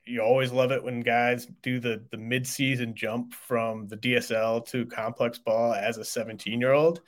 you 0.06 0.22
always 0.22 0.52
love 0.52 0.72
it 0.72 0.84
when 0.84 1.00
guys 1.00 1.48
do 1.62 1.80
the 1.80 2.04
the 2.12 2.18
mid-season 2.18 2.96
jump 2.96 3.34
from 3.34 3.88
the 3.88 3.98
DSL 3.98 4.66
to 4.68 4.86
complex 4.86 5.38
ball 5.40 5.74
as 5.74 5.98
a 5.98 6.06
17 6.06 6.60
year 6.60 6.74
old 6.74 7.02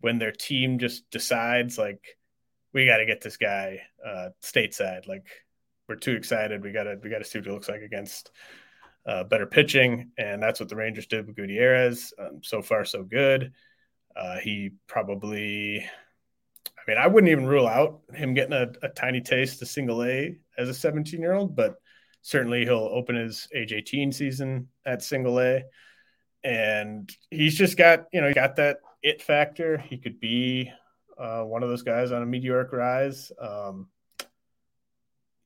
when 0.00 0.18
their 0.18 0.32
team 0.32 0.78
just 0.78 1.08
decides 1.10 1.78
like 1.78 2.16
we 2.72 2.86
got 2.86 2.98
to 2.98 3.06
get 3.06 3.20
this 3.20 3.36
guy 3.36 3.80
uh, 4.04 4.30
stateside. 4.42 5.06
Like 5.06 5.26
we're 5.88 5.96
too 5.96 6.12
excited. 6.12 6.62
We 6.62 6.72
got 6.72 6.84
to 6.84 6.98
we 7.02 7.10
got 7.10 7.18
to 7.18 7.24
see 7.24 7.38
what 7.38 7.48
it 7.48 7.52
looks 7.52 7.68
like 7.68 7.82
against 7.82 8.30
uh, 9.06 9.24
better 9.24 9.46
pitching. 9.46 10.10
And 10.16 10.42
that's 10.42 10.60
what 10.60 10.68
the 10.68 10.76
Rangers 10.76 11.06
did 11.06 11.26
with 11.26 11.36
Gutierrez. 11.36 12.12
Um, 12.18 12.40
so 12.42 12.62
far 12.62 12.84
so 12.84 13.02
good. 13.02 13.52
Uh, 14.14 14.38
he 14.38 14.72
probably 14.86 15.80
I 15.80 16.82
mean 16.86 16.98
I 16.98 17.06
wouldn't 17.06 17.30
even 17.30 17.46
rule 17.46 17.66
out 17.66 18.00
him 18.12 18.34
getting 18.34 18.52
a, 18.52 18.70
a 18.82 18.88
tiny 18.88 19.20
taste 19.20 19.62
of 19.62 19.68
single 19.68 20.04
A 20.04 20.36
as 20.58 20.68
a 20.68 20.74
17 20.74 21.20
year 21.20 21.32
old 21.32 21.56
but 21.56 21.76
certainly 22.22 22.64
he'll 22.64 22.88
open 22.92 23.16
his 23.16 23.48
age 23.54 23.72
18 23.72 24.12
season 24.12 24.68
at 24.86 25.02
single 25.02 25.40
A. 25.40 25.64
And 26.44 27.10
he's 27.30 27.56
just 27.56 27.76
got, 27.76 28.06
you 28.12 28.20
know, 28.20 28.28
he 28.28 28.34
got 28.34 28.56
that 28.56 28.78
it 29.02 29.20
factor. 29.20 29.78
He 29.78 29.98
could 29.98 30.18
be 30.18 30.70
uh, 31.18 31.42
one 31.42 31.62
of 31.62 31.68
those 31.68 31.82
guys 31.82 32.12
on 32.12 32.22
a 32.22 32.26
meteoric 32.26 32.72
rise. 32.72 33.30
Um, 33.40 33.88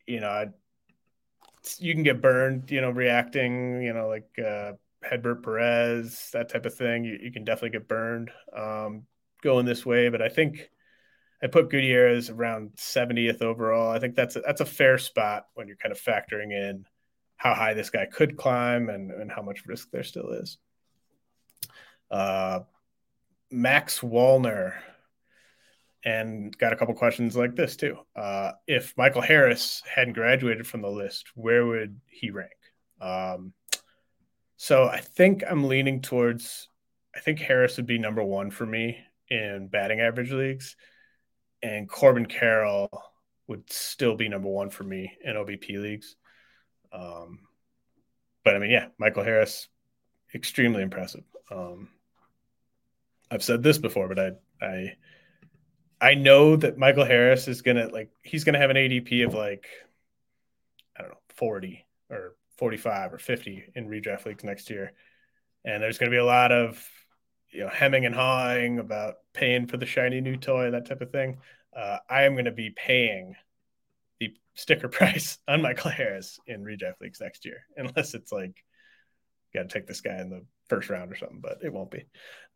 you 0.06 0.20
know, 0.20 0.28
I, 0.28 0.46
you 1.78 1.94
can 1.94 2.02
get 2.02 2.22
burned, 2.22 2.70
you 2.70 2.80
know, 2.80 2.90
reacting, 2.90 3.82
you 3.82 3.92
know, 3.92 4.08
like 4.08 4.28
uh, 4.38 4.72
Hedbert 5.02 5.42
Perez, 5.42 6.30
that 6.32 6.48
type 6.48 6.66
of 6.66 6.74
thing. 6.74 7.04
You, 7.04 7.18
you 7.20 7.32
can 7.32 7.44
definitely 7.44 7.70
get 7.70 7.88
burned 7.88 8.30
um, 8.56 9.04
going 9.42 9.66
this 9.66 9.84
way. 9.84 10.08
But 10.08 10.22
I 10.22 10.28
think 10.28 10.70
I 11.42 11.48
put 11.48 11.70
Gutierrez 11.70 12.30
around 12.30 12.72
70th 12.76 13.42
overall. 13.42 13.90
I 13.90 13.98
think 13.98 14.14
that's 14.14 14.36
a, 14.36 14.40
that's 14.40 14.60
a 14.60 14.66
fair 14.66 14.98
spot 14.98 15.46
when 15.54 15.68
you're 15.68 15.76
kind 15.76 15.92
of 15.92 16.00
factoring 16.00 16.52
in 16.52 16.86
how 17.36 17.54
high 17.54 17.74
this 17.74 17.90
guy 17.90 18.06
could 18.06 18.36
climb 18.36 18.88
and, 18.88 19.10
and 19.10 19.30
how 19.30 19.42
much 19.42 19.66
risk 19.66 19.90
there 19.90 20.02
still 20.02 20.30
is. 20.32 20.58
Uh, 22.10 22.60
Max 23.50 24.00
Wallner 24.00 24.74
and 26.04 26.56
got 26.56 26.72
a 26.72 26.76
couple 26.76 26.94
questions 26.94 27.36
like 27.36 27.54
this 27.54 27.76
too. 27.76 27.98
Uh, 28.14 28.52
if 28.66 28.94
Michael 28.96 29.22
Harris 29.22 29.82
hadn't 29.92 30.14
graduated 30.14 30.66
from 30.66 30.80
the 30.80 30.88
list, 30.88 31.26
where 31.34 31.66
would 31.66 32.00
he 32.06 32.30
rank? 32.30 32.52
Um, 33.00 33.52
so 34.56 34.84
I 34.84 35.00
think 35.00 35.44
I'm 35.48 35.64
leaning 35.64 36.00
towards. 36.00 36.68
I 37.14 37.20
think 37.20 37.40
Harris 37.40 37.76
would 37.76 37.86
be 37.86 37.98
number 37.98 38.22
one 38.22 38.50
for 38.50 38.64
me 38.64 38.98
in 39.28 39.68
batting 39.68 40.00
average 40.00 40.30
leagues 40.30 40.76
and 41.62 41.88
Corbin 41.88 42.26
Carroll 42.26 42.90
would 43.46 43.70
still 43.72 44.16
be 44.16 44.28
number 44.28 44.48
one 44.48 44.70
for 44.70 44.84
me 44.84 45.16
in 45.22 45.36
OBP 45.36 45.80
leagues. 45.80 46.16
Um, 46.92 47.40
but 48.44 48.56
I 48.56 48.58
mean, 48.58 48.70
yeah, 48.70 48.88
Michael 48.98 49.24
Harris, 49.24 49.68
extremely 50.34 50.82
impressive. 50.82 51.24
Um, 51.50 51.88
I've 53.30 53.42
said 53.42 53.62
this 53.62 53.78
before, 53.78 54.08
but 54.08 54.18
I 54.18 54.30
I 54.64 54.96
I 56.00 56.14
know 56.14 56.56
that 56.56 56.78
Michael 56.78 57.04
Harris 57.04 57.48
is 57.48 57.62
gonna 57.62 57.88
like 57.88 58.10
he's 58.22 58.44
gonna 58.44 58.58
have 58.58 58.70
an 58.70 58.76
ADP 58.76 59.26
of 59.26 59.34
like 59.34 59.66
I 60.96 61.02
don't 61.02 61.10
know 61.12 61.18
40 61.34 61.84
or 62.10 62.36
45 62.58 63.14
or 63.14 63.18
50 63.18 63.72
in 63.74 63.88
redraft 63.88 64.26
leagues 64.26 64.44
next 64.44 64.70
year, 64.70 64.92
and 65.64 65.82
there's 65.82 65.98
gonna 65.98 66.10
be 66.10 66.16
a 66.16 66.24
lot 66.24 66.52
of 66.52 66.88
you 67.56 67.62
know 67.62 67.70
hemming 67.70 68.04
and 68.04 68.14
hawing 68.14 68.78
about 68.78 69.14
paying 69.32 69.66
for 69.66 69.78
the 69.78 69.86
shiny 69.86 70.20
new 70.20 70.36
toy 70.36 70.70
that 70.70 70.86
type 70.86 71.00
of 71.00 71.10
thing. 71.10 71.38
Uh, 71.74 71.98
I 72.08 72.24
am 72.24 72.34
going 72.34 72.44
to 72.44 72.52
be 72.52 72.70
paying 72.70 73.34
the 74.20 74.34
sticker 74.54 74.88
price 74.90 75.38
on 75.48 75.62
Michael 75.62 75.90
Harris 75.90 76.38
in 76.46 76.62
redraft 76.62 77.00
leagues 77.00 77.20
next 77.20 77.46
year, 77.46 77.64
unless 77.76 78.12
it's 78.12 78.30
like 78.30 78.62
got 79.54 79.62
to 79.62 79.68
take 79.68 79.86
this 79.86 80.02
guy 80.02 80.18
in 80.18 80.28
the 80.28 80.44
first 80.68 80.90
round 80.90 81.10
or 81.10 81.16
something, 81.16 81.40
but 81.40 81.58
it 81.62 81.72
won't 81.72 81.90
be. 81.90 82.04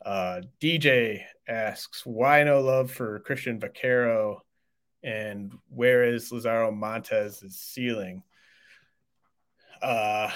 Uh, 0.05 0.43
DJ 0.61 1.23
asks, 1.49 2.05
why 2.05 2.45
no 2.45 2.61
love 2.61 2.91
for 2.91 3.21
Cristhian 3.21 3.59
Vaquero 3.59 4.43
and 5.03 5.55
where 5.71 6.05
is 6.05 6.31
Lazaro 6.31 6.71
Montes's 6.71 7.59
ceiling? 7.59 8.23
Uh, 9.81 10.31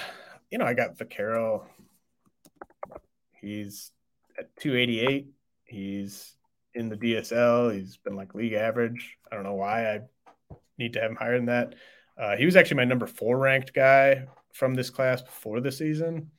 you 0.49 0.57
know, 0.57 0.65
I 0.65 0.73
got 0.73 0.97
Vaquero. 0.97 1.67
He's 3.41 3.91
at 4.37 4.55
288. 4.57 5.27
He's 5.65 6.35
in 6.73 6.89
the 6.89 6.97
DSL. 6.97 7.73
He's 7.73 7.97
been 7.97 8.15
like 8.15 8.35
league 8.35 8.53
average. 8.53 9.17
I 9.31 9.35
don't 9.35 9.43
know 9.43 9.53
why 9.53 9.93
I 9.93 10.01
need 10.77 10.93
to 10.93 11.01
have 11.01 11.11
him 11.11 11.17
higher 11.17 11.37
than 11.37 11.47
that. 11.47 11.75
Uh, 12.17 12.35
he 12.35 12.45
was 12.45 12.55
actually 12.55 12.77
my 12.77 12.85
number 12.85 13.07
four 13.07 13.37
ranked 13.37 13.73
guy 13.73 14.25
from 14.53 14.73
this 14.73 14.89
class 14.89 15.21
before 15.21 15.59
the 15.59 15.71
season 15.71 16.31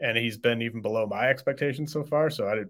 and 0.00 0.16
he's 0.16 0.36
been 0.36 0.62
even 0.62 0.82
below 0.82 1.06
my 1.06 1.28
expectations 1.28 1.92
so 1.92 2.04
far. 2.04 2.30
So 2.30 2.46
I, 2.46 2.64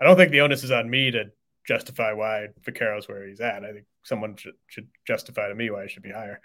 I 0.00 0.04
don't 0.04 0.16
think 0.16 0.32
the 0.32 0.40
onus 0.40 0.64
is 0.64 0.70
on 0.70 0.88
me 0.88 1.10
to 1.10 1.30
justify 1.66 2.12
why 2.12 2.48
Vaquero's 2.64 3.08
where 3.08 3.26
he's 3.26 3.40
at. 3.40 3.64
I 3.64 3.72
think 3.72 3.86
someone 4.04 4.36
should, 4.36 4.54
should 4.66 4.88
justify 5.06 5.48
to 5.48 5.54
me 5.54 5.70
why 5.70 5.84
he 5.84 5.88
should 5.88 6.02
be 6.02 6.10
higher. 6.10 6.40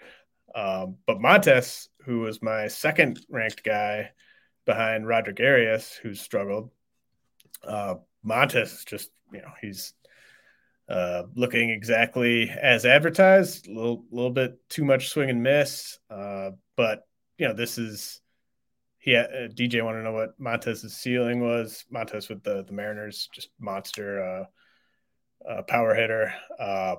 Um, 0.54 0.96
but 1.06 1.20
Montes, 1.20 1.88
who 2.04 2.20
was 2.20 2.42
my 2.42 2.68
second 2.68 3.20
ranked 3.28 3.64
guy 3.64 4.10
behind 4.64 5.06
Roderick 5.06 5.40
Arias, 5.40 5.92
who's 5.92 6.20
struggled, 6.20 6.70
uh, 7.64 7.94
Montes 8.22 8.72
is 8.72 8.84
just, 8.84 9.10
you 9.32 9.40
know, 9.40 9.52
he's 9.60 9.92
uh, 10.88 11.24
looking 11.34 11.70
exactly 11.70 12.50
as 12.50 12.86
advertised, 12.86 13.66
a 13.66 13.72
little, 13.72 14.04
little 14.10 14.30
bit 14.30 14.58
too 14.68 14.84
much 14.84 15.08
swing 15.08 15.30
and 15.30 15.42
miss. 15.42 15.98
Uh, 16.10 16.50
but, 16.76 17.06
you 17.38 17.48
know, 17.48 17.54
this 17.54 17.78
is 17.78 18.20
he 19.06 19.14
uh, 19.14 19.24
DJ 19.54 19.84
want 19.84 19.96
to 19.96 20.02
know 20.02 20.12
what 20.12 20.38
Montes's 20.38 20.96
ceiling 20.96 21.40
was. 21.40 21.84
Montez 21.90 22.28
with 22.28 22.42
the 22.42 22.64
the 22.64 22.72
Mariners, 22.72 23.28
just 23.32 23.50
monster 23.60 24.20
uh, 24.20 25.48
uh, 25.48 25.62
power 25.62 25.94
hitter. 25.94 26.34
Uh, 26.58 26.96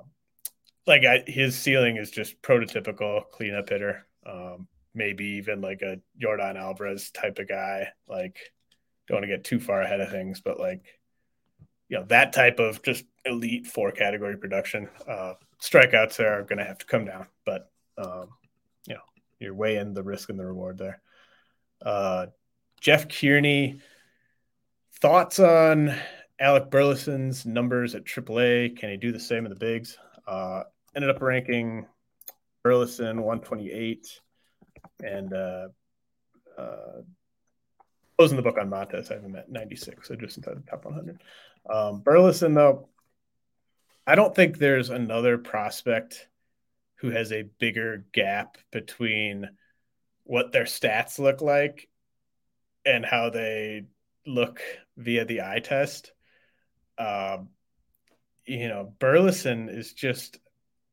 like 0.86 1.04
I, 1.04 1.22
his 1.26 1.56
ceiling 1.56 1.98
is 1.98 2.10
just 2.10 2.40
prototypical 2.40 3.28
cleanup 3.30 3.68
hitter. 3.68 4.06
Um, 4.24 4.68
maybe 4.94 5.24
even 5.36 5.60
like 5.60 5.82
a 5.82 5.98
Yordan 6.18 6.56
Alvarez 6.56 7.10
type 7.10 7.38
of 7.38 7.46
guy. 7.46 7.88
Like 8.08 8.38
don't 9.08 9.16
want 9.16 9.24
to 9.24 9.36
get 9.36 9.44
too 9.44 9.60
far 9.60 9.82
ahead 9.82 10.00
of 10.00 10.10
things, 10.10 10.40
but 10.40 10.60
like 10.60 10.82
you 11.88 11.98
know 11.98 12.04
that 12.08 12.32
type 12.32 12.58
of 12.58 12.82
just 12.82 13.04
elite 13.24 13.66
four 13.66 13.90
category 13.92 14.36
production. 14.36 14.88
Uh, 15.06 15.34
strikeouts 15.60 16.20
are 16.20 16.42
going 16.44 16.58
to 16.58 16.64
have 16.64 16.78
to 16.78 16.86
come 16.86 17.04
down, 17.04 17.26
but 17.44 17.70
um, 17.96 18.28
you 18.86 18.94
know 18.94 19.00
you're 19.38 19.54
weighing 19.54 19.94
the 19.94 20.02
risk 20.02 20.28
and 20.30 20.38
the 20.38 20.46
reward 20.46 20.78
there. 20.78 21.00
Uh, 21.84 22.26
Jeff 22.80 23.08
Kearney, 23.08 23.80
thoughts 25.00 25.38
on 25.38 25.94
Alec 26.40 26.70
Burleson's 26.70 27.44
numbers 27.46 27.94
at 27.94 28.04
AAA? 28.04 28.76
Can 28.76 28.90
he 28.90 28.96
do 28.96 29.12
the 29.12 29.20
same 29.20 29.44
in 29.44 29.50
the 29.50 29.58
bigs? 29.58 29.98
Uh, 30.26 30.64
ended 30.94 31.10
up 31.10 31.20
ranking 31.22 31.86
Burleson 32.62 33.22
128 33.22 34.20
and 35.04 35.32
uh, 35.32 35.68
uh, 36.56 37.02
closing 38.18 38.36
the 38.36 38.42
book 38.42 38.58
on 38.58 38.68
Montes. 38.68 39.10
I 39.10 39.14
have 39.14 39.22
him 39.22 39.36
at 39.36 39.50
96, 39.50 40.08
so 40.08 40.16
just 40.16 40.36
inside 40.36 40.56
the 40.56 40.70
top 40.70 40.84
100. 40.84 41.22
Um, 41.70 42.00
Burleson, 42.00 42.54
though, 42.54 42.88
I 44.06 44.16
don't 44.16 44.34
think 44.34 44.58
there's 44.58 44.90
another 44.90 45.38
prospect 45.38 46.28
who 46.96 47.10
has 47.10 47.30
a 47.30 47.48
bigger 47.60 48.04
gap 48.12 48.58
between 48.72 49.48
what 50.24 50.50
their 50.50 50.64
stats 50.64 51.18
look 51.18 51.40
like 51.40 51.88
and 52.84 53.04
how 53.04 53.30
they 53.30 53.84
look 54.26 54.60
via 54.96 55.24
the 55.24 55.42
eye 55.42 55.60
test. 55.60 56.12
Um, 56.98 57.50
you 58.44 58.68
know, 58.68 58.92
Burleson 58.98 59.68
is 59.68 59.92
just 59.92 60.40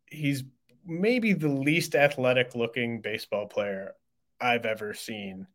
he's 0.05 0.43
maybe 0.85 1.33
the 1.33 1.49
least 1.49 1.95
athletic 1.95 2.53
looking 2.53 3.01
baseball 3.01 3.47
player 3.47 3.93
I've 4.39 4.65
ever 4.65 4.93
seen. 4.93 5.47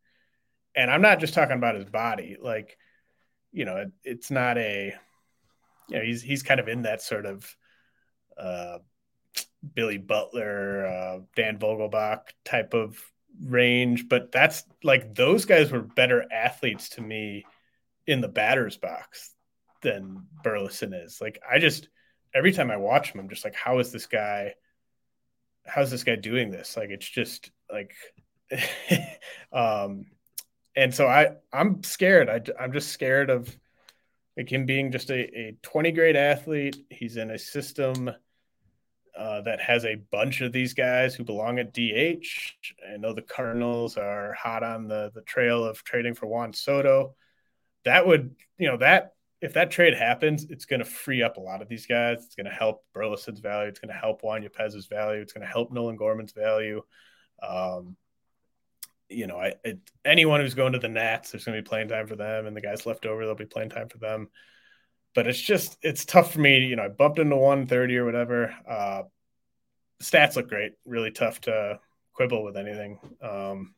And 0.74 0.90
I'm 0.90 1.02
not 1.02 1.20
just 1.20 1.34
talking 1.34 1.56
about 1.56 1.74
his 1.74 1.86
body. 1.86 2.36
Like, 2.40 2.76
you 3.52 3.64
know, 3.64 3.76
it, 3.76 3.92
it's 4.04 4.30
not 4.30 4.58
a 4.58 4.94
you 5.88 5.96
know, 5.96 6.04
he's 6.04 6.22
he's 6.22 6.42
kind 6.42 6.60
of 6.60 6.68
in 6.68 6.82
that 6.82 7.02
sort 7.02 7.26
of 7.26 7.56
uh 8.36 8.78
Billy 9.74 9.98
Butler, 9.98 10.86
uh, 10.86 11.18
Dan 11.36 11.58
Vogelbach 11.58 12.20
type 12.44 12.74
of 12.74 12.98
range, 13.42 14.08
but 14.08 14.32
that's 14.32 14.64
like 14.82 15.14
those 15.14 15.44
guys 15.44 15.70
were 15.70 15.82
better 15.82 16.24
athletes 16.32 16.90
to 16.90 17.02
me 17.02 17.44
in 18.06 18.20
the 18.20 18.28
batter's 18.28 18.76
box 18.76 19.34
than 19.82 20.26
Burleson 20.42 20.94
is. 20.94 21.20
Like 21.20 21.40
I 21.48 21.58
just 21.58 21.88
every 22.34 22.52
time 22.52 22.70
I 22.70 22.76
watch 22.76 23.12
him, 23.12 23.20
I'm 23.20 23.28
just 23.28 23.44
like, 23.44 23.54
how 23.54 23.78
is 23.78 23.92
this 23.92 24.06
guy? 24.06 24.54
How's 25.66 25.90
this 25.90 26.04
guy 26.04 26.16
doing 26.16 26.50
this? 26.50 26.76
Like 26.76 26.90
it's 26.90 27.08
just 27.08 27.50
like, 27.70 27.94
um, 29.52 30.06
and 30.80 30.94
so 30.94 31.06
I 31.06 31.32
I'm 31.52 31.82
scared. 31.82 32.30
I 32.30 32.40
I'm 32.58 32.72
just 32.72 32.88
scared 32.88 33.28
of 33.28 33.54
like 34.34 34.50
him 34.50 34.64
being 34.64 34.90
just 34.90 35.10
a, 35.10 35.20
a 35.38 35.56
20 35.62 35.92
grade 35.92 36.16
athlete. 36.16 36.76
He's 36.88 37.18
in 37.18 37.30
a 37.30 37.38
system 37.38 38.10
uh, 39.14 39.40
that 39.42 39.60
has 39.60 39.84
a 39.84 40.00
bunch 40.10 40.40
of 40.40 40.52
these 40.52 40.72
guys 40.72 41.14
who 41.14 41.22
belong 41.22 41.58
at 41.58 41.74
DH. 41.74 42.54
I 42.90 42.96
know 42.96 43.12
the 43.12 43.20
Cardinals 43.20 43.98
are 43.98 44.32
hot 44.32 44.62
on 44.62 44.88
the 44.88 45.10
the 45.14 45.20
trail 45.20 45.62
of 45.64 45.84
trading 45.84 46.14
for 46.14 46.26
Juan 46.26 46.54
Soto. 46.54 47.14
That 47.84 48.06
would, 48.06 48.34
you 48.56 48.68
know, 48.68 48.78
that 48.78 49.12
if 49.42 49.52
that 49.54 49.70
trade 49.70 49.94
happens, 49.94 50.44
it's 50.44 50.64
going 50.64 50.80
to 50.80 50.86
free 50.86 51.22
up 51.22 51.36
a 51.36 51.40
lot 51.40 51.60
of 51.60 51.68
these 51.68 51.86
guys. 51.86 52.24
It's 52.24 52.36
going 52.36 52.46
to 52.46 52.52
help 52.52 52.84
Burleson's 52.94 53.40
value. 53.40 53.68
It's 53.68 53.80
going 53.80 53.92
to 53.92 54.00
help 54.00 54.22
Juan 54.22 54.42
Yepez's 54.42 54.86
value. 54.86 55.20
It's 55.20 55.34
going 55.34 55.46
to 55.46 55.52
help 55.52 55.72
Nolan 55.72 55.96
Gorman's 55.96 56.32
value. 56.32 56.82
Um, 57.46 57.96
you 59.11 59.26
know, 59.26 59.36
I, 59.36 59.54
it, 59.64 59.78
anyone 60.04 60.40
who's 60.40 60.54
going 60.54 60.72
to 60.72 60.78
the 60.78 60.88
Nats, 60.88 61.32
there's 61.32 61.44
going 61.44 61.56
to 61.56 61.62
be 61.62 61.68
playing 61.68 61.88
time 61.88 62.06
for 62.06 62.16
them, 62.16 62.46
and 62.46 62.56
the 62.56 62.61
guys 62.61 62.86
left 62.86 63.06
over, 63.06 63.20
there'll 63.20 63.34
be 63.34 63.44
playing 63.44 63.70
time 63.70 63.88
for 63.88 63.98
them 63.98 64.28
but 65.14 65.26
it's 65.26 65.40
just 65.40 65.76
it's 65.82 66.04
tough 66.04 66.32
for 66.32 66.40
me. 66.40 66.58
You 66.58 66.76
know, 66.76 66.84
I 66.84 66.88
bumped 66.88 67.18
into 67.18 67.36
130 67.36 67.96
or 67.96 68.04
whatever. 68.04 68.54
Uh, 68.68 69.02
stats 70.02 70.36
look 70.36 70.48
great. 70.48 70.72
Really 70.84 71.11
tough 71.11 71.40
to 71.42 71.80
quibble 72.12 72.44
with 72.44 72.56
anything. 72.56 72.98
Um, 73.20 73.74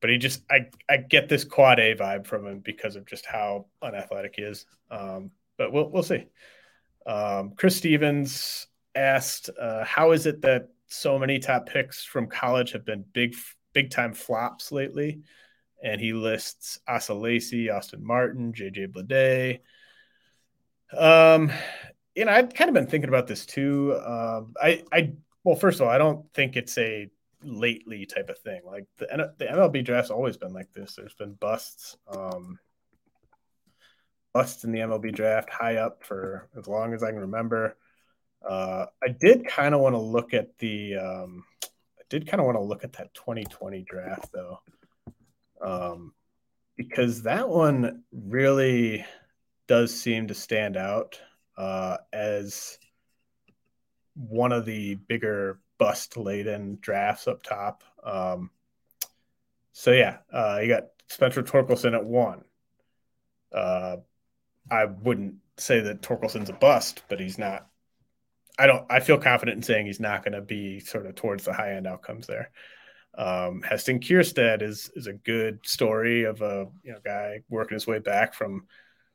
but 0.00 0.10
he 0.10 0.18
just 0.18 0.42
I 0.50 0.66
I 0.88 0.98
get 0.98 1.28
this 1.28 1.44
quad 1.44 1.80
A 1.80 1.94
vibe 1.94 2.26
from 2.26 2.46
him 2.46 2.60
because 2.60 2.96
of 2.96 3.06
just 3.06 3.26
how 3.26 3.66
unathletic 3.82 4.34
he 4.36 4.42
is. 4.42 4.66
Um, 4.90 5.30
but 5.56 5.72
we'll 5.72 5.90
we'll 5.90 6.02
see. 6.02 6.26
Um, 7.06 7.52
Chris 7.56 7.76
Stevens 7.76 8.66
asked, 8.94 9.50
uh, 9.60 9.84
"How 9.84 10.12
is 10.12 10.26
it 10.26 10.42
that 10.42 10.68
so 10.86 11.18
many 11.18 11.38
top 11.38 11.66
picks 11.66 12.04
from 12.04 12.28
college 12.28 12.72
have 12.72 12.84
been 12.84 13.04
big 13.12 13.34
big 13.74 13.90
time 13.90 14.14
flops 14.14 14.72
lately?" 14.72 15.20
And 15.82 16.00
he 16.00 16.14
lists 16.14 16.78
Asa 16.88 17.12
Lacy, 17.12 17.68
Austin 17.68 18.02
Martin, 18.02 18.54
JJ 18.54 18.88
Bleday, 18.88 19.60
um, 20.96 21.52
you 22.14 22.24
know, 22.24 22.32
I've 22.32 22.54
kind 22.54 22.68
of 22.68 22.74
been 22.74 22.86
thinking 22.86 23.08
about 23.08 23.26
this 23.26 23.46
too. 23.46 23.98
Um, 24.04 24.54
I, 24.60 24.82
I, 24.92 25.12
well, 25.42 25.56
first 25.56 25.80
of 25.80 25.86
all, 25.86 25.92
I 25.92 25.98
don't 25.98 26.32
think 26.32 26.56
it's 26.56 26.78
a 26.78 27.08
lately 27.42 28.06
type 28.06 28.30
of 28.30 28.38
thing. 28.38 28.62
Like 28.64 28.86
the 28.98 29.32
the 29.38 29.46
MLB 29.46 29.84
draft's 29.84 30.10
always 30.10 30.36
been 30.36 30.52
like 30.52 30.72
this. 30.72 30.94
There's 30.94 31.14
been 31.14 31.34
busts, 31.34 31.96
um, 32.08 32.58
busts 34.32 34.64
in 34.64 34.72
the 34.72 34.80
MLB 34.80 35.14
draft 35.14 35.50
high 35.50 35.76
up 35.76 36.04
for 36.04 36.48
as 36.56 36.66
long 36.68 36.94
as 36.94 37.02
I 37.02 37.10
can 37.10 37.20
remember. 37.20 37.76
Uh, 38.48 38.86
I 39.02 39.08
did 39.08 39.46
kind 39.46 39.74
of 39.74 39.80
want 39.80 39.94
to 39.94 40.00
look 40.00 40.34
at 40.34 40.58
the, 40.58 40.96
um, 40.96 41.44
did 42.14 42.28
kind 42.28 42.40
of 42.40 42.46
want 42.46 42.56
to 42.56 42.62
look 42.62 42.84
at 42.84 42.92
that 42.92 43.12
2020 43.14 43.82
draft 43.82 44.30
though, 44.32 44.60
um, 45.60 46.14
because 46.76 47.22
that 47.22 47.48
one 47.48 48.04
really 48.12 49.04
does 49.66 49.92
seem 49.92 50.28
to 50.28 50.34
stand 50.34 50.76
out 50.76 51.18
uh, 51.56 51.96
as 52.12 52.78
one 54.14 54.52
of 54.52 54.64
the 54.64 54.94
bigger 54.94 55.58
bust 55.76 56.16
laden 56.16 56.78
drafts 56.80 57.26
up 57.26 57.42
top. 57.42 57.82
Um, 58.04 58.50
so 59.72 59.90
yeah, 59.90 60.18
uh, 60.32 60.60
you 60.62 60.68
got 60.68 60.84
Spencer 61.08 61.42
Torkelson 61.42 61.94
at 61.94 62.04
one, 62.04 62.44
uh, 63.52 63.96
I 64.70 64.84
wouldn't 64.84 65.34
say 65.56 65.80
that 65.80 66.00
Torkelson's 66.00 66.48
a 66.48 66.52
bust, 66.52 67.02
but 67.08 67.18
he's 67.18 67.38
not. 67.38 67.66
I 68.58 68.66
don't. 68.66 68.84
I 68.90 69.00
feel 69.00 69.18
confident 69.18 69.56
in 69.56 69.62
saying 69.62 69.86
he's 69.86 70.00
not 70.00 70.24
going 70.24 70.34
to 70.34 70.40
be 70.40 70.80
sort 70.80 71.06
of 71.06 71.14
towards 71.14 71.44
the 71.44 71.52
high 71.52 71.74
end 71.74 71.86
outcomes 71.86 72.26
there. 72.26 72.50
Um, 73.16 73.62
Heston 73.62 74.00
Kjerstad 74.00 74.62
is 74.62 74.90
is 74.94 75.06
a 75.06 75.12
good 75.12 75.60
story 75.64 76.24
of 76.24 76.40
a 76.40 76.68
you 76.82 76.92
know 76.92 76.98
guy 77.04 77.40
working 77.48 77.74
his 77.74 77.86
way 77.86 77.98
back 77.98 78.34
from 78.34 78.66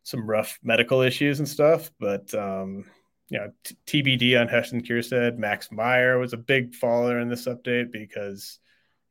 some 0.04 0.30
rough 0.30 0.58
medical 0.64 1.02
issues 1.02 1.40
and 1.40 1.48
stuff, 1.48 1.92
but 2.00 2.34
um, 2.34 2.86
you 3.30 3.40
know 3.40 3.52
t- 3.64 4.04
TBD 4.04 4.40
on 4.40 4.48
Heston 4.48 4.82
Kjerstad. 4.82 5.38
Max 5.38 5.72
Meyer 5.72 6.18
was 6.18 6.34
a 6.34 6.38
big 6.38 6.76
faller 6.76 7.20
in 7.20 7.30
this 7.30 7.46
update 7.46 7.92
because 7.92 8.60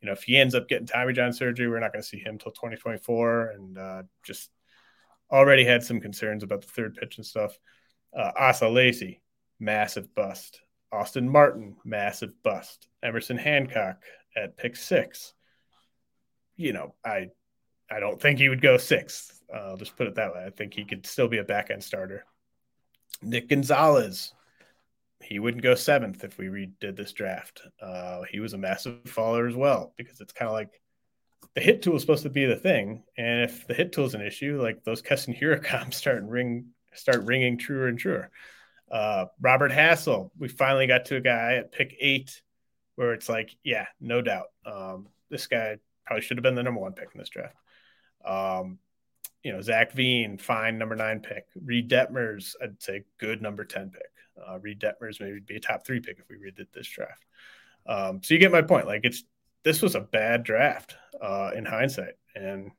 you 0.01 0.07
know 0.07 0.12
if 0.12 0.22
he 0.24 0.37
ends 0.37 0.55
up 0.55 0.68
getting 0.68 0.87
Tommy 0.87 1.12
John 1.12 1.33
surgery, 1.33 1.68
we're 1.68 1.81
not 1.81 1.93
going 1.93 2.03
to 2.03 2.09
see 2.09 2.18
him 2.18 2.39
till 2.39 2.53
2024, 2.53 3.49
and 3.49 3.79
uh, 3.79 4.03
just 4.24 4.51
already 5.31 5.64
had 5.64 5.83
some 5.83 6.01
concerns 6.01 6.43
about 6.43 6.62
the 6.62 6.68
third 6.68 6.95
pitch 6.97 7.18
and 7.18 7.26
stuff. 7.26 7.59
Uh, 8.16 8.33
Asa 8.39 8.68
Lacy, 8.68 9.20
massive 9.59 10.14
bust. 10.14 10.61
Austin 10.90 11.28
Martin, 11.28 11.76
massive 11.84 12.32
bust. 12.42 12.88
Emerson 13.02 13.36
Hancock, 13.36 14.02
at 14.36 14.56
pick 14.56 14.76
six. 14.76 15.34
You 16.56 16.72
know, 16.72 16.94
I 17.04 17.28
I 17.90 18.00
don't 18.00 18.20
think 18.20 18.38
he 18.38 18.48
would 18.48 18.61
go 18.61 18.76
sixth. 18.76 19.40
I'll 19.54 19.76
just 19.76 19.96
put 19.96 20.06
it 20.06 20.16
that 20.16 20.34
way. 20.34 20.44
I 20.44 20.50
think 20.50 20.74
he 20.74 20.84
could 20.84 21.06
still 21.06 21.28
be 21.28 21.38
a 21.38 21.44
back 21.44 21.70
end 21.70 21.82
starter. 21.82 22.24
Nick 23.22 23.48
Gonzalez, 23.48 24.32
he 25.22 25.38
wouldn't 25.38 25.62
go 25.62 25.74
seventh 25.74 26.22
if 26.24 26.38
we 26.38 26.46
redid 26.46 26.96
this 26.96 27.12
draft. 27.12 27.62
Uh, 27.80 28.22
he 28.30 28.40
was 28.40 28.52
a 28.52 28.59
massive 28.59 29.00
faller 29.06 29.46
as 29.46 29.54
well 29.54 29.94
because 29.96 30.20
it's 30.20 30.32
kind 30.32 30.48
of 30.48 30.54
like 30.54 30.80
the 31.54 31.61
hit 31.61 31.82
tool 31.82 31.96
is 31.96 32.02
supposed 32.02 32.22
to 32.24 32.30
be 32.30 32.44
the 32.44 32.56
thing, 32.56 33.02
and 33.16 33.42
if 33.42 33.66
the 33.66 33.74
hit 33.74 33.92
tool 33.92 34.04
is 34.04 34.14
an 34.14 34.20
issue, 34.20 34.61
like 34.62 34.84
those 34.84 35.02
Keston 35.02 35.34
Hiura 35.34 35.62
comps 35.62 35.96
start 35.98 36.22
ring 36.24 36.66
start 36.94 37.24
ringing 37.24 37.59
truer 37.59 37.88
and 37.88 37.98
truer. 37.98 38.30
Uh, 38.91 39.26
Robert 39.41 39.72
Hassell, 39.72 40.30
we 40.39 40.49
finally 40.49 40.86
got 40.86 41.07
to 41.07 41.16
a 41.16 41.20
guy 41.20 41.55
at 41.55 41.72
pick 41.72 41.97
eight 42.01 42.43
where 42.97 43.12
it's 43.12 43.28
like, 43.28 43.55
yeah, 43.62 43.86
no 44.01 44.22
doubt. 44.22 44.47
Um, 44.64 45.09
this 45.30 45.47
guy 45.47 45.76
probably 46.07 46.22
should 46.22 46.36
have 46.36 46.43
been 46.43 46.55
the 46.55 46.62
number 46.62 46.80
one 46.80 46.93
pick 46.93 47.09
in 47.14 47.18
this 47.18 47.28
draft. 47.28 47.55
Um, 48.24 48.78
you 49.43 49.53
know, 49.53 49.61
Zach 49.61 49.93
Veen, 49.93 50.39
fine 50.39 50.78
number 50.78 50.97
nine 50.97 51.20
pick. 51.20 51.47
Reid 51.64 51.89
Detmers, 51.89 52.55
I'd 52.62 52.82
say 52.82 53.05
good 53.18 53.41
number 53.41 53.64
10 53.64 53.91
pick. 53.91 54.03
Uh, 54.47 54.59
Reid 54.59 54.80
Detmers 54.80 55.20
maybe 55.20 55.41
be 55.41 55.57
a 55.57 55.61
top 55.61 55.86
three 55.86 56.01
pick 56.01 56.18
if 56.18 56.28
we 56.28 56.36
redid 56.36 56.72
this 56.72 56.89
draft. 56.89 57.24
Um, 57.86 58.20
so 58.22 58.34
you 58.34 58.41
get 58.41 58.53
my 58.53 58.62
point. 58.62 58.86
Like 58.86 59.03
it's 59.05 59.24
this 59.64 59.82
was 59.82 59.95
a 59.95 60.01
bad 60.01 60.45
draft 60.45 60.97
uh, 61.20 61.51
in 61.55 61.64
hindsight, 61.64 62.14
and 62.34 62.70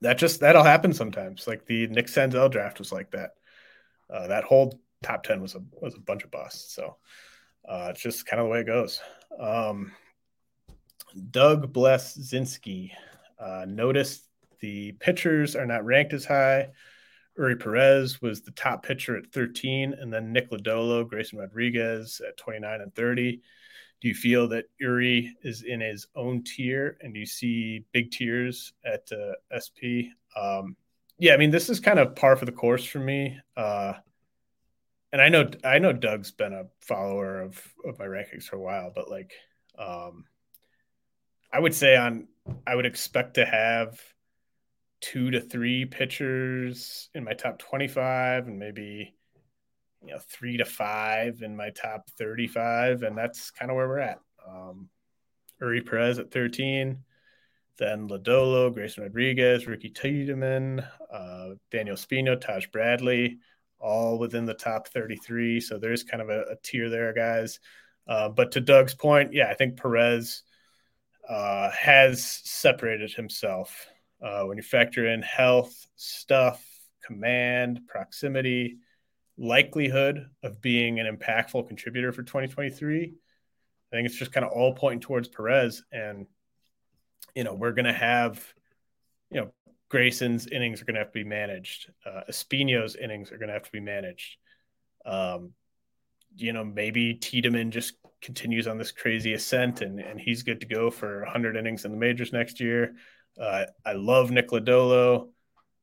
that 0.00 0.18
just 0.18 0.40
that'll 0.40 0.64
happen 0.64 0.92
sometimes. 0.92 1.46
Like 1.46 1.66
the 1.66 1.86
Nick 1.86 2.06
Senzel 2.06 2.50
draft 2.50 2.78
was 2.78 2.92
like 2.92 3.12
that. 3.12 3.30
Uh, 4.10 4.26
that 4.28 4.44
whole 4.44 4.78
top 5.02 5.22
ten 5.22 5.40
was 5.40 5.54
a 5.54 5.62
was 5.80 5.94
a 5.94 6.00
bunch 6.00 6.24
of 6.24 6.30
busts. 6.30 6.74
So 6.74 6.96
uh, 7.68 7.88
it's 7.90 8.02
just 8.02 8.26
kind 8.26 8.40
of 8.40 8.46
the 8.46 8.50
way 8.50 8.60
it 8.60 8.66
goes. 8.66 9.00
Um, 9.38 9.92
Doug 11.30 11.72
Blesinski 11.72 12.90
uh, 13.38 13.66
noticed 13.68 14.28
the 14.60 14.92
pitchers 14.92 15.56
are 15.56 15.66
not 15.66 15.84
ranked 15.84 16.12
as 16.12 16.24
high. 16.24 16.68
Eury 17.38 17.58
Perez 17.58 18.20
was 18.20 18.42
the 18.42 18.50
top 18.52 18.82
pitcher 18.82 19.16
at 19.16 19.32
13, 19.32 19.94
and 19.94 20.12
then 20.12 20.32
Nick 20.32 20.50
Lodolo, 20.50 21.08
Grayson 21.08 21.38
Rodriguez 21.38 22.20
at 22.26 22.36
29 22.36 22.80
and 22.80 22.94
30. 22.94 23.40
Do 24.00 24.08
you 24.08 24.14
feel 24.14 24.48
that 24.48 24.66
Eury 24.82 25.30
is 25.42 25.62
in 25.62 25.80
his 25.80 26.06
own 26.14 26.42
tier, 26.44 26.98
and 27.00 27.14
do 27.14 27.20
you 27.20 27.26
see 27.26 27.84
big 27.92 28.10
tiers 28.10 28.72
at 28.84 29.08
uh, 29.12 29.32
SP? 29.48 30.12
Um, 30.36 30.76
yeah, 31.18 31.34
I 31.34 31.36
mean, 31.36 31.50
this 31.50 31.70
is 31.70 31.80
kind 31.80 31.98
of 31.98 32.16
par 32.16 32.36
for 32.36 32.44
the 32.44 32.52
course 32.52 32.84
for 32.84 32.98
me. 32.98 33.38
Uh, 33.56 33.94
and 35.12 35.20
I 35.20 35.28
know 35.28 35.50
I 35.62 35.78
know 35.78 35.92
Doug's 35.92 36.30
been 36.30 36.52
a 36.52 36.64
follower 36.80 37.40
of 37.40 37.62
of 37.84 37.98
my 37.98 38.06
rankings 38.06 38.44
for 38.44 38.56
a 38.56 38.60
while, 38.60 38.90
but 38.94 39.10
like 39.10 39.32
um 39.78 40.24
I 41.52 41.60
would 41.60 41.74
say 41.74 41.96
on 41.96 42.28
I 42.66 42.74
would 42.74 42.86
expect 42.86 43.34
to 43.34 43.44
have 43.44 44.00
two 45.00 45.30
to 45.32 45.40
three 45.40 45.84
pitchers 45.84 47.10
in 47.14 47.24
my 47.24 47.34
top 47.34 47.58
25 47.58 48.46
and 48.46 48.58
maybe 48.58 49.14
you 50.02 50.12
know 50.12 50.18
three 50.30 50.56
to 50.56 50.64
five 50.64 51.42
in 51.42 51.56
my 51.56 51.70
top 51.70 52.08
35 52.18 53.02
and 53.02 53.18
that's 53.18 53.50
kind 53.50 53.70
of 53.70 53.76
where 53.76 53.88
we're 53.88 53.98
at. 53.98 54.20
Um 54.48 54.88
Eury 55.60 55.86
Perez 55.86 56.18
at 56.18 56.32
13 56.32 57.04
then 57.78 58.08
Lodolo, 58.08 58.72
Grayson 58.72 59.02
Rodriguez, 59.02 59.66
Ricky 59.66 59.88
Tiedemann, 59.88 60.86
uh, 61.10 61.54
Daniel 61.70 61.96
Espino, 61.96 62.38
Taj 62.38 62.66
Bradley, 62.66 63.38
all 63.82 64.18
within 64.18 64.46
the 64.46 64.54
top 64.54 64.88
33. 64.88 65.60
So 65.60 65.78
there's 65.78 66.04
kind 66.04 66.22
of 66.22 66.30
a, 66.30 66.42
a 66.52 66.56
tier 66.62 66.88
there, 66.88 67.12
guys. 67.12 67.58
Uh, 68.06 68.28
but 68.28 68.52
to 68.52 68.60
Doug's 68.60 68.94
point, 68.94 69.32
yeah, 69.32 69.48
I 69.48 69.54
think 69.54 69.76
Perez 69.76 70.42
uh, 71.28 71.70
has 71.70 72.24
separated 72.24 73.12
himself. 73.12 73.86
Uh, 74.20 74.44
when 74.44 74.56
you 74.56 74.62
factor 74.62 75.06
in 75.06 75.20
health, 75.22 75.86
stuff, 75.96 76.64
command, 77.04 77.80
proximity, 77.88 78.78
likelihood 79.36 80.26
of 80.42 80.60
being 80.60 81.00
an 81.00 81.06
impactful 81.06 81.66
contributor 81.66 82.12
for 82.12 82.22
2023, 82.22 83.02
I 83.92 83.96
think 83.96 84.06
it's 84.06 84.16
just 84.16 84.32
kind 84.32 84.46
of 84.46 84.52
all 84.52 84.74
pointing 84.74 85.00
towards 85.00 85.28
Perez. 85.28 85.82
And, 85.90 86.26
you 87.34 87.44
know, 87.44 87.54
we're 87.54 87.72
going 87.72 87.86
to 87.86 87.92
have, 87.92 88.44
you 89.30 89.40
know, 89.40 89.52
Grayson's 89.92 90.46
innings 90.46 90.80
are 90.80 90.86
going 90.86 90.94
to 90.94 91.00
have 91.00 91.12
to 91.12 91.18
be 91.18 91.28
managed. 91.28 91.90
Uh, 92.06 92.22
Espino's 92.30 92.96
innings 92.96 93.30
are 93.30 93.36
going 93.36 93.48
to 93.48 93.52
have 93.52 93.64
to 93.64 93.72
be 93.72 93.78
managed. 93.78 94.38
Um, 95.04 95.50
you 96.34 96.54
know, 96.54 96.64
maybe 96.64 97.12
Tiedemann 97.12 97.70
just 97.70 97.92
continues 98.22 98.66
on 98.66 98.78
this 98.78 98.90
crazy 98.90 99.34
ascent 99.34 99.82
and, 99.82 100.00
and 100.00 100.18
he's 100.18 100.44
good 100.44 100.60
to 100.60 100.66
go 100.66 100.90
for 100.90 101.20
100 101.24 101.58
innings 101.58 101.84
in 101.84 101.90
the 101.90 101.98
majors 101.98 102.32
next 102.32 102.58
year. 102.58 102.94
Uh, 103.38 103.66
I 103.84 103.92
love 103.92 104.30
Nick 104.30 104.48
Lodolo, 104.48 105.28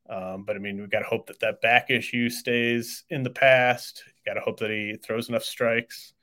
um, 0.09 0.43
but 0.43 0.55
I 0.55 0.59
mean, 0.59 0.79
we've 0.79 0.89
got 0.89 1.01
to 1.01 1.05
hope 1.05 1.27
that 1.27 1.41
that 1.41 1.61
back 1.61 1.91
issue 1.91 2.31
stays 2.31 3.03
in 3.11 3.21
the 3.21 3.29
past. 3.29 4.03
Got 4.25 4.33
to 4.33 4.41
hope 4.41 4.59
that 4.61 4.71
he 4.71 4.97
throws 4.97 5.29
enough 5.29 5.43
strikes. 5.43 6.13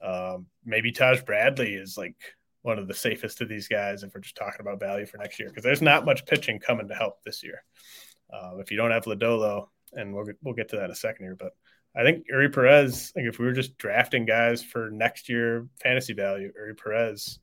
Um, 0.00 0.46
maybe 0.64 0.92
Taj 0.92 1.20
Bradley 1.20 1.74
is 1.74 1.98
like 1.98 2.16
one 2.62 2.78
of 2.78 2.88
the 2.88 2.94
safest 2.94 3.40
of 3.40 3.48
these 3.48 3.68
guys 3.68 4.02
if 4.02 4.14
we're 4.14 4.20
just 4.20 4.36
talking 4.36 4.60
about 4.60 4.80
value 4.80 5.06
for 5.06 5.18
next 5.18 5.38
year 5.38 5.48
because 5.48 5.64
there's 5.64 5.82
not 5.82 6.04
much 6.04 6.24
pitching 6.26 6.58
coming 6.58 6.88
to 6.88 6.94
help 6.94 7.22
this 7.24 7.42
year. 7.42 7.62
Um, 8.32 8.60
if 8.60 8.70
you 8.70 8.76
don't 8.76 8.92
have 8.92 9.04
Lodolo, 9.04 9.68
and 9.92 10.14
we'll 10.14 10.26
we'll 10.42 10.54
get 10.54 10.70
to 10.70 10.76
that 10.76 10.86
in 10.86 10.90
a 10.90 10.96
second 10.96 11.26
here, 11.26 11.36
but 11.36 11.52
I 11.94 12.02
think 12.02 12.26
Eury 12.32 12.52
Perez, 12.52 13.12
like 13.14 13.26
if 13.26 13.38
we 13.38 13.44
were 13.44 13.52
just 13.52 13.76
drafting 13.76 14.24
guys 14.24 14.62
for 14.62 14.90
next 14.90 15.28
year 15.28 15.68
fantasy 15.82 16.14
value, 16.14 16.50
Eury 16.58 16.76
Perez 16.76 17.38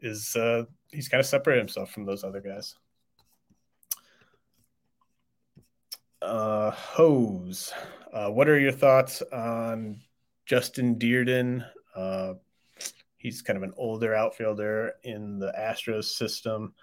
is 0.00 0.36
uh, 0.36 0.64
he's 0.90 1.08
kind 1.08 1.20
of 1.20 1.26
separated 1.26 1.60
himself 1.60 1.90
from 1.90 2.04
those 2.04 2.22
other 2.22 2.40
guys. 2.40 2.76
Uh, 6.22 6.70
Hose, 6.70 7.72
uh, 8.12 8.30
what 8.30 8.48
are 8.48 8.58
your 8.58 8.72
thoughts 8.72 9.22
on 9.32 10.00
Justin 10.46 10.96
Dirden? 10.96 11.66
He's 13.24 13.40
kind 13.40 13.56
of 13.56 13.62
an 13.62 13.72
older 13.78 14.14
outfielder 14.14 14.96
in 15.02 15.38
the 15.38 15.50
Astros 15.58 16.04
system. 16.04 16.74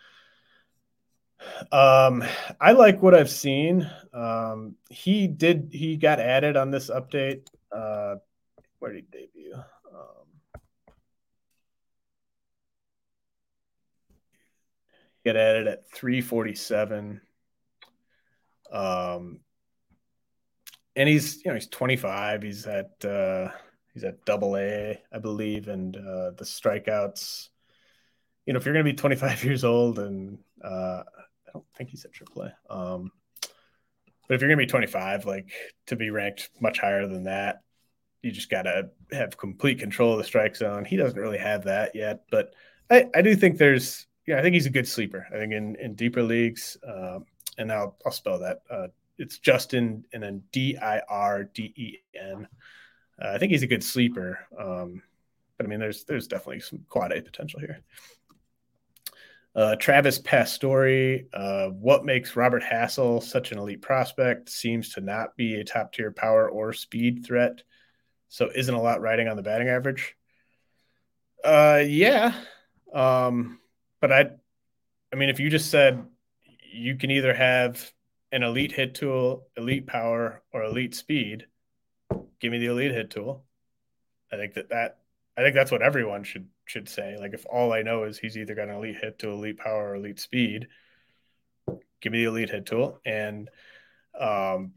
Um, 1.71 2.23
I 2.59 2.71
like 2.71 3.03
what 3.03 3.13
I've 3.13 3.29
seen. 3.29 3.87
Um, 4.11 4.73
he 4.89 5.27
did 5.27 5.69
he 5.71 5.97
got 5.97 6.19
added 6.19 6.57
on 6.57 6.71
this 6.71 6.89
update. 6.89 7.45
Uh, 7.71 8.15
where 8.79 8.91
did 8.91 9.05
he 9.11 9.19
debut? 9.19 9.53
Um, 9.53 10.61
get 15.23 15.35
added 15.35 15.67
at 15.67 15.91
347. 15.91 17.21
Um, 18.71 19.41
and 20.95 21.07
he's 21.07 21.45
you 21.45 21.51
know 21.51 21.55
he's 21.55 21.67
25. 21.67 22.41
He's 22.41 22.65
at 22.65 23.05
uh, 23.05 23.51
He's 23.93 24.03
at 24.03 24.23
double 24.25 24.57
A, 24.57 25.01
I 25.11 25.19
believe, 25.19 25.67
and 25.67 25.95
uh, 25.95 26.31
the 26.31 26.45
strikeouts. 26.45 27.49
You 28.45 28.53
know, 28.53 28.57
if 28.57 28.65
you're 28.65 28.73
going 28.73 28.85
to 28.85 28.91
be 28.91 28.95
25 28.95 29.43
years 29.43 29.63
old, 29.63 29.99
and 29.99 30.39
uh, 30.63 31.03
I 31.07 31.51
don't 31.53 31.65
think 31.75 31.89
he's 31.89 32.05
at 32.05 32.13
triple 32.13 32.43
A. 32.43 32.73
Um, 32.73 33.11
but 34.27 34.35
if 34.35 34.41
you're 34.41 34.49
going 34.49 34.59
to 34.59 34.65
be 34.65 34.69
25, 34.69 35.25
like 35.25 35.51
to 35.87 35.95
be 35.95 36.09
ranked 36.09 36.49
much 36.61 36.79
higher 36.79 37.07
than 37.07 37.25
that, 37.25 37.63
you 38.21 38.31
just 38.31 38.49
got 38.49 38.63
to 38.63 38.89
have 39.11 39.37
complete 39.37 39.79
control 39.79 40.13
of 40.13 40.19
the 40.19 40.23
strike 40.23 40.55
zone. 40.55 40.85
He 40.85 40.95
doesn't 40.95 41.19
really 41.19 41.39
have 41.39 41.65
that 41.65 41.95
yet, 41.95 42.23
but 42.31 42.53
I, 42.89 43.09
I 43.15 43.21
do 43.21 43.35
think 43.35 43.57
there's, 43.57 44.07
yeah, 44.27 44.37
I 44.37 44.41
think 44.41 44.53
he's 44.53 44.67
a 44.67 44.71
good 44.71 44.87
sleeper. 44.87 45.27
I 45.33 45.37
think 45.37 45.53
in, 45.53 45.75
in 45.77 45.95
deeper 45.95 46.23
leagues, 46.23 46.77
um, 46.87 47.25
and 47.57 47.71
I'll, 47.71 47.97
I'll 48.05 48.11
spell 48.11 48.39
that. 48.39 48.61
Uh, 48.69 48.87
it's 49.17 49.37
Justin 49.37 50.05
and 50.13 50.23
then 50.23 50.43
D 50.51 50.77
I 50.77 51.01
R 51.09 51.43
D 51.43 51.73
E 51.75 51.97
N. 52.15 52.47
Uh, 53.21 53.31
I 53.33 53.37
think 53.37 53.51
he's 53.51 53.63
a 53.63 53.67
good 53.67 53.83
sleeper. 53.83 54.39
Um, 54.57 55.03
but 55.57 55.65
I 55.65 55.69
mean, 55.69 55.79
there's 55.79 56.03
there's 56.05 56.27
definitely 56.27 56.61
some 56.61 56.85
quad 56.89 57.11
A 57.11 57.21
potential 57.21 57.59
here. 57.59 57.81
Uh, 59.53 59.75
Travis 59.75 60.17
Pastore, 60.17 61.19
uh, 61.33 61.67
what 61.67 62.05
makes 62.05 62.37
Robert 62.37 62.63
Hassell 62.63 63.21
such 63.21 63.51
an 63.51 63.57
elite 63.57 63.81
prospect? 63.81 64.49
Seems 64.49 64.93
to 64.93 65.01
not 65.01 65.35
be 65.35 65.55
a 65.55 65.63
top 65.65 65.91
tier 65.91 66.11
power 66.11 66.49
or 66.49 66.71
speed 66.71 67.25
threat. 67.25 67.63
So 68.29 68.49
isn't 68.55 68.73
a 68.73 68.81
lot 68.81 69.01
riding 69.01 69.27
on 69.27 69.35
the 69.35 69.43
batting 69.43 69.67
average. 69.67 70.15
Uh, 71.43 71.83
yeah. 71.85 72.33
Um, 72.93 73.59
but 73.99 74.13
I, 74.13 74.29
I 75.11 75.15
mean, 75.17 75.29
if 75.29 75.39
you 75.39 75.49
just 75.49 75.69
said 75.69 76.05
you 76.71 76.95
can 76.95 77.11
either 77.11 77.33
have 77.33 77.91
an 78.31 78.43
elite 78.43 78.71
hit 78.71 78.95
tool, 78.95 79.47
elite 79.57 79.85
power, 79.85 80.41
or 80.53 80.63
elite 80.63 80.95
speed, 80.95 81.45
give 82.41 82.51
me 82.51 82.57
the 82.57 82.67
elite 82.67 82.91
hit 82.91 83.11
tool. 83.11 83.45
I 84.31 84.35
think 84.35 84.55
that 84.55 84.69
that 84.69 84.97
I 85.37 85.41
think 85.41 85.55
that's 85.55 85.71
what 85.71 85.81
everyone 85.81 86.23
should 86.23 86.47
should 86.65 86.89
say. 86.89 87.17
Like 87.17 87.33
if 87.33 87.45
all 87.49 87.71
I 87.71 87.83
know 87.83 88.03
is 88.03 88.17
he's 88.17 88.37
either 88.37 88.55
got 88.55 88.69
an 88.69 88.75
elite 88.75 88.97
hit 88.99 89.19
to 89.19 89.31
elite 89.31 89.57
power 89.57 89.91
or 89.91 89.95
elite 89.95 90.19
speed, 90.19 90.67
give 92.01 92.11
me 92.11 92.19
the 92.19 92.29
elite 92.29 92.49
hit 92.49 92.65
tool. 92.65 92.99
And 93.05 93.49
um, 94.19 94.73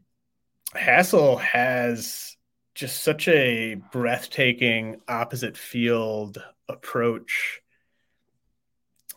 Hassell 0.73 1.39
has 1.41 2.37
just 2.73 3.03
such 3.03 3.27
a 3.27 3.75
breathtaking 3.91 5.01
opposite 5.07 5.57
field 5.57 6.41
approach 6.67 7.61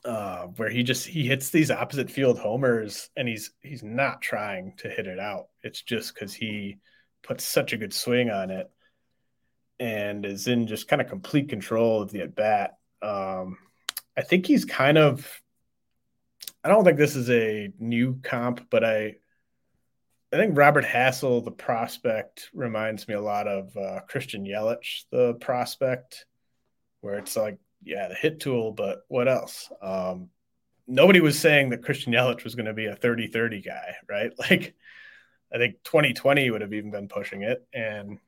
uh, 0.04 0.46
where 0.56 0.70
he 0.70 0.82
just 0.82 1.06
he 1.06 1.26
hits 1.26 1.50
these 1.50 1.70
opposite 1.70 2.10
field 2.10 2.38
homers 2.38 3.10
and 3.16 3.28
he's 3.28 3.50
he's 3.62 3.82
not 3.82 4.22
trying 4.22 4.74
to 4.78 4.88
hit 4.88 5.06
it 5.06 5.18
out. 5.18 5.48
It's 5.62 5.82
just 5.82 6.14
because 6.14 6.32
he 6.32 6.78
puts 7.22 7.44
such 7.44 7.72
a 7.72 7.76
good 7.76 7.92
swing 7.92 8.30
on 8.30 8.50
it 8.50 8.70
and 9.80 10.24
is 10.24 10.48
in 10.48 10.66
just 10.66 10.88
kind 10.88 11.00
of 11.00 11.08
complete 11.08 11.48
control 11.48 12.02
of 12.02 12.10
the 12.10 12.22
at 12.22 12.34
bat. 12.34 12.78
Um, 13.02 13.58
I 14.16 14.22
think 14.22 14.46
he's 14.46 14.64
kind 14.64 14.98
of. 14.98 15.40
I 16.64 16.68
don't 16.68 16.84
think 16.84 16.98
this 16.98 17.16
is 17.16 17.30
a 17.30 17.72
new 17.78 18.18
comp, 18.22 18.68
but 18.70 18.84
I. 18.84 19.16
I 20.30 20.36
think 20.36 20.58
Robert 20.58 20.84
Hassell, 20.84 21.42
the 21.42 21.50
prospect, 21.50 22.50
reminds 22.52 23.08
me 23.08 23.14
a 23.14 23.20
lot 23.20 23.48
of 23.48 23.74
uh, 23.74 24.00
Christian 24.08 24.44
Yelich, 24.44 25.04
the 25.10 25.32
prospect, 25.34 26.26
where 27.00 27.14
it's 27.14 27.34
like, 27.34 27.56
yeah, 27.82 28.08
the 28.08 28.14
hit 28.14 28.38
tool, 28.38 28.72
but 28.72 29.04
what 29.08 29.26
else? 29.26 29.72
Um, 29.80 30.28
nobody 30.86 31.20
was 31.20 31.38
saying 31.38 31.70
that 31.70 31.82
Christian 31.82 32.12
Yelich 32.12 32.44
was 32.44 32.54
going 32.54 32.66
to 32.66 32.74
be 32.74 32.86
a 32.86 32.94
30 32.94 33.28
30 33.28 33.62
guy, 33.62 33.94
right? 34.08 34.32
Like, 34.38 34.74
I 35.52 35.58
think 35.58 35.76
2020 35.84 36.50
would 36.50 36.60
have 36.60 36.72
even 36.72 36.90
been 36.90 37.08
pushing 37.08 37.42
it. 37.42 37.66
And 37.72 38.18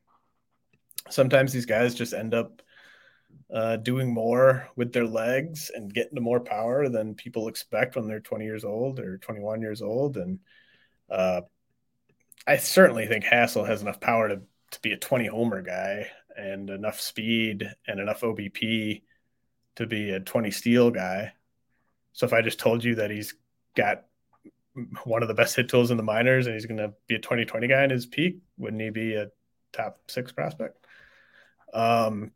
sometimes 1.10 1.52
these 1.52 1.66
guys 1.66 1.94
just 1.94 2.14
end 2.14 2.34
up 2.34 2.62
uh, 3.52 3.76
doing 3.76 4.12
more 4.12 4.68
with 4.76 4.92
their 4.92 5.06
legs 5.06 5.70
and 5.74 5.92
getting 5.92 6.14
to 6.14 6.20
more 6.20 6.40
power 6.40 6.88
than 6.88 7.14
people 7.14 7.48
expect 7.48 7.96
when 7.96 8.06
they're 8.06 8.20
20 8.20 8.44
years 8.44 8.64
old 8.64 9.00
or 9.00 9.18
21 9.18 9.60
years 9.60 9.82
old. 9.82 10.16
And 10.16 10.38
uh, 11.10 11.42
I 12.46 12.56
certainly 12.56 13.06
think 13.06 13.24
Hassell 13.24 13.66
has 13.66 13.82
enough 13.82 14.00
power 14.00 14.28
to, 14.28 14.40
to 14.70 14.80
be 14.80 14.92
a 14.92 14.96
20 14.96 15.26
homer 15.26 15.62
guy 15.62 16.06
and 16.36 16.70
enough 16.70 17.00
speed 17.00 17.68
and 17.86 18.00
enough 18.00 18.20
OBP 18.22 19.02
to 19.76 19.86
be 19.86 20.10
a 20.10 20.20
20 20.20 20.50
steal 20.50 20.90
guy. 20.90 21.32
So 22.12 22.26
if 22.26 22.32
I 22.32 22.42
just 22.42 22.58
told 22.58 22.84
you 22.84 22.96
that 22.96 23.10
he's 23.10 23.34
got 23.76 24.04
one 25.04 25.22
of 25.22 25.28
the 25.28 25.34
best 25.34 25.56
hit 25.56 25.68
tools 25.68 25.90
in 25.90 25.96
the 25.96 26.02
minors 26.02 26.46
and 26.46 26.54
he's 26.54 26.66
going 26.66 26.78
to 26.78 26.92
be 27.06 27.14
a 27.16 27.18
2020 27.18 27.66
guy 27.66 27.84
in 27.84 27.90
his 27.90 28.06
peak, 28.06 28.38
wouldn't 28.56 28.82
he 28.82 28.90
be 28.90 29.14
a 29.14 29.28
top 29.72 29.98
six 30.08 30.32
prospect? 30.32 30.84
Um, 31.72 32.32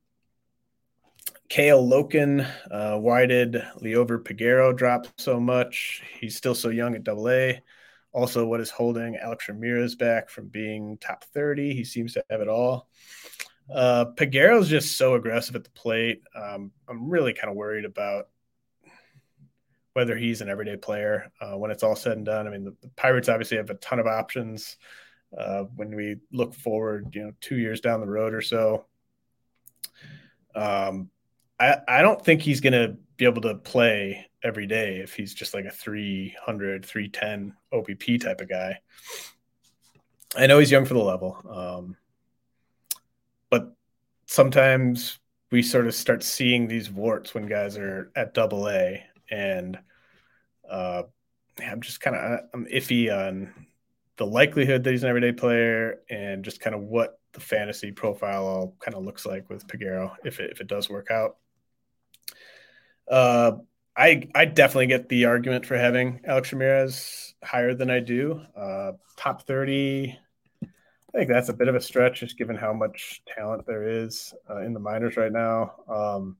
Kale 1.49 1.87
Loken, 1.87 2.49
uh, 2.71 2.99
why 2.99 3.27
did 3.27 3.55
Liover 3.81 4.19
Peguero 4.19 4.77
drop 4.77 5.07
so 5.19 5.39
much? 5.39 6.03
He's 6.19 6.37
still 6.37 6.55
so 6.55 6.71
young 6.71 6.95
at 6.95 7.05
double 7.05 7.29
A. 7.29 7.63
Also, 8.13 8.47
what 8.47 8.61
is 8.61 8.71
holding 8.71 9.17
Alex 9.17 9.49
Ramirez 9.49 9.97
back 9.97 10.31
from 10.31 10.49
being 10.49 10.99
top 10.99 11.25
30? 11.25 11.75
He 11.75 11.85
seems 11.85 12.15
to 12.15 12.25
have 12.31 12.41
it 12.41 12.49
all. 12.49 12.89
Uh, 13.73 14.07
is 14.19 14.69
just 14.69 14.97
so 14.97 15.15
aggressive 15.15 15.57
at 15.57 15.65
the 15.65 15.71
plate. 15.71 16.23
Um, 16.35 16.71
I'm 16.89 17.09
really 17.09 17.33
kind 17.33 17.51
of 17.51 17.57
worried 17.57 17.85
about 17.85 18.29
whether 19.95 20.17
he's 20.17 20.41
an 20.41 20.49
everyday 20.49 20.77
player 20.77 21.33
uh, 21.41 21.57
when 21.57 21.71
it's 21.71 21.83
all 21.83 21.97
said 21.97 22.17
and 22.17 22.27
done. 22.27 22.47
I 22.47 22.51
mean, 22.51 22.65
the, 22.65 22.75
the 22.83 22.89
Pirates 22.97 23.29
obviously 23.29 23.57
have 23.57 23.71
a 23.71 23.75
ton 23.75 23.99
of 23.99 24.07
options 24.07 24.77
uh, 25.37 25.63
when 25.77 25.95
we 25.95 26.17
look 26.33 26.55
forward, 26.55 27.15
you 27.15 27.23
know, 27.23 27.33
two 27.41 27.57
years 27.57 27.81
down 27.81 28.01
the 28.01 28.07
road 28.07 28.35
or 28.35 28.43
so. 28.43 28.85
Um, 30.55 31.11
I, 31.59 31.79
I 31.89 32.03
don't 32.03 32.23
think 32.23 32.43
he's 32.43 32.61
going 32.61 32.73
to 32.73 32.97
be 33.17 33.25
able 33.25 33.43
to 33.43 33.55
play 33.55 34.29
every 34.43 34.67
day 34.67 34.99
if 34.99 35.15
he's 35.15 35.33
just 35.33 35.55
like 35.55 35.65
a 35.65 35.71
300, 35.71 36.85
310 36.85 37.55
OBP 37.73 38.21
type 38.21 38.41
of 38.41 38.49
guy. 38.49 38.81
I 40.37 40.47
know 40.47 40.59
he's 40.59 40.71
young 40.71 40.85
for 40.85 40.95
the 40.95 41.01
level. 41.01 41.39
Um, 41.49 41.97
but 43.49 43.75
sometimes 44.27 45.21
we 45.53 45.63
sort 45.63 45.87
of 45.87 45.95
start 45.95 46.25
seeing 46.25 46.67
these 46.67 46.91
warts 46.91 47.33
when 47.33 47.47
guys 47.47 47.79
are 47.79 48.11
at 48.17 48.35
double 48.35 48.69
A 48.69 49.05
and 49.35 49.78
uh, 50.70 51.03
I'm 51.61 51.80
just 51.80 52.01
kind 52.01 52.16
of 52.16 52.41
I'm 52.53 52.66
iffy 52.66 53.12
on 53.12 53.53
the 54.16 54.26
likelihood 54.26 54.85
that 54.85 54.91
he's 54.91 55.03
an 55.03 55.09
everyday 55.09 55.32
player 55.32 56.01
and 56.09 56.45
just 56.45 56.61
kind 56.61 56.74
of 56.74 56.82
what 56.82 57.18
the 57.32 57.41
fantasy 57.41 57.91
profile 57.91 58.47
all 58.47 58.76
kind 58.78 58.95
of 58.95 59.05
looks 59.05 59.26
like 59.26 59.51
with 59.51 59.66
Peguero 59.66 60.12
if 60.24 60.39
it, 60.39 60.51
if 60.53 60.61
it 60.61 60.68
does 60.68 60.89
work 60.89 61.11
out. 61.11 61.37
Uh, 63.11 63.53
I 63.97 64.28
I 64.35 64.45
definitely 64.45 64.87
get 64.87 65.09
the 65.09 65.26
argument 65.26 65.66
for 65.66 65.76
having 65.76 66.20
Alex 66.24 66.53
Ramirez 66.53 67.35
higher 67.43 67.74
than 67.74 67.91
I 67.91 68.01
do. 68.01 68.41
Uh, 68.57 68.93
top 69.16 69.43
thirty. 69.43 70.18
I 70.62 71.18
think 71.18 71.30
that's 71.30 71.49
a 71.49 71.55
bit 71.55 71.68
of 71.68 71.76
a 71.76 71.80
stretch, 71.80 72.20
just 72.20 72.39
given 72.39 72.57
how 72.57 72.72
much 72.72 73.22
talent 73.26 73.66
there 73.66 73.87
is 73.87 74.35
uh, 74.51 74.62
in 74.62 74.72
the 74.72 74.80
minors 74.80 75.16
right 75.16 75.30
now. 75.30 75.74
Um, 75.89 76.37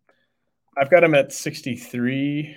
I've 0.77 0.91
got 0.91 1.05
him 1.05 1.15
at 1.15 1.33
sixty 1.33 1.77
three. 1.77 2.57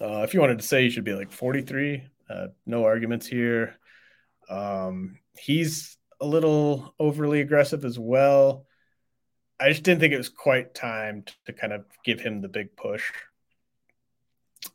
Uh, 0.00 0.22
if 0.22 0.34
you 0.34 0.40
wanted 0.40 0.58
to 0.58 0.66
say 0.66 0.82
he 0.84 0.90
should 0.90 1.04
be 1.04 1.14
like 1.14 1.32
forty 1.32 1.62
three, 1.62 2.04
uh, 2.30 2.48
no 2.66 2.84
arguments 2.84 3.26
here. 3.26 3.76
Um, 4.48 5.18
he's 5.36 5.96
a 6.20 6.26
little 6.26 6.94
overly 6.98 7.40
aggressive 7.40 7.84
as 7.84 7.98
well. 7.98 8.66
I 9.60 9.68
just 9.70 9.82
didn't 9.82 10.00
think 10.00 10.12
it 10.12 10.18
was 10.18 10.28
quite 10.28 10.74
time 10.74 11.24
to 11.46 11.52
kind 11.52 11.72
of 11.72 11.84
give 12.04 12.20
him 12.20 12.40
the 12.40 12.48
big 12.48 12.76
push. 12.76 13.10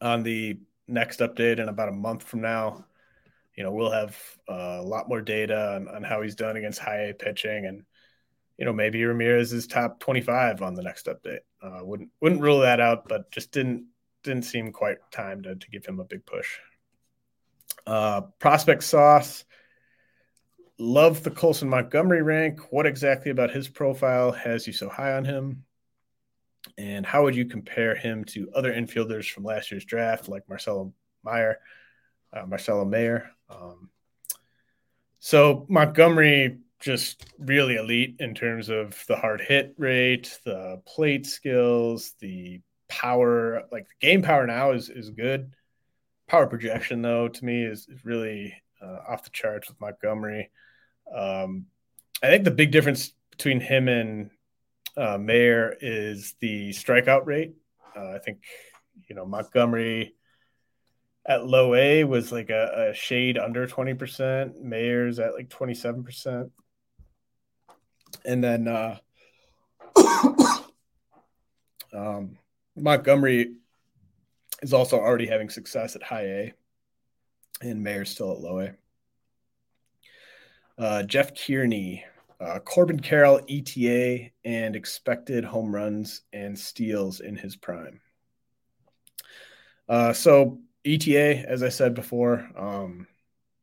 On 0.02 0.24
the 0.24 0.60
next 0.88 1.20
update 1.20 1.60
in 1.60 1.70
about 1.70 1.90
a 1.90 1.94
month 1.94 2.24
from 2.24 2.42
now, 2.42 2.86
you 3.56 3.64
know, 3.64 3.72
we'll 3.72 3.92
have 3.92 4.18
uh, 4.50 4.80
a 4.80 4.84
lot 4.84 5.08
more 5.08 5.22
data 5.22 5.76
on, 5.76 5.88
on, 5.88 6.04
how 6.04 6.22
he's 6.22 6.36
done 6.36 6.58
against 6.58 6.80
high 6.80 7.10
A 7.10 7.14
pitching, 7.14 7.66
and 7.66 7.84
you 8.58 8.66
know, 8.66 8.74
maybe 8.74 9.04
Ramirez 9.04 9.54
is 9.54 9.68
top 9.68 10.00
twenty-five 10.00 10.62
on 10.62 10.74
the 10.74 10.84
next 10.84 11.06
update. 11.06 11.40
Uh, 11.62 11.80
wouldn't 11.84 12.10
wouldn't 12.20 12.42
rule 12.42 12.60
that 12.60 12.80
out, 12.80 13.08
but 13.08 13.32
just 13.32 13.52
didn't 13.52 13.86
didn't 14.24 14.44
seem 14.46 14.72
quite 14.72 14.98
time 15.12 15.44
to 15.44 15.56
to 15.56 15.70
give 15.70 15.86
him 15.86 16.00
a 16.00 16.06
big 16.06 16.26
push. 16.26 16.58
Uh, 17.86 18.22
prospect 18.40 18.84
sauce 18.84 19.44
love 20.80 21.24
the 21.24 21.32
Colson 21.32 21.70
Montgomery 21.70 22.22
rank. 22.22 22.72
What 22.72 22.86
exactly 22.86 23.32
about 23.32 23.52
his 23.52 23.68
profile 23.68 24.32
has 24.32 24.66
you 24.68 24.74
so 24.74 24.90
high 24.90 25.14
on 25.14 25.26
him? 25.26 25.64
And 26.78 27.06
how 27.06 27.24
would 27.24 27.36
you 27.36 27.46
compare 27.46 27.96
him 27.96 28.24
to 28.26 28.50
other 28.56 28.74
infielders 28.74 29.30
from 29.30 29.44
last 29.44 29.72
year's 29.72 29.86
draft, 29.86 30.30
like 30.30 30.48
Marcelo 30.48 30.94
Meyer, 31.24 31.60
uh, 32.32 32.46
Marcelo 32.46 32.86
Mayer? 32.86 33.30
Um, 33.50 33.90
so 35.20 35.66
Montgomery 35.70 36.60
just 36.80 37.26
really 37.38 37.76
elite 37.76 38.18
in 38.20 38.34
terms 38.34 38.70
of 38.70 39.02
the 39.08 39.16
hard 39.16 39.42
hit 39.42 39.74
rate, 39.78 40.38
the 40.44 40.82
plate 40.86 41.26
skills, 41.26 42.14
the 42.20 42.62
power. 43.02 43.64
Like 43.72 43.88
the 43.88 44.08
game 44.08 44.22
power 44.22 44.46
now 44.46 44.72
is 44.72 44.90
is 44.90 45.10
good. 45.10 45.56
Power 46.28 46.48
projection 46.48 47.02
though 47.02 47.28
to 47.28 47.46
me 47.46 47.64
is, 47.64 47.88
is 47.90 48.06
really 48.06 48.54
uh, 48.82 49.00
off 49.10 49.24
the 49.24 49.30
charts 49.30 49.70
with 49.70 49.82
Montgomery. 49.82 50.52
Um, 51.14 51.66
I 52.22 52.28
think 52.28 52.44
the 52.44 52.52
big 52.52 52.72
difference 52.72 53.14
between 53.32 53.60
him 53.60 53.88
and 53.88 54.30
uh, 54.96 55.18
is 55.82 56.36
the 56.40 56.70
strikeout 56.70 57.26
rate. 57.26 57.56
Uh, 57.96 58.12
I 58.12 58.20
think 58.20 58.44
you 59.08 59.16
know 59.16 59.26
Montgomery 59.26 60.16
at 61.26 61.46
low 61.46 61.74
A 61.74 62.04
was 62.04 62.32
like 62.32 62.50
a, 62.50 62.90
a 62.90 62.94
shade 62.94 63.38
under 63.38 63.66
twenty 63.68 63.94
percent. 63.94 64.62
Mayer's 64.62 65.20
at 65.20 65.34
like 65.34 65.50
twenty 65.50 65.74
seven 65.74 66.04
percent, 66.04 66.52
and 68.26 68.44
then 68.44 68.68
uh, 68.68 68.98
um, 71.94 72.38
Montgomery 72.76 73.56
is 74.62 74.74
also 74.74 75.00
already 75.00 75.28
having 75.28 75.50
success 75.50 75.96
at 75.96 76.04
high 76.04 76.26
A, 76.26 76.54
and 77.62 77.84
Mayer's 77.84 78.10
still 78.10 78.32
at 78.32 78.40
low 78.40 78.60
A. 78.60 78.74
Uh, 80.78 81.04
Jeff 81.04 81.32
Kearney, 81.36 82.04
uh, 82.40 82.60
Corbin 82.60 83.00
Carroll, 83.00 83.42
ETA, 83.48 84.32
and 84.44 84.76
expected 84.76 85.44
home 85.44 85.74
runs 85.74 86.22
and 86.34 86.58
steals 86.58 87.20
in 87.20 87.36
his 87.36 87.56
prime. 87.56 88.02
Uh, 89.88 90.14
so 90.14 90.60
ETA, 90.86 91.48
as 91.48 91.62
I 91.62 91.70
said 91.70 91.94
before, 91.94 92.50
um, 92.58 93.08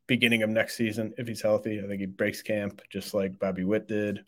beginning 0.07 0.43
of 0.43 0.51
next 0.51 0.77
season, 0.77 1.13
if 1.19 1.27
he's 1.27 1.43
healthy, 1.43 1.81
I 1.83 1.87
think 1.87 2.01
he 2.01 2.07
breaks 2.07 2.43
camp 2.43 2.83
just 2.91 3.15
like 3.15 3.39
Bobby 3.39 3.65
Witt 3.65 3.89
did, 3.89 4.25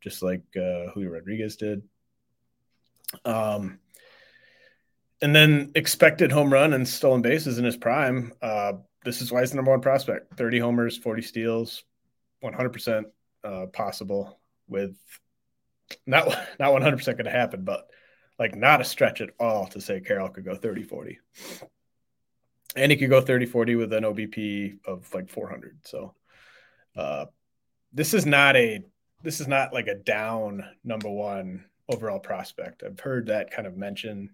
just 0.00 0.22
like 0.22 0.42
uh, 0.56 0.90
Julio 0.92 1.10
Rodriguez 1.10 1.56
did. 1.56 1.82
Um, 3.24 3.78
and 5.22 5.34
then 5.34 5.72
expected 5.74 6.32
home 6.32 6.52
run 6.52 6.72
and 6.72 6.86
stolen 6.86 7.22
bases 7.22 7.58
in 7.58 7.64
his 7.64 7.76
prime. 7.76 8.32
Uh, 8.42 8.74
this 9.04 9.20
is 9.20 9.30
why 9.30 9.40
he's 9.40 9.50
the 9.50 9.56
number 9.56 9.70
one 9.70 9.80
prospect 9.80 10.36
30 10.36 10.58
homers, 10.58 10.96
40 10.96 11.22
steals, 11.22 11.84
100% 12.42 13.04
uh, 13.44 13.66
possible 13.66 14.38
with 14.68 14.96
not, 16.06 16.26
not 16.58 16.72
100% 16.72 17.04
going 17.04 17.24
to 17.24 17.30
happen, 17.30 17.64
but 17.64 17.88
like 18.38 18.56
not 18.56 18.80
a 18.80 18.84
stretch 18.84 19.20
at 19.20 19.30
all 19.38 19.66
to 19.68 19.80
say 19.80 20.00
Carroll 20.00 20.28
could 20.28 20.44
go 20.44 20.54
30 20.54 20.82
40. 20.82 21.18
And 22.76 22.90
he 22.90 22.98
could 22.98 23.10
go 23.10 23.20
30 23.20 23.46
40 23.46 23.76
with 23.76 23.92
an 23.92 24.04
OBP 24.04 24.78
of 24.86 25.12
like 25.14 25.28
400. 25.28 25.78
So, 25.84 26.14
uh, 26.96 27.26
this 27.92 28.14
is 28.14 28.26
not 28.26 28.56
a 28.56 28.82
this 29.22 29.40
is 29.40 29.48
not 29.48 29.72
like 29.72 29.86
a 29.86 29.94
down 29.94 30.64
number 30.82 31.08
one 31.08 31.64
overall 31.88 32.18
prospect. 32.18 32.82
I've 32.84 33.00
heard 33.00 33.26
that 33.26 33.50
kind 33.50 33.66
of 33.66 33.76
mentioned. 33.76 34.30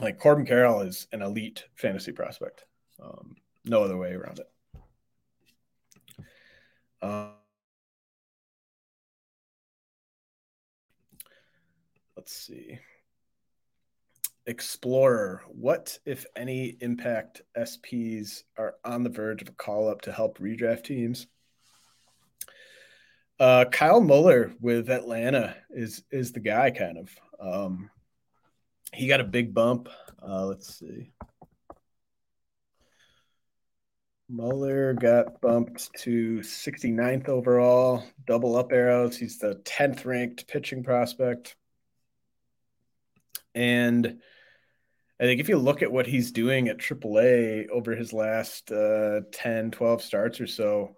Like 0.00 0.18
Corbin 0.18 0.46
Carroll 0.46 0.82
is 0.82 1.08
an 1.12 1.22
elite 1.22 1.64
fantasy 1.74 2.12
prospect. 2.12 2.64
Um, 3.02 3.36
no 3.64 3.82
other 3.82 3.96
way 3.96 4.12
around 4.12 4.38
it. 4.38 4.48
Uh, 7.02 7.30
let's 12.16 12.32
see. 12.32 12.78
Explorer, 14.46 15.42
what, 15.48 15.98
if 16.06 16.24
any, 16.34 16.76
impact 16.80 17.42
SPs 17.56 18.44
are 18.56 18.76
on 18.84 19.02
the 19.02 19.10
verge 19.10 19.42
of 19.42 19.48
a 19.48 19.52
call 19.52 19.88
up 19.88 20.00
to 20.02 20.12
help 20.12 20.38
redraft 20.38 20.84
teams? 20.84 21.26
Uh, 23.38 23.64
Kyle 23.66 24.00
Muller 24.00 24.52
with 24.60 24.90
Atlanta 24.90 25.54
is 25.70 26.02
is 26.10 26.32
the 26.32 26.40
guy, 26.40 26.70
kind 26.70 26.98
of. 26.98 27.10
Um, 27.40 27.90
he 28.92 29.06
got 29.06 29.20
a 29.20 29.24
big 29.24 29.54
bump. 29.54 29.88
Uh, 30.22 30.46
let's 30.46 30.78
see. 30.78 31.12
Muller 34.30 34.92
got 34.92 35.40
bumped 35.40 35.90
to 36.00 36.40
69th 36.40 37.28
overall, 37.28 38.04
double 38.26 38.56
up 38.56 38.72
arrows. 38.72 39.16
He's 39.16 39.38
the 39.38 39.54
10th 39.64 40.04
ranked 40.04 40.46
pitching 40.46 40.82
prospect. 40.82 41.56
And 43.54 44.20
I 45.18 45.24
think 45.24 45.40
if 45.40 45.48
you 45.48 45.56
look 45.56 45.82
at 45.82 45.90
what 45.90 46.06
he's 46.06 46.30
doing 46.30 46.68
at 46.68 46.78
AAA 46.78 47.68
over 47.70 47.96
his 47.96 48.12
last 48.12 48.70
uh, 48.70 49.22
10, 49.32 49.70
12 49.70 50.02
starts 50.02 50.40
or 50.40 50.46
so, 50.46 50.96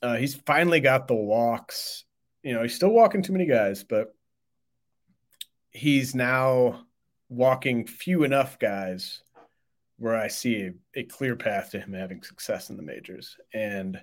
uh, 0.00 0.16
he's 0.16 0.36
finally 0.36 0.80
got 0.80 1.08
the 1.08 1.14
walks. 1.14 2.04
You 2.44 2.54
know, 2.54 2.62
he's 2.62 2.76
still 2.76 2.90
walking 2.90 3.22
too 3.22 3.32
many 3.32 3.46
guys, 3.46 3.82
but 3.82 4.13
he's 5.74 6.14
now 6.14 6.86
walking 7.28 7.86
few 7.86 8.24
enough 8.24 8.58
guys 8.58 9.22
where 9.98 10.16
I 10.16 10.28
see 10.28 10.70
a, 10.96 11.00
a, 11.00 11.02
clear 11.04 11.36
path 11.36 11.70
to 11.70 11.80
him 11.80 11.92
having 11.92 12.22
success 12.22 12.70
in 12.70 12.76
the 12.76 12.82
majors. 12.82 13.36
And 13.52 14.00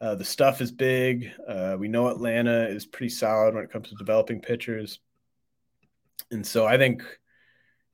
uh, 0.00 0.14
the 0.14 0.24
stuff 0.24 0.60
is 0.60 0.72
big. 0.72 1.30
Uh, 1.46 1.76
we 1.78 1.88
know 1.88 2.08
Atlanta 2.08 2.66
is 2.68 2.86
pretty 2.86 3.10
solid 3.10 3.54
when 3.54 3.64
it 3.64 3.70
comes 3.70 3.88
to 3.88 3.94
developing 3.96 4.40
pitchers. 4.40 5.00
And 6.30 6.46
so 6.46 6.66
I 6.66 6.78
think, 6.78 7.02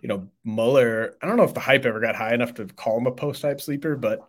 you 0.01 0.09
know, 0.09 0.29
Muller, 0.45 1.17
I 1.21 1.27
don't 1.27 1.37
know 1.37 1.45
if 1.45 1.55
the 1.55 1.61
hype 1.61 1.85
ever 1.85 2.01
got 2.01 2.17
high 2.17 2.35
enough 2.35 2.55
to 2.55 2.67
call 2.67 2.99
him 2.99 3.07
a 3.07 3.13
post 3.13 3.43
hype 3.43 3.61
sleeper, 3.61 3.97
but 3.97 4.21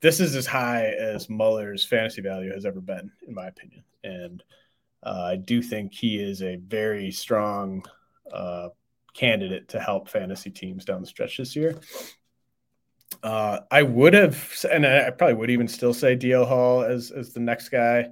this 0.00 0.20
is 0.20 0.34
as 0.34 0.46
high 0.46 0.86
as 0.86 1.28
Muller's 1.28 1.84
fantasy 1.84 2.22
value 2.22 2.52
has 2.52 2.66
ever 2.66 2.80
been, 2.80 3.10
in 3.26 3.34
my 3.34 3.46
opinion. 3.46 3.84
And 4.02 4.42
uh, 5.02 5.28
I 5.30 5.36
do 5.36 5.62
think 5.62 5.94
he 5.94 6.18
is 6.18 6.42
a 6.42 6.56
very 6.56 7.10
strong 7.12 7.84
uh, 8.32 8.68
candidate 9.14 9.68
to 9.68 9.80
help 9.80 10.08
fantasy 10.08 10.50
teams 10.50 10.84
down 10.84 11.00
the 11.00 11.06
stretch 11.06 11.38
this 11.38 11.56
year. 11.56 11.78
Uh, 13.22 13.60
I 13.70 13.82
would 13.82 14.14
have, 14.14 14.64
and 14.70 14.86
I 14.86 15.10
probably 15.10 15.34
would 15.34 15.50
even 15.50 15.68
still 15.68 15.94
say 15.94 16.16
DL 16.16 16.46
Hall 16.46 16.82
as 16.82 17.10
as 17.10 17.32
the 17.32 17.40
next 17.40 17.70
guy. 17.70 18.08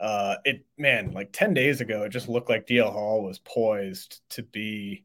Uh, 0.00 0.36
it 0.44 0.64
man, 0.78 1.12
like 1.12 1.30
ten 1.32 1.54
days 1.54 1.80
ago, 1.80 2.04
it 2.04 2.10
just 2.10 2.28
looked 2.28 2.48
like 2.48 2.66
DL 2.66 2.92
Hall 2.92 3.22
was 3.22 3.38
poised 3.38 4.20
to 4.30 4.42
be 4.42 5.04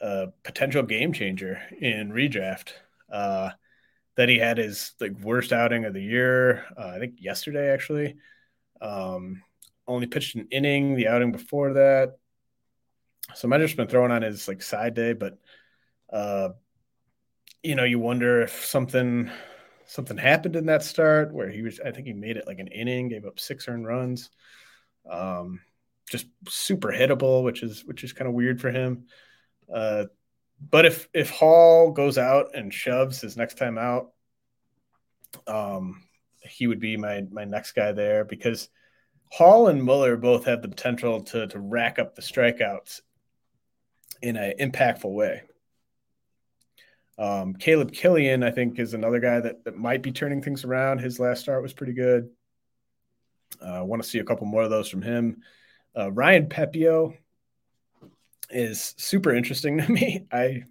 a 0.00 0.28
potential 0.42 0.82
game 0.82 1.12
changer 1.12 1.62
in 1.80 2.10
redraft. 2.10 2.72
Uh, 3.10 3.50
that 4.16 4.28
he 4.28 4.38
had 4.38 4.58
his 4.58 4.92
like 5.00 5.18
worst 5.20 5.52
outing 5.52 5.84
of 5.84 5.94
the 5.94 6.02
year. 6.02 6.64
Uh, 6.76 6.92
I 6.94 6.98
think 6.98 7.14
yesterday 7.18 7.70
actually. 7.70 8.16
Um, 8.80 9.42
only 9.86 10.06
pitched 10.06 10.34
an 10.34 10.48
inning 10.50 10.94
the 10.94 11.08
outing 11.08 11.32
before 11.32 11.74
that. 11.74 12.18
So 13.34 13.48
just 13.58 13.76
been 13.76 13.88
throwing 13.88 14.12
on 14.12 14.22
his 14.22 14.48
like 14.48 14.62
side 14.62 14.94
day, 14.94 15.12
but 15.12 15.38
uh, 16.12 16.50
you 17.62 17.74
know, 17.74 17.84
you 17.84 17.98
wonder 17.98 18.42
if 18.42 18.64
something 18.64 19.30
something 19.86 20.16
happened 20.16 20.56
in 20.56 20.66
that 20.66 20.82
start 20.82 21.32
where 21.32 21.50
he 21.50 21.62
was. 21.62 21.80
I 21.80 21.90
think 21.90 22.06
he 22.06 22.12
made 22.12 22.36
it 22.36 22.46
like 22.46 22.58
an 22.58 22.68
inning, 22.68 23.08
gave 23.08 23.24
up 23.24 23.38
six 23.38 23.68
earned 23.68 23.86
runs. 23.86 24.30
Um, 25.08 25.60
just 26.10 26.26
super 26.48 26.88
hittable, 26.88 27.44
which 27.44 27.62
is 27.62 27.84
which 27.84 28.04
is 28.04 28.12
kind 28.12 28.28
of 28.28 28.34
weird 28.34 28.60
for 28.60 28.70
him. 28.70 29.06
Uh, 29.72 30.06
but 30.70 30.84
if 30.84 31.08
if 31.14 31.30
Hall 31.30 31.92
goes 31.92 32.18
out 32.18 32.54
and 32.54 32.72
shoves 32.72 33.20
his 33.20 33.36
next 33.36 33.58
time 33.58 33.78
out, 33.78 34.12
um, 35.46 36.02
he 36.40 36.66
would 36.66 36.80
be 36.80 36.96
my 36.96 37.24
my 37.30 37.44
next 37.44 37.72
guy 37.72 37.92
there 37.92 38.24
because 38.24 38.68
Hall 39.30 39.68
and 39.68 39.82
Muller 39.82 40.16
both 40.16 40.44
have 40.44 40.62
the 40.62 40.68
potential 40.68 41.22
to 41.24 41.46
to 41.46 41.58
rack 41.58 41.98
up 41.98 42.14
the 42.14 42.22
strikeouts 42.22 43.00
in 44.22 44.36
an 44.36 44.54
impactful 44.58 45.12
way. 45.12 45.42
Um, 47.18 47.54
Caleb 47.54 47.92
Kilian, 47.92 48.44
I 48.44 48.50
think, 48.50 48.78
is 48.78 48.94
another 48.94 49.20
guy 49.20 49.40
that, 49.40 49.64
that 49.64 49.76
might 49.76 50.02
be 50.02 50.12
turning 50.12 50.42
things 50.42 50.64
around. 50.64 50.98
His 50.98 51.20
last 51.20 51.40
start 51.40 51.62
was 51.62 51.72
pretty 51.72 51.92
good. 51.92 52.30
I 53.62 53.78
uh, 53.78 53.84
want 53.84 54.02
to 54.02 54.08
see 54.08 54.18
a 54.18 54.24
couple 54.24 54.46
more 54.46 54.62
of 54.62 54.70
those 54.70 54.88
from 54.88 55.02
him. 55.02 55.42
Uh, 55.96 56.10
Ryan 56.10 56.48
Pepiot 56.48 57.16
is 58.50 58.94
super 58.96 59.34
interesting 59.34 59.78
to 59.82 59.92
me. 59.92 60.26
I 60.32 60.64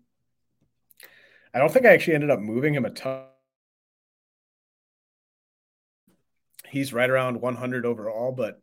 I 1.53 1.59
don't 1.59 1.71
think 1.71 1.85
I 1.85 1.93
actually 1.93 2.15
ended 2.15 2.29
up 2.29 2.39
moving 2.39 2.73
him 2.73 2.85
a 2.85 2.89
ton. 2.89 3.25
He's 6.69 6.93
right 6.93 7.09
around 7.09 7.41
100 7.41 7.85
overall, 7.85 8.31
but 8.31 8.61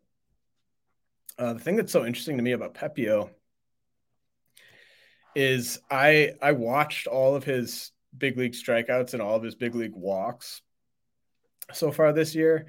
uh, 1.38 1.52
the 1.52 1.60
thing 1.60 1.76
that's 1.76 1.92
so 1.92 2.06
interesting 2.06 2.38
to 2.38 2.42
me 2.42 2.52
about 2.52 2.72
Pepiot 2.72 3.28
is 5.38 5.78
I 5.88 6.32
I 6.42 6.50
watched 6.50 7.06
all 7.06 7.36
of 7.36 7.44
his 7.44 7.92
big 8.16 8.36
league 8.36 8.54
strikeouts 8.54 9.12
and 9.12 9.22
all 9.22 9.36
of 9.36 9.44
his 9.44 9.54
big 9.54 9.76
league 9.76 9.94
walks 9.94 10.62
so 11.72 11.92
far 11.92 12.12
this 12.12 12.34
year, 12.34 12.66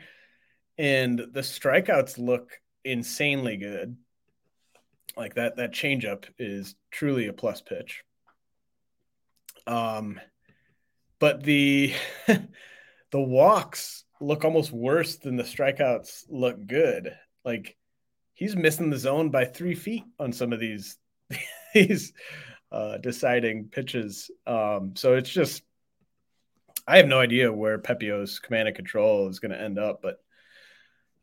and 0.78 1.17
the 1.17 1.39
strikeouts 1.39 2.20
look 2.20 2.61
insanely 2.86 3.57
good. 3.57 3.97
Like 5.17 5.34
that 5.34 5.55
that 5.55 5.74
changeup 5.74 6.26
is 6.38 6.76
truly 6.91 7.26
a 7.26 7.34
plus 7.34 7.59
pitch. 7.63 8.03
Um, 9.65 10.20
but 11.17 11.41
the 11.41 11.95
the 12.28 13.20
walks 13.20 14.05
look 14.22 14.45
almost 14.45 14.72
worse 14.72 15.15
than 15.15 15.38
the 15.38 15.43
strikeouts 15.43 16.26
look 16.30 16.67
good. 16.67 17.17
Like 17.43 17.76
he's 18.36 18.55
missing 18.55 18.91
the 18.91 18.99
zone 18.99 19.32
by 19.32 19.45
three 19.45 19.74
feet 19.74 20.03
on 20.20 20.34
some 20.34 20.53
of 20.53 20.59
these 20.59 20.97
these 21.74 22.13
uh, 22.72 22.97
deciding 22.97 23.70
pitches. 23.70 24.30
Um, 24.45 24.93
so 24.95 25.15
it's 25.15 25.30
just, 25.30 25.63
I 26.88 26.97
have 26.97 27.07
no 27.07 27.20
idea 27.20 27.51
where 27.51 27.80
Pepiot's 27.80 28.39
command 28.39 28.67
and 28.67 28.76
control 28.76 29.28
is 29.28 29.39
going 29.39 29.51
to 29.51 29.61
end 29.61 29.78
up, 29.78 30.01
but 30.01 30.17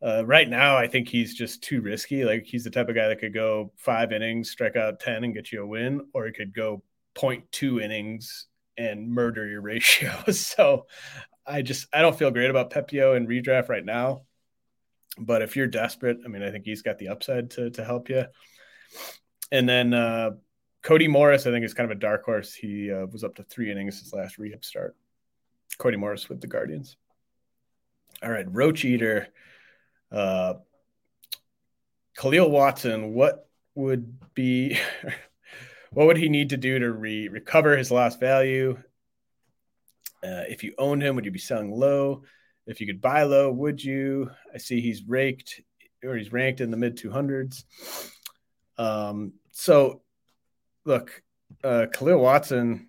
uh, 0.04 0.24
right 0.26 0.48
now 0.48 0.76
I 0.76 0.86
think 0.86 1.08
he's 1.08 1.34
just 1.34 1.62
too 1.62 1.80
risky. 1.80 2.24
Like 2.24 2.44
he's 2.44 2.64
the 2.64 2.70
type 2.70 2.88
of 2.88 2.94
guy 2.94 3.08
that 3.08 3.20
could 3.20 3.34
go 3.34 3.72
five 3.76 4.12
innings, 4.12 4.50
strike 4.50 4.76
out 4.76 5.00
10 5.00 5.24
and 5.24 5.34
get 5.34 5.50
you 5.52 5.62
a 5.62 5.66
win, 5.66 6.02
or 6.12 6.26
he 6.26 6.32
could 6.32 6.54
go 6.54 6.82
0.2 7.16 7.82
innings 7.82 8.46
and 8.76 9.10
murder 9.10 9.46
your 9.46 9.62
ratio. 9.62 10.12
so 10.32 10.86
I 11.46 11.62
just, 11.62 11.86
I 11.92 12.02
don't 12.02 12.18
feel 12.18 12.30
great 12.30 12.50
about 12.50 12.70
Pepiot 12.70 13.16
and 13.16 13.28
redraft 13.28 13.68
right 13.68 13.84
now. 13.84 14.22
But 15.18 15.40
if 15.40 15.56
you're 15.56 15.66
desperate, 15.66 16.18
I 16.24 16.28
mean, 16.28 16.42
I 16.42 16.50
think 16.50 16.66
he's 16.66 16.82
got 16.82 16.98
the 16.98 17.08
upside 17.08 17.50
to, 17.52 17.70
to 17.70 17.84
help 17.84 18.10
you. 18.10 18.26
And 19.50 19.68
then 19.68 19.94
uh, 19.94 20.32
Cody 20.86 21.08
Morris, 21.08 21.48
I 21.48 21.50
think, 21.50 21.64
is 21.64 21.74
kind 21.74 21.90
of 21.90 21.96
a 21.96 22.00
dark 22.00 22.24
horse. 22.24 22.54
He 22.54 22.92
uh, 22.92 23.06
was 23.06 23.24
up 23.24 23.34
to 23.34 23.42
three 23.42 23.72
innings 23.72 23.98
his 23.98 24.12
last 24.12 24.38
rehab 24.38 24.64
start. 24.64 24.94
Cody 25.78 25.96
Morris 25.96 26.28
with 26.28 26.40
the 26.40 26.46
Guardians. 26.46 26.96
All 28.22 28.30
right, 28.30 28.46
Roach 28.48 28.84
Eater. 28.84 29.26
Uh, 30.12 30.54
Kahlil 32.16 32.48
Watson, 32.48 33.14
what 33.14 33.48
would 33.74 34.16
be 34.34 34.78
what 35.90 36.06
would 36.06 36.18
he 36.18 36.28
need 36.28 36.50
to 36.50 36.56
do 36.56 36.78
to 36.78 36.92
re- 36.92 37.26
recover 37.26 37.76
his 37.76 37.90
lost 37.90 38.20
value? 38.20 38.78
Uh, 40.22 40.44
if 40.48 40.62
you 40.62 40.72
owned 40.78 41.02
him, 41.02 41.16
would 41.16 41.24
you 41.24 41.32
be 41.32 41.40
selling 41.40 41.72
low? 41.72 42.22
If 42.68 42.80
you 42.80 42.86
could 42.86 43.00
buy 43.00 43.24
low, 43.24 43.50
would 43.50 43.82
you? 43.82 44.30
I 44.54 44.58
see 44.58 44.80
he's 44.80 45.02
raked 45.02 45.60
or 46.04 46.14
he's 46.14 46.32
ranked 46.32 46.60
in 46.60 46.70
the 46.70 46.76
mid 46.76 46.96
200s. 46.96 47.64
Um, 48.78 49.32
so, 49.50 50.02
look, 50.86 51.22
uh, 51.62 51.86
Kahlil 51.92 52.20
Watson, 52.20 52.88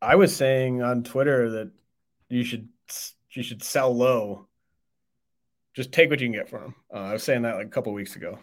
I 0.00 0.14
was 0.14 0.36
saying 0.36 0.82
on 0.82 1.02
Twitter 1.02 1.50
that 1.50 1.72
you 2.28 2.44
should 2.44 2.68
you 3.32 3.42
should 3.42 3.62
sell 3.62 3.94
low. 3.94 4.46
Just 5.74 5.92
take 5.92 6.10
what 6.10 6.20
you 6.20 6.26
can 6.26 6.32
get 6.32 6.48
for 6.48 6.64
him. 6.64 6.74
Uh, 6.92 6.98
I 6.98 7.12
was 7.14 7.22
saying 7.22 7.42
that 7.42 7.56
like 7.56 7.66
a 7.66 7.70
couple 7.70 7.92
weeks 7.92 8.16
ago. 8.16 8.38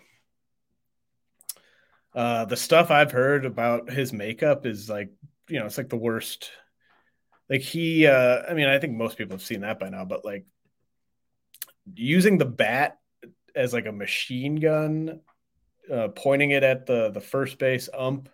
Uh, 2.13 2.45
the 2.45 2.55
stuff 2.55 2.91
I've 2.91 3.11
heard 3.11 3.45
about 3.45 3.89
his 3.89 4.13
makeup 4.13 4.65
is 4.65 4.89
like, 4.89 5.11
you 5.49 5.59
know, 5.59 5.65
it's 5.65 5.77
like 5.77 5.89
the 5.89 5.97
worst. 5.97 6.49
Like 7.49 7.61
he, 7.61 8.07
uh, 8.07 8.43
I 8.49 8.53
mean, 8.53 8.67
I 8.67 8.79
think 8.79 8.93
most 8.93 9.17
people 9.17 9.33
have 9.33 9.43
seen 9.43 9.61
that 9.61 9.79
by 9.79 9.89
now, 9.89 10.05
but 10.05 10.23
like 10.23 10.45
using 11.93 12.37
the 12.37 12.45
bat 12.45 12.97
as 13.53 13.73
like 13.73 13.85
a 13.85 13.91
machine 13.91 14.55
gun, 14.55 15.19
uh, 15.91 16.09
pointing 16.09 16.51
it 16.51 16.63
at 16.63 16.85
the 16.85 17.09
the 17.09 17.21
first 17.21 17.59
base 17.59 17.89
ump 17.93 18.29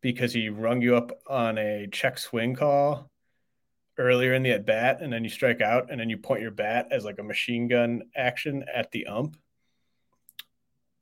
because 0.00 0.32
he 0.32 0.48
rung 0.48 0.82
you 0.82 0.96
up 0.96 1.18
on 1.26 1.58
a 1.58 1.88
check 1.90 2.18
swing 2.18 2.54
call 2.54 3.10
earlier 3.98 4.34
in 4.34 4.42
the 4.42 4.50
at 4.50 4.66
bat, 4.66 5.00
and 5.00 5.12
then 5.12 5.24
you 5.24 5.30
strike 5.30 5.60
out, 5.60 5.90
and 5.90 5.98
then 5.98 6.10
you 6.10 6.18
point 6.18 6.42
your 6.42 6.50
bat 6.50 6.88
as 6.90 7.04
like 7.04 7.18
a 7.18 7.22
machine 7.22 7.68
gun 7.68 8.02
action 8.14 8.64
at 8.72 8.90
the 8.92 9.06
ump. 9.06 9.36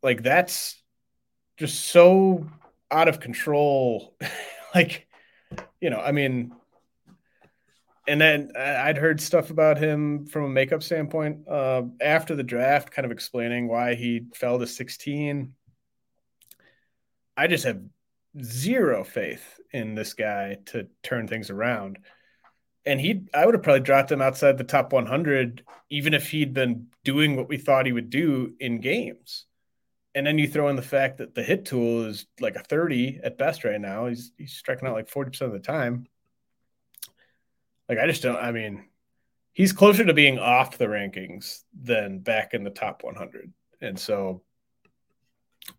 Like 0.03 0.23
that's 0.23 0.81
just 1.57 1.85
so 1.85 2.49
out 2.91 3.09
of 3.09 3.21
control. 3.21 4.17
like, 4.75 5.07
you 5.81 5.91
know, 5.91 6.01
I 6.01 6.13
mean, 6.13 6.53
and 8.07 8.21
then 8.21 8.53
I'd 8.57 8.99
heard 8.99 9.21
stuff 9.21 9.51
about 9.51 9.79
him 9.79 10.27
from 10.27 10.45
a 10.45 10.49
makeup 10.49 10.83
standpoint 10.83 11.49
uh, 11.49 11.83
after 12.01 12.37
the 12.37 12.43
draft, 12.43 12.91
kind 12.91 13.07
of 13.07 13.13
explaining 13.13 13.67
why 13.67 13.95
he 13.95 14.27
fell 14.35 14.59
to 14.59 14.67
16. 14.67 15.55
I 17.37 17.47
just 17.47 17.65
have 17.65 17.81
zero 18.43 19.05
faith 19.05 19.61
in 19.73 19.95
this 19.95 20.15
guy 20.15 20.59
to 20.67 20.89
turn 21.03 21.29
things 21.29 21.51
around. 21.51 21.99
And 22.87 23.01
he, 23.01 23.23
I 23.33 23.47
would 23.47 23.55
have 23.55 23.63
probably 23.63 23.81
dropped 23.81 24.13
him 24.13 24.21
outside 24.21 24.59
the 24.59 24.65
top 24.65 24.93
100, 24.93 25.65
even 25.91 26.13
if 26.15 26.31
he'd 26.31 26.53
been 26.53 26.89
doing 27.03 27.37
what 27.37 27.49
we 27.49 27.57
thought 27.57 27.87
he 27.87 27.93
would 27.93 28.11
do 28.11 28.55
in 28.61 28.81
games. 28.81 29.47
And 30.15 30.27
then 30.27 30.39
you 30.39 30.47
throw 30.47 30.69
in 30.69 30.77
the 30.77 30.83
fact 30.83 31.19
that 31.19 31.35
the 31.35 31.43
hit 31.43 31.65
tool 31.65 32.05
is 32.05 32.27
like 32.41 32.57
a 32.57 32.63
30 32.63 33.21
at 33.25 33.39
best 33.39 33.65
right 33.65 33.81
now. 33.81 34.07
He's 34.07 34.33
he's 34.37 34.53
striking 34.53 34.87
out 34.87 34.95
like 34.95 35.11
40% 35.11 35.41
of 35.41 35.53
the 35.53 35.59
time. 35.59 36.07
Like 37.89 37.99
I 37.99 38.07
just 38.07 38.23
don't 38.23 38.37
I 38.37 38.53
mean, 38.53 38.85
he's 39.53 39.73
closer 39.73 40.05
to 40.05 40.15
being 40.15 40.39
off 40.39 40.79
the 40.79 40.87
rankings 40.87 41.63
than 41.77 42.21
back 42.21 42.55
in 42.55 42.63
the 42.63 42.71
top 42.71 43.03
100. 43.03 43.53
And 43.81 43.99
so 43.99 44.43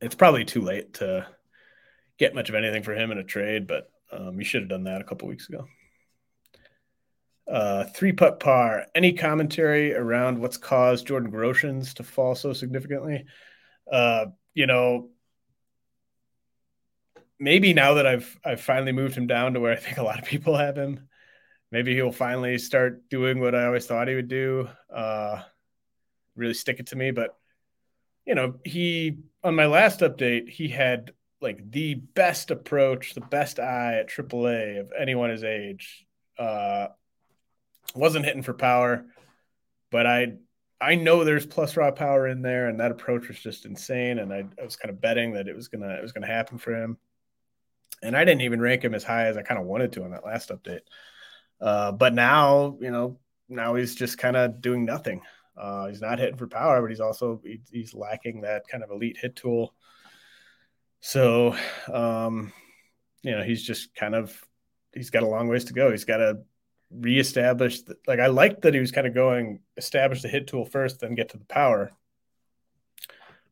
it's 0.01 0.15
probably 0.15 0.43
too 0.43 0.61
late 0.61 0.95
to 0.95 1.27
get 2.17 2.35
much 2.35 2.49
of 2.49 2.55
anything 2.55 2.83
for 2.83 2.93
him 2.93 3.11
in 3.11 3.17
a 3.17 3.23
trade, 3.23 3.67
but 3.67 3.89
um, 4.11 4.37
you 4.37 4.45
should 4.45 4.61
have 4.61 4.69
done 4.69 4.85
that 4.85 5.01
a 5.01 5.03
couple 5.03 5.27
weeks 5.27 5.49
ago. 5.49 5.67
Uh, 7.47 7.83
three 7.83 8.11
putt 8.11 8.39
par. 8.39 8.87
Any 8.95 9.13
commentary 9.13 9.93
around 9.93 10.39
what's 10.39 10.57
caused 10.57 11.07
Jordan 11.07 11.31
Groshans 11.31 11.93
to 11.95 12.03
fall 12.03 12.35
so 12.35 12.53
significantly? 12.53 13.25
uh, 13.91 14.27
you 14.53 14.67
know, 14.67 15.09
maybe 17.39 17.73
now 17.73 17.95
that 17.95 18.07
I've 18.07 18.39
I've 18.43 18.61
finally 18.61 18.91
moved 18.91 19.15
him 19.15 19.27
down 19.27 19.53
to 19.53 19.59
where 19.59 19.73
I 19.73 19.77
think 19.77 19.97
a 19.97 20.03
lot 20.03 20.19
of 20.19 20.25
people 20.25 20.57
have 20.57 20.77
him, 20.77 21.07
maybe 21.71 21.93
he'll 21.93 22.11
finally 22.11 22.57
start 22.57 23.09
doing 23.09 23.39
what 23.39 23.55
I 23.55 23.65
always 23.65 23.85
thought 23.85 24.07
he 24.07 24.15
would 24.15 24.27
do. 24.27 24.69
Uh, 24.93 25.41
really 26.35 26.53
stick 26.53 26.79
it 26.79 26.87
to 26.87 26.95
me, 26.95 27.11
but 27.11 27.37
you 28.25 28.35
know, 28.35 28.55
he 28.63 29.19
on 29.43 29.55
my 29.55 29.67
last 29.67 29.99
update, 29.99 30.49
he 30.49 30.67
had 30.67 31.11
like 31.45 31.71
the 31.71 31.93
best 31.93 32.51
approach, 32.51 33.13
the 33.13 33.21
best 33.21 33.59
eye 33.59 33.99
at 33.99 34.09
AAA 34.09 34.79
of 34.81 34.91
anyone 34.99 35.29
his 35.29 35.43
age. 35.43 36.05
Uh, 36.37 36.87
wasn't 37.93 38.25
hitting 38.25 38.41
for 38.41 38.53
power, 38.53 39.05
but 39.91 40.05
I 40.05 40.33
I 40.81 40.95
know 40.95 41.23
there's 41.23 41.45
plus 41.45 41.77
raw 41.77 41.91
power 41.91 42.27
in 42.27 42.41
there, 42.41 42.67
and 42.67 42.79
that 42.79 42.91
approach 42.91 43.29
was 43.29 43.39
just 43.39 43.65
insane. 43.65 44.19
And 44.19 44.33
I, 44.33 44.43
I, 44.59 44.63
was 44.65 44.75
kind 44.75 44.89
of 44.89 44.99
betting 44.99 45.33
that 45.33 45.47
it 45.47 45.55
was 45.55 45.69
gonna 45.69 45.93
it 45.93 46.01
was 46.01 46.11
gonna 46.11 46.27
happen 46.27 46.57
for 46.57 46.75
him. 46.75 46.97
And 48.03 48.17
I 48.17 48.25
didn't 48.25 48.41
even 48.41 48.59
rank 48.59 48.83
him 48.83 48.93
as 48.93 49.03
high 49.03 49.27
as 49.27 49.37
I 49.37 49.43
kind 49.43 49.59
of 49.59 49.65
wanted 49.65 49.93
to 49.93 50.03
on 50.03 50.11
that 50.11 50.25
last 50.25 50.49
update. 50.49 50.81
Uh, 51.61 51.93
but 51.93 52.13
now, 52.13 52.77
you 52.81 52.91
know, 52.91 53.19
now 53.47 53.75
he's 53.75 53.95
just 53.95 54.17
kind 54.17 54.35
of 54.35 54.59
doing 54.61 54.83
nothing. 54.83 55.21
Uh, 55.55 55.87
he's 55.87 56.01
not 56.01 56.19
hitting 56.19 56.35
for 56.35 56.47
power, 56.47 56.81
but 56.81 56.89
he's 56.89 56.99
also 56.99 57.39
he, 57.45 57.61
he's 57.71 57.93
lacking 57.93 58.41
that 58.41 58.67
kind 58.67 58.83
of 58.83 58.91
elite 58.91 59.17
hit 59.17 59.35
tool. 59.35 59.73
So, 61.07 61.55
um, 61.93 62.51
you 63.21 63.29
know, 63.29 63.43
he's 63.43 63.61
just 63.61 63.93
kind 63.93 64.15
of 64.15 64.43
he's 64.91 65.11
got 65.11 65.21
a 65.21 65.27
long 65.27 65.47
ways 65.47 65.65
to 65.65 65.73
go. 65.73 65.91
He's 65.91 66.03
got 66.03 66.17
to 66.17 66.39
reestablish 66.89 67.83
the, 67.83 67.95
like 68.07 68.19
I 68.19 68.25
liked 68.25 68.63
that 68.63 68.73
he 68.73 68.79
was 68.79 68.91
kind 68.91 69.05
of 69.05 69.13
going 69.13 69.59
establish 69.77 70.23
the 70.23 70.29
hit 70.29 70.47
tool 70.47 70.65
first, 70.65 70.99
then 70.99 71.13
get 71.13 71.29
to 71.29 71.37
the 71.37 71.45
power. 71.45 71.91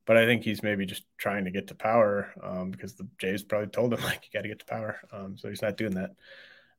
But 0.05 0.17
I 0.17 0.25
think 0.25 0.41
he's 0.41 0.63
maybe 0.63 0.87
just 0.87 1.03
trying 1.19 1.45
to 1.45 1.51
get 1.51 1.67
to 1.67 1.75
power 1.75 2.31
um, 2.41 2.71
because 2.71 2.95
the 2.95 3.07
Jays 3.19 3.43
probably 3.43 3.67
told 3.67 3.93
him 3.93 4.01
like 4.03 4.23
you 4.23 4.35
got 4.35 4.41
to 4.41 4.49
get 4.49 4.57
to 4.57 4.65
power, 4.65 4.97
um, 5.11 5.37
so 5.37 5.47
he's 5.47 5.61
not 5.61 5.77
doing 5.77 5.93
that. 5.93 6.15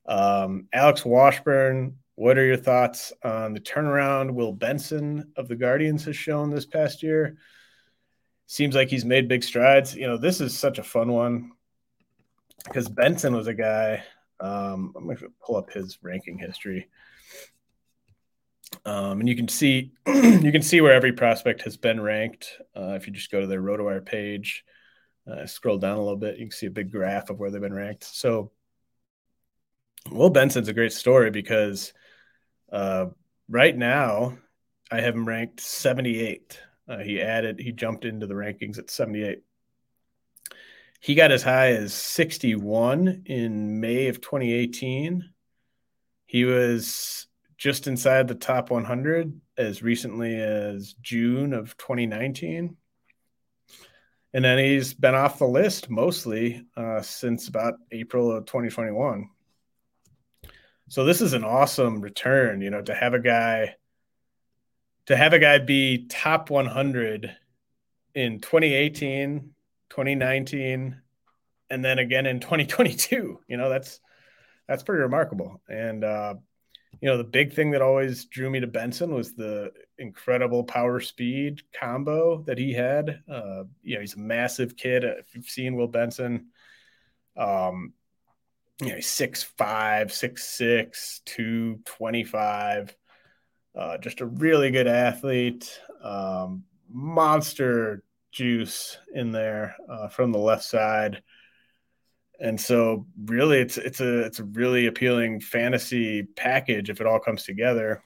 Um, 0.05 0.67
Alex 0.73 1.05
Washburn, 1.05 1.99
what 2.15 2.37
are 2.37 2.45
your 2.45 2.57
thoughts 2.57 3.13
on 3.23 3.53
the 3.53 3.61
turnaround 3.61 4.31
Will 4.31 4.51
Benson 4.51 5.31
of 5.37 5.47
the 5.47 5.55
Guardians 5.55 6.03
has 6.03 6.17
shown 6.17 6.49
this 6.49 6.65
past 6.65 7.01
year? 7.01 7.37
Seems 8.47 8.75
like 8.75 8.89
he's 8.89 9.05
made 9.05 9.27
big 9.27 9.43
strides. 9.43 9.95
You 9.95 10.07
know, 10.07 10.17
this 10.17 10.41
is 10.41 10.57
such 10.57 10.77
a 10.77 10.83
fun 10.83 11.11
one 11.11 11.51
because 12.63 12.87
Benson 12.87 13.35
was 13.35 13.47
a 13.47 13.53
guy 13.53 14.03
um, 14.39 14.93
I'm 14.95 15.05
going 15.05 15.17
to 15.17 15.31
pull 15.43 15.55
up 15.55 15.71
his 15.71 15.97
ranking 16.01 16.37
history. 16.37 16.87
Um, 18.85 19.19
and 19.19 19.29
you 19.29 19.35
can 19.35 19.47
see 19.47 19.93
you 20.07 20.51
can 20.51 20.61
see 20.61 20.81
where 20.81 20.93
every 20.93 21.13
prospect 21.13 21.61
has 21.61 21.77
been 21.77 22.01
ranked. 22.01 22.59
Uh, 22.75 22.93
if 22.93 23.07
you 23.07 23.13
just 23.13 23.31
go 23.31 23.39
to 23.39 23.47
their 23.47 23.61
RotoWire 23.61 24.05
page, 24.05 24.65
uh, 25.31 25.45
scroll 25.45 25.77
down 25.77 25.97
a 25.97 26.01
little 26.01 26.17
bit, 26.17 26.37
you 26.37 26.45
can 26.45 26.51
see 26.51 26.65
a 26.65 26.71
big 26.71 26.91
graph 26.91 27.29
of 27.29 27.39
where 27.39 27.49
they've 27.49 27.61
been 27.61 27.73
ranked. 27.73 28.03
So, 28.03 28.51
Will 30.11 30.29
Benson's 30.29 30.67
a 30.67 30.73
great 30.73 30.93
story 30.93 31.31
because 31.31 31.93
uh, 32.71 33.07
right 33.47 33.75
now 33.75 34.37
I 34.91 34.99
have 34.99 35.15
him 35.15 35.27
ranked 35.27 35.61
78. 35.61 36.59
Uh, 36.87 36.99
he 36.99 37.21
added, 37.21 37.59
he 37.59 37.71
jumped 37.71 38.05
into 38.05 38.27
the 38.27 38.33
rankings 38.33 38.77
at 38.77 38.89
78. 38.89 39.41
He 40.99 41.15
got 41.15 41.31
as 41.31 41.43
high 41.43 41.73
as 41.73 41.93
61 41.93 43.23
in 43.25 43.79
May 43.79 44.07
of 44.07 44.21
2018. 44.21 45.29
He 46.25 46.45
was 46.45 47.27
just 47.57 47.87
inside 47.87 48.27
the 48.27 48.35
top 48.35 48.69
100 48.69 49.39
as 49.57 49.83
recently 49.83 50.35
as 50.35 50.93
June 51.01 51.53
of 51.53 51.77
2019. 51.77 52.75
And 54.33 54.43
then 54.43 54.57
he's 54.57 54.93
been 54.93 55.15
off 55.15 55.39
the 55.39 55.45
list 55.45 55.89
mostly 55.89 56.65
uh, 56.75 57.01
since 57.01 57.47
about 57.47 57.75
April 57.91 58.31
of 58.31 58.45
2021. 58.45 59.29
So 60.89 61.05
this 61.05 61.21
is 61.21 61.33
an 61.33 61.43
awesome 61.43 62.01
return, 62.01 62.61
you 62.61 62.69
know, 62.69 62.81
to 62.81 62.93
have 62.93 63.13
a 63.13 63.19
guy 63.19 63.75
to 65.07 65.15
have 65.15 65.33
a 65.33 65.39
guy 65.39 65.59
be 65.59 66.07
top 66.07 66.49
100 66.49 67.35
in 68.13 68.39
2018 68.39 69.51
2019 69.89 71.01
and 71.69 71.85
then 71.85 71.99
again 71.99 72.25
in 72.25 72.39
2022 72.39 73.39
you 73.47 73.57
know 73.57 73.69
that's 73.69 73.99
that's 74.67 74.83
pretty 74.83 75.01
remarkable. 75.01 75.61
And 75.69 76.03
uh 76.03 76.35
you 77.01 77.09
know 77.09 77.17
the 77.17 77.23
big 77.23 77.53
thing 77.53 77.71
that 77.71 77.81
always 77.81 78.25
drew 78.25 78.49
me 78.49 78.61
to 78.61 78.67
benson 78.67 79.13
was 79.13 79.33
the 79.33 79.71
incredible 79.97 80.63
power 80.63 80.99
speed 80.99 81.61
combo 81.77 82.43
that 82.43 82.57
he 82.57 82.73
had. 82.73 83.21
Uh 83.29 83.63
you 83.83 83.95
know 83.95 84.01
he's 84.01 84.15
a 84.15 84.19
massive 84.19 84.75
kid. 84.75 85.03
If 85.03 85.35
you've 85.35 85.45
seen 85.45 85.75
will 85.75 85.87
benson 85.87 86.47
um 87.37 87.93
you 88.81 88.89
know 88.89 88.95
he's 88.95 89.07
six 89.07 89.43
five 89.43 90.11
six 90.11 90.47
six 90.47 91.21
two 91.25 91.79
twenty 91.85 92.23
five 92.23 92.95
uh 93.77 93.97
just 93.97 94.21
a 94.21 94.25
really 94.25 94.71
good 94.71 94.87
athlete 94.87 95.79
um 96.01 96.63
monster 96.89 98.03
juice 98.35 98.97
in 99.13 99.31
there 99.31 99.75
uh, 99.89 100.09
from 100.09 100.31
the 100.31 100.37
left 100.37 100.63
side. 100.63 101.23
And 102.39 102.59
so 102.59 103.07
really 103.25 103.59
it's 103.59 103.77
it's 103.77 104.01
a 104.01 104.19
it's 104.19 104.39
a 104.39 104.43
really 104.43 104.87
appealing 104.87 105.39
fantasy 105.39 106.23
package 106.23 106.89
if 106.89 106.99
it 106.99 107.07
all 107.07 107.19
comes 107.19 107.43
together. 107.43 108.03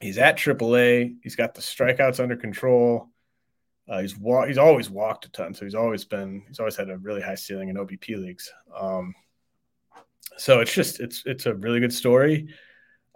He's 0.00 0.18
at 0.18 0.36
AAA. 0.36 1.16
He's 1.22 1.34
got 1.34 1.54
the 1.54 1.60
strikeouts 1.60 2.20
under 2.20 2.36
control. 2.36 3.10
Uh, 3.88 4.00
he's 4.00 4.16
wa- 4.16 4.46
he's 4.46 4.58
always 4.58 4.88
walked 4.88 5.26
a 5.26 5.30
ton, 5.30 5.52
so 5.52 5.64
he's 5.64 5.74
always 5.74 6.04
been 6.04 6.44
he's 6.46 6.60
always 6.60 6.76
had 6.76 6.90
a 6.90 6.98
really 6.98 7.20
high 7.20 7.34
ceiling 7.34 7.68
in 7.68 7.76
OBP 7.76 8.16
leagues. 8.16 8.52
Um, 8.74 9.14
so 10.36 10.60
it's 10.60 10.72
just 10.72 11.00
it's 11.00 11.24
it's 11.26 11.46
a 11.46 11.54
really 11.54 11.80
good 11.80 11.92
story. 11.92 12.48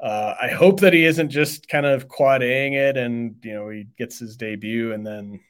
Uh, 0.00 0.34
I 0.40 0.48
hope 0.48 0.80
that 0.80 0.92
he 0.92 1.04
isn't 1.04 1.30
just 1.30 1.68
kind 1.68 1.84
of 1.84 2.06
quad 2.06 2.42
Aing 2.42 2.74
it 2.74 2.96
and 2.96 3.36
you 3.42 3.52
know 3.54 3.68
he 3.68 3.86
gets 3.98 4.18
his 4.18 4.36
debut 4.36 4.92
and 4.92 5.04
then 5.04 5.40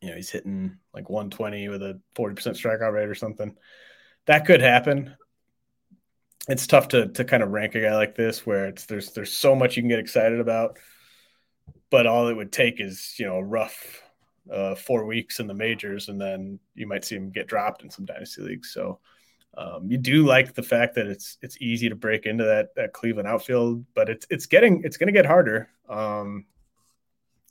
you 0.00 0.10
know 0.10 0.16
he's 0.16 0.30
hitting 0.30 0.78
like 0.92 1.10
120 1.10 1.68
with 1.68 1.82
a 1.82 2.00
40% 2.14 2.34
strikeout 2.36 2.92
rate 2.92 3.08
or 3.08 3.14
something. 3.14 3.56
That 4.26 4.46
could 4.46 4.60
happen. 4.60 5.16
It's 6.48 6.66
tough 6.66 6.88
to 6.88 7.08
to 7.08 7.24
kind 7.24 7.42
of 7.42 7.50
rank 7.50 7.74
a 7.74 7.80
guy 7.80 7.96
like 7.96 8.14
this 8.14 8.46
where 8.46 8.66
it's 8.66 8.86
there's 8.86 9.12
there's 9.12 9.32
so 9.32 9.54
much 9.54 9.76
you 9.76 9.82
can 9.82 9.88
get 9.88 9.98
excited 9.98 10.38
about, 10.38 10.78
but 11.90 12.06
all 12.06 12.28
it 12.28 12.36
would 12.36 12.52
take 12.52 12.80
is 12.80 13.14
you 13.18 13.26
know 13.26 13.36
a 13.36 13.44
rough 13.44 14.02
uh, 14.52 14.74
four 14.74 15.06
weeks 15.06 15.40
in 15.40 15.46
the 15.46 15.54
majors 15.54 16.08
and 16.08 16.20
then 16.20 16.60
you 16.74 16.86
might 16.86 17.04
see 17.04 17.16
him 17.16 17.30
get 17.30 17.46
dropped 17.46 17.82
in 17.82 17.90
some 17.90 18.04
dynasty 18.04 18.42
leagues. 18.42 18.72
So 18.72 19.00
um, 19.56 19.90
you 19.90 19.98
do 19.98 20.26
like 20.26 20.54
the 20.54 20.62
fact 20.62 20.94
that 20.96 21.06
it's 21.06 21.38
it's 21.40 21.56
easy 21.60 21.88
to 21.88 21.94
break 21.94 22.26
into 22.26 22.44
that 22.44 22.74
that 22.76 22.92
Cleveland 22.92 23.28
outfield, 23.28 23.84
but 23.94 24.08
it's 24.08 24.26
it's 24.30 24.46
getting 24.46 24.82
it's 24.84 24.96
going 24.96 25.06
to 25.06 25.12
get 25.12 25.26
harder. 25.26 25.68
Um, 25.88 26.46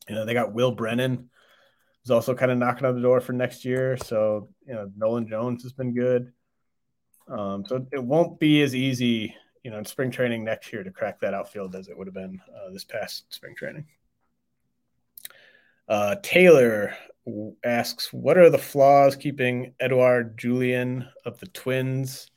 you 0.07 0.15
know, 0.15 0.25
they 0.25 0.33
got 0.33 0.53
Will 0.53 0.71
Brennan, 0.71 1.29
who's 2.01 2.11
also 2.11 2.35
kind 2.35 2.51
of 2.51 2.57
knocking 2.57 2.85
on 2.85 2.95
the 2.95 3.01
door 3.01 3.21
for 3.21 3.33
next 3.33 3.63
year. 3.63 3.95
So 3.97 4.49
you 4.67 4.73
know, 4.73 4.91
Nolan 4.97 5.27
Jones 5.27 5.63
has 5.63 5.71
been 5.71 5.93
good. 5.93 6.33
Um, 7.29 7.65
so 7.65 7.85
it 7.93 8.03
won't 8.03 8.37
be 8.37 8.61
as 8.63 8.75
easy, 8.75 9.33
you 9.63 9.71
know, 9.71 9.77
in 9.77 9.85
spring 9.85 10.11
training 10.11 10.43
next 10.43 10.73
year 10.73 10.83
to 10.83 10.91
crack 10.91 11.21
that 11.21 11.33
outfield 11.33 11.73
as 11.73 11.87
it 11.87 11.97
would 11.97 12.07
have 12.07 12.13
been 12.13 12.41
uh, 12.53 12.69
this 12.71 12.83
past 12.83 13.33
spring 13.33 13.55
training. 13.55 13.85
Uh, 15.87 16.15
Taylor 16.21 16.95
asks, 17.63 18.11
"What 18.11 18.37
are 18.37 18.49
the 18.49 18.57
flaws 18.57 19.15
keeping 19.15 19.73
Edouard 19.79 20.37
Julien 20.37 21.07
of 21.25 21.39
the 21.39 21.47
Twins 21.47 22.29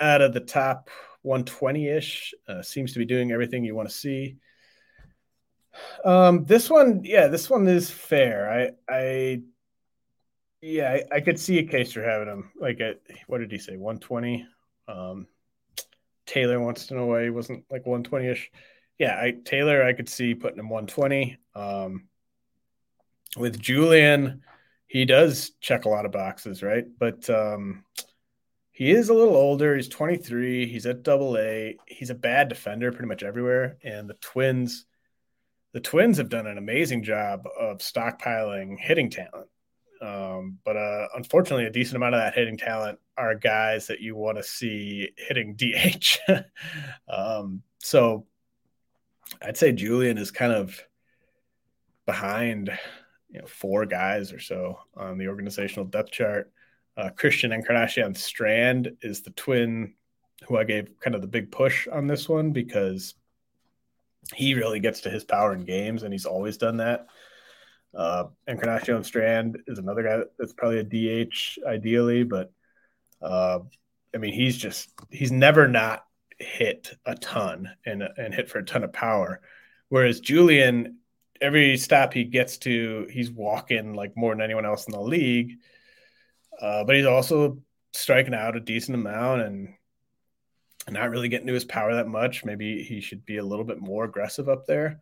out 0.00 0.20
of 0.20 0.32
the 0.32 0.40
top 0.40 0.90
120 1.22 1.88
ish? 1.88 2.34
Uh, 2.48 2.62
seems 2.62 2.92
to 2.92 2.98
be 2.98 3.04
doing 3.04 3.32
everything 3.32 3.64
you 3.64 3.74
want 3.74 3.88
to 3.88 3.94
see." 3.94 4.36
Um, 6.04 6.44
this 6.44 6.68
one, 6.68 7.02
yeah, 7.04 7.28
this 7.28 7.48
one 7.48 7.66
is 7.66 7.90
fair. 7.90 8.74
I, 8.88 8.94
I, 8.94 9.42
yeah, 10.60 10.98
I, 11.12 11.16
I 11.16 11.20
could 11.20 11.38
see 11.38 11.58
a 11.58 11.66
case 11.66 11.92
for 11.92 12.02
having 12.02 12.28
him 12.28 12.52
like 12.60 12.80
at 12.80 13.00
what 13.26 13.38
did 13.38 13.50
he 13.50 13.58
say, 13.58 13.76
120? 13.76 14.46
Um, 14.88 15.26
Taylor 16.26 16.60
wants 16.60 16.86
to 16.86 16.94
know 16.94 17.06
why 17.06 17.24
he 17.24 17.30
wasn't 17.30 17.64
like 17.70 17.86
120 17.86 18.26
ish. 18.28 18.50
Yeah, 18.98 19.18
I 19.20 19.34
Taylor, 19.44 19.82
I 19.82 19.92
could 19.92 20.08
see 20.08 20.34
putting 20.34 20.58
him 20.58 20.68
120. 20.68 21.36
Um, 21.54 22.08
with 23.36 23.60
Julien, 23.60 24.42
he 24.86 25.04
does 25.04 25.52
check 25.60 25.84
a 25.84 25.88
lot 25.88 26.04
of 26.04 26.12
boxes, 26.12 26.62
right? 26.62 26.84
But 26.98 27.28
um, 27.30 27.84
he 28.72 28.90
is 28.90 29.08
a 29.08 29.14
little 29.14 29.36
older. 29.36 29.76
He's 29.76 29.88
23. 29.88 30.66
He's 30.66 30.86
at 30.86 31.02
double 31.02 31.38
A. 31.38 31.76
He's 31.86 32.10
a 32.10 32.14
bad 32.14 32.48
defender 32.48 32.90
pretty 32.90 33.08
much 33.08 33.22
everywhere. 33.22 33.78
And 33.82 34.08
the 34.08 34.14
Twins, 34.14 34.86
the 35.72 35.80
Twins 35.80 36.18
have 36.18 36.28
done 36.28 36.46
an 36.46 36.58
amazing 36.58 37.04
job 37.04 37.44
of 37.58 37.78
stockpiling 37.78 38.78
hitting 38.78 39.10
talent. 39.10 39.48
Um, 40.02 40.58
but 40.64 40.76
uh, 40.76 41.06
unfortunately, 41.14 41.66
a 41.66 41.70
decent 41.70 41.96
amount 41.96 42.16
of 42.16 42.20
that 42.20 42.34
hitting 42.34 42.58
talent 42.58 42.98
are 43.16 43.34
guys 43.34 43.86
that 43.86 44.00
you 44.00 44.16
want 44.16 44.36
to 44.36 44.42
see 44.42 45.10
hitting 45.16 45.54
DH. 45.56 46.18
um, 47.08 47.62
so 47.78 48.26
I'd 49.40 49.56
say 49.56 49.72
Julien 49.72 50.18
is 50.18 50.30
kind 50.30 50.52
of 50.52 50.82
behind 52.04 52.76
you 53.32 53.40
know 53.40 53.46
four 53.46 53.86
guys 53.86 54.32
or 54.32 54.38
so 54.38 54.78
on 54.94 55.18
the 55.18 55.28
organizational 55.28 55.86
depth 55.86 56.10
chart. 56.10 56.52
Uh, 56.96 57.08
Christian 57.10 57.52
Encarnacion 57.52 58.14
Strand 58.14 58.96
is 59.00 59.22
the 59.22 59.30
twin 59.30 59.94
who 60.46 60.58
I 60.58 60.64
gave 60.64 60.90
kind 61.00 61.14
of 61.14 61.22
the 61.22 61.28
big 61.28 61.50
push 61.50 61.88
on 61.88 62.06
this 62.06 62.28
one 62.28 62.52
because 62.52 63.14
he 64.34 64.54
really 64.54 64.80
gets 64.80 65.00
to 65.02 65.10
his 65.10 65.24
power 65.24 65.54
in 65.54 65.64
games 65.64 66.02
and 66.02 66.12
he's 66.12 66.26
always 66.26 66.58
done 66.58 66.78
that. 66.78 67.06
Uh, 67.94 68.24
Encarnacion 68.46 69.04
Strand 69.04 69.58
is 69.66 69.78
another 69.78 70.02
guy 70.02 70.20
that's 70.38 70.52
probably 70.52 70.78
a 70.78 71.24
DH 71.24 71.58
ideally, 71.66 72.24
but 72.24 72.52
uh, 73.22 73.60
I 74.14 74.18
mean 74.18 74.34
he's 74.34 74.56
just 74.56 74.90
he's 75.10 75.32
never 75.32 75.68
not 75.68 76.04
hit 76.38 76.94
a 77.06 77.14
ton 77.14 77.70
and 77.86 78.02
and 78.16 78.34
hit 78.34 78.50
for 78.50 78.58
a 78.58 78.64
ton 78.64 78.84
of 78.84 78.92
power. 78.92 79.40
Whereas 79.88 80.20
Julien 80.20 80.98
every 81.42 81.76
stop 81.76 82.12
he 82.12 82.24
gets 82.24 82.56
to, 82.58 83.06
he's 83.10 83.30
walking 83.30 83.94
like 83.94 84.16
more 84.16 84.32
than 84.32 84.42
anyone 84.42 84.64
else 84.64 84.86
in 84.86 84.92
the 84.92 85.00
league. 85.00 85.58
Uh, 86.60 86.84
but 86.84 86.96
he's 86.96 87.06
also 87.06 87.58
striking 87.92 88.34
out 88.34 88.56
a 88.56 88.60
decent 88.60 88.94
amount 88.94 89.42
and 89.42 89.74
not 90.88 91.10
really 91.10 91.28
getting 91.28 91.46
to 91.48 91.52
his 91.52 91.64
power 91.64 91.94
that 91.94 92.08
much. 92.08 92.44
Maybe 92.44 92.82
he 92.82 93.00
should 93.00 93.26
be 93.26 93.38
a 93.38 93.44
little 93.44 93.64
bit 93.64 93.80
more 93.80 94.04
aggressive 94.04 94.48
up 94.48 94.66
there. 94.66 95.00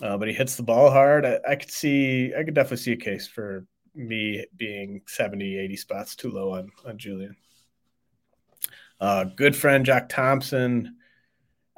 Uh, 0.00 0.16
but 0.16 0.28
he 0.28 0.34
hits 0.34 0.56
the 0.56 0.62
ball 0.62 0.90
hard. 0.90 1.24
I, 1.24 1.38
I, 1.48 1.56
could 1.56 1.70
see, 1.70 2.32
I 2.36 2.42
could 2.42 2.54
definitely 2.54 2.78
see 2.78 2.92
a 2.92 2.96
case 2.96 3.26
for 3.26 3.66
me 3.94 4.44
being 4.56 5.02
70, 5.06 5.58
80 5.58 5.76
spots 5.76 6.16
too 6.16 6.30
low 6.30 6.54
on, 6.54 6.70
on 6.86 6.98
Julien. 6.98 7.36
Uh, 9.00 9.24
good 9.24 9.54
friend 9.54 9.84
Jack 9.84 10.08
Thompson 10.08 10.96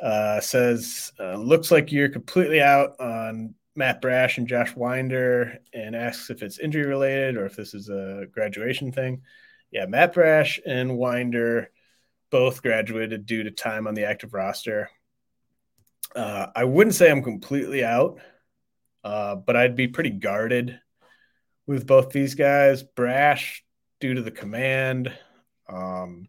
uh, 0.01 0.41
says, 0.41 1.13
uh, 1.19 1.37
looks 1.37 1.71
like 1.71 1.91
you're 1.91 2.09
completely 2.09 2.61
out 2.61 3.01
on 3.01 3.55
Matt 3.77 4.01
Brash 4.01 4.39
and 4.39 4.47
Josh 4.47 4.75
Winder 4.77 5.59
and 5.73 5.97
asks 5.97 6.31
if 6.31 6.43
it's 6.43 6.59
injury 6.59 6.87
related 6.87 7.37
or 7.37 7.47
if 7.47 7.57
this 7.57 7.75
is 7.75 7.89
a 7.89 8.27
graduation 8.31 8.93
thing. 8.93 9.23
Yeah, 9.71 9.87
Matt 9.87 10.15
Brash 10.15 10.61
and 10.65 10.97
Winder 10.97 11.71
both 12.31 12.63
graduated 12.63 13.27
due 13.27 13.43
to 13.43 13.51
time 13.51 13.87
on 13.87 13.95
the 13.95 14.05
active 14.05 14.35
roster. 14.35 14.91
Uh, 16.15 16.47
I 16.55 16.65
wouldn't 16.65 16.95
say 16.95 17.11
I'm 17.11 17.23
completely 17.23 17.85
out, 17.85 18.21
uh, 19.03 19.35
but 19.35 19.57
I'd 19.57 19.77
be 19.77 19.89
pretty 19.89 20.11
guarded 20.11 20.79
with 21.67 21.87
both 21.87 22.11
these 22.11 22.35
guys. 22.35 22.83
Brash, 22.83 23.65
due 23.99 24.15
to 24.15 24.23
the 24.23 24.31
command, 24.31 25.13
um, 25.69 26.29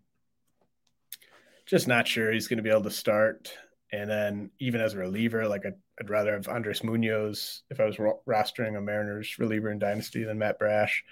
just 1.65 1.87
not 1.87 2.07
sure 2.07 2.31
he's 2.31 2.47
going 2.47 2.57
to 2.57 2.63
be 2.63 2.69
able 2.69 2.83
to 2.83 2.91
start. 2.91 3.51
And 3.91 4.09
then 4.09 4.51
even 4.59 4.81
as 4.81 4.93
a 4.93 4.97
reliever, 4.97 5.47
like 5.47 5.65
I'd, 5.65 5.75
I'd 5.99 6.09
rather 6.09 6.33
have 6.33 6.47
Andres 6.47 6.83
Munoz 6.83 7.63
if 7.69 7.79
I 7.79 7.85
was 7.85 7.97
rostering 7.97 8.77
a 8.77 8.81
Mariners 8.81 9.37
reliever 9.39 9.71
in 9.71 9.79
Dynasty 9.79 10.23
than 10.23 10.39
Matt 10.39 10.59
Brash. 10.59 11.03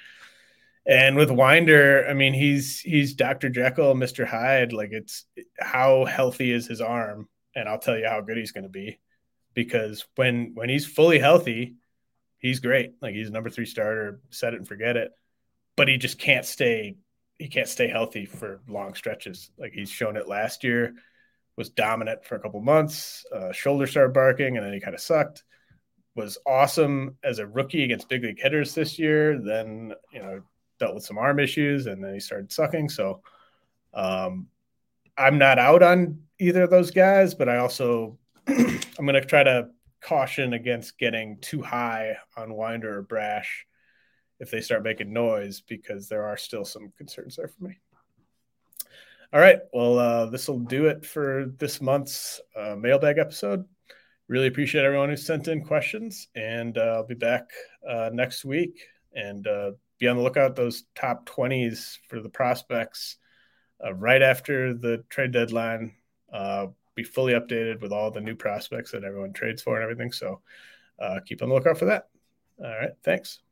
And 0.86 1.16
with 1.16 1.32
Winder, 1.32 2.06
I 2.08 2.14
mean, 2.14 2.34
he's 2.34 2.82
he's 2.82 3.14
Dr. 3.14 3.50
Jekyll, 3.50 3.94
Mr. 3.96 4.26
Hyde. 4.26 4.74
Like 4.74 4.92
it's 4.92 5.26
how 5.58 6.04
healthy 6.04 6.52
is 6.52 6.68
his 6.68 6.82
arm, 6.82 7.30
and 7.56 7.70
I'll 7.70 7.80
tell 7.80 7.98
you 7.98 8.08
how 8.08 8.20
good 8.20 8.38
he's 8.38 8.52
going 8.52 8.66
to 8.66 8.70
be, 8.70 9.00
because 9.54 10.06
when 10.16 10.52
when 10.56 10.68
he's 10.68 10.86
fully 10.86 11.20
healthy, 11.20 11.76
he's 12.40 12.60
great. 12.60 12.96
Like 13.02 13.16
he's 13.16 13.32
number 13.32 13.50
three 13.50 13.66
starter, 13.66 14.20
set 14.30 14.54
it 14.54 14.58
and 14.58 14.68
forget 14.68 14.98
it. 14.98 15.12
But 15.78 15.88
he 15.88 15.98
just 15.98 16.20
can't 16.20 16.46
stay. 16.46 16.98
He 17.40 17.48
can't 17.48 17.70
stay 17.70 17.88
healthy 17.88 18.26
for 18.26 18.62
long 18.68 18.94
stretches. 18.94 19.52
Like 19.58 19.72
he's 19.72 19.90
shown 19.90 20.18
it 20.18 20.28
last 20.28 20.66
year 20.66 20.96
was 21.56 21.70
dominant 21.70 22.26
for 22.26 22.36
a 22.36 22.40
couple 22.40 22.62
months. 22.62 23.26
Uh, 23.34 23.52
shoulder 23.52 23.88
started 23.88 24.14
barking, 24.14 24.58
and 24.58 24.66
then 24.66 24.74
he 24.74 24.80
kind 24.80 24.96
of 24.96 25.02
sucked. 25.02 25.44
Was 26.16 26.38
awesome 26.46 27.18
as 27.24 27.40
a 27.40 27.48
rookie 27.48 27.84
against 27.84 28.10
big 28.10 28.24
league 28.24 28.40
hitters 28.40 28.76
this 28.76 29.00
year. 29.00 29.40
Then 29.40 29.94
you 30.12 30.22
know 30.22 30.42
dealt 30.80 30.96
with 30.96 31.04
some 31.04 31.18
arm 31.18 31.40
issues, 31.40 31.88
and 31.88 32.04
then 32.04 32.14
he 32.14 32.20
started 32.20 32.52
sucking. 32.52 32.90
So 32.90 33.22
um, 33.94 34.48
I'm 35.18 35.38
not 35.38 35.60
out 35.60 35.84
on 35.84 36.20
either 36.40 36.64
of 36.64 36.70
those 36.70 36.92
guys, 36.92 37.34
but 37.34 37.50
I 37.50 37.58
also 37.58 38.18
I'm 38.48 39.06
going 39.06 39.14
to 39.14 39.22
try 39.22 39.44
to 39.44 39.70
caution 40.02 40.54
against 40.54 40.98
getting 40.98 41.38
too 41.40 41.62
high 41.62 42.18
on 42.36 42.54
Winder 42.54 43.00
or 43.00 43.02
Brash 43.02 43.66
if 44.40 44.52
they 44.52 44.62
start 44.62 44.84
making 44.84 45.14
noise 45.14 45.62
because 45.62 46.10
there 46.10 46.26
are 46.26 46.38
still 46.38 46.66
some 46.66 46.92
concerns 46.98 47.38
there 47.38 47.48
for 47.48 47.64
me. 47.64 47.78
All 49.34 49.40
right. 49.40 49.58
Well, 49.74 49.98
uh, 49.98 50.26
this 50.28 50.48
will 50.48 50.60
do 50.60 50.86
it 50.86 51.04
for 51.04 51.48
this 51.58 51.82
month's 51.82 52.40
uh, 52.56 52.76
mailbag 52.76 53.18
episode. 53.18 53.66
Really 54.28 54.46
appreciate 54.46 54.86
everyone 54.86 55.10
who 55.10 55.18
sent 55.18 55.48
in 55.48 55.66
questions, 55.66 56.28
and 56.36 56.78
uh, 56.78 56.98
I'll 56.98 57.08
be 57.08 57.16
back 57.16 57.50
uh, 57.88 58.12
next 58.14 58.46
week. 58.46 58.86
And 59.16 59.48
uh, 59.48 59.72
be 59.98 60.08
on 60.08 60.18
the 60.18 60.22
lookout 60.22 60.56
those 60.56 60.84
top 60.94 61.26
twenties 61.26 62.00
for 62.10 62.22
the 62.22 62.30
prospects 62.30 63.18
uh, 63.84 63.96
right 63.96 64.22
after 64.22 64.76
the 64.76 65.04
trade 65.10 65.32
deadline. 65.32 65.96
be 66.96 67.04
fully 67.04 67.34
updated 67.34 67.82
with 67.82 67.92
all 67.92 68.12
the 68.12 68.22
new 68.22 68.36
prospects 68.36 68.92
that 68.92 69.04
everyone 69.04 69.34
trades 69.34 69.64
for 69.64 69.76
and 69.76 69.84
everything. 69.84 70.12
So 70.12 70.42
keep 71.26 71.42
on 71.42 71.50
the 71.50 71.56
lookout 71.56 71.80
for 71.80 71.86
that. 71.86 72.08
All 72.60 72.70
right. 72.70 72.92
Thanks. 73.04 73.43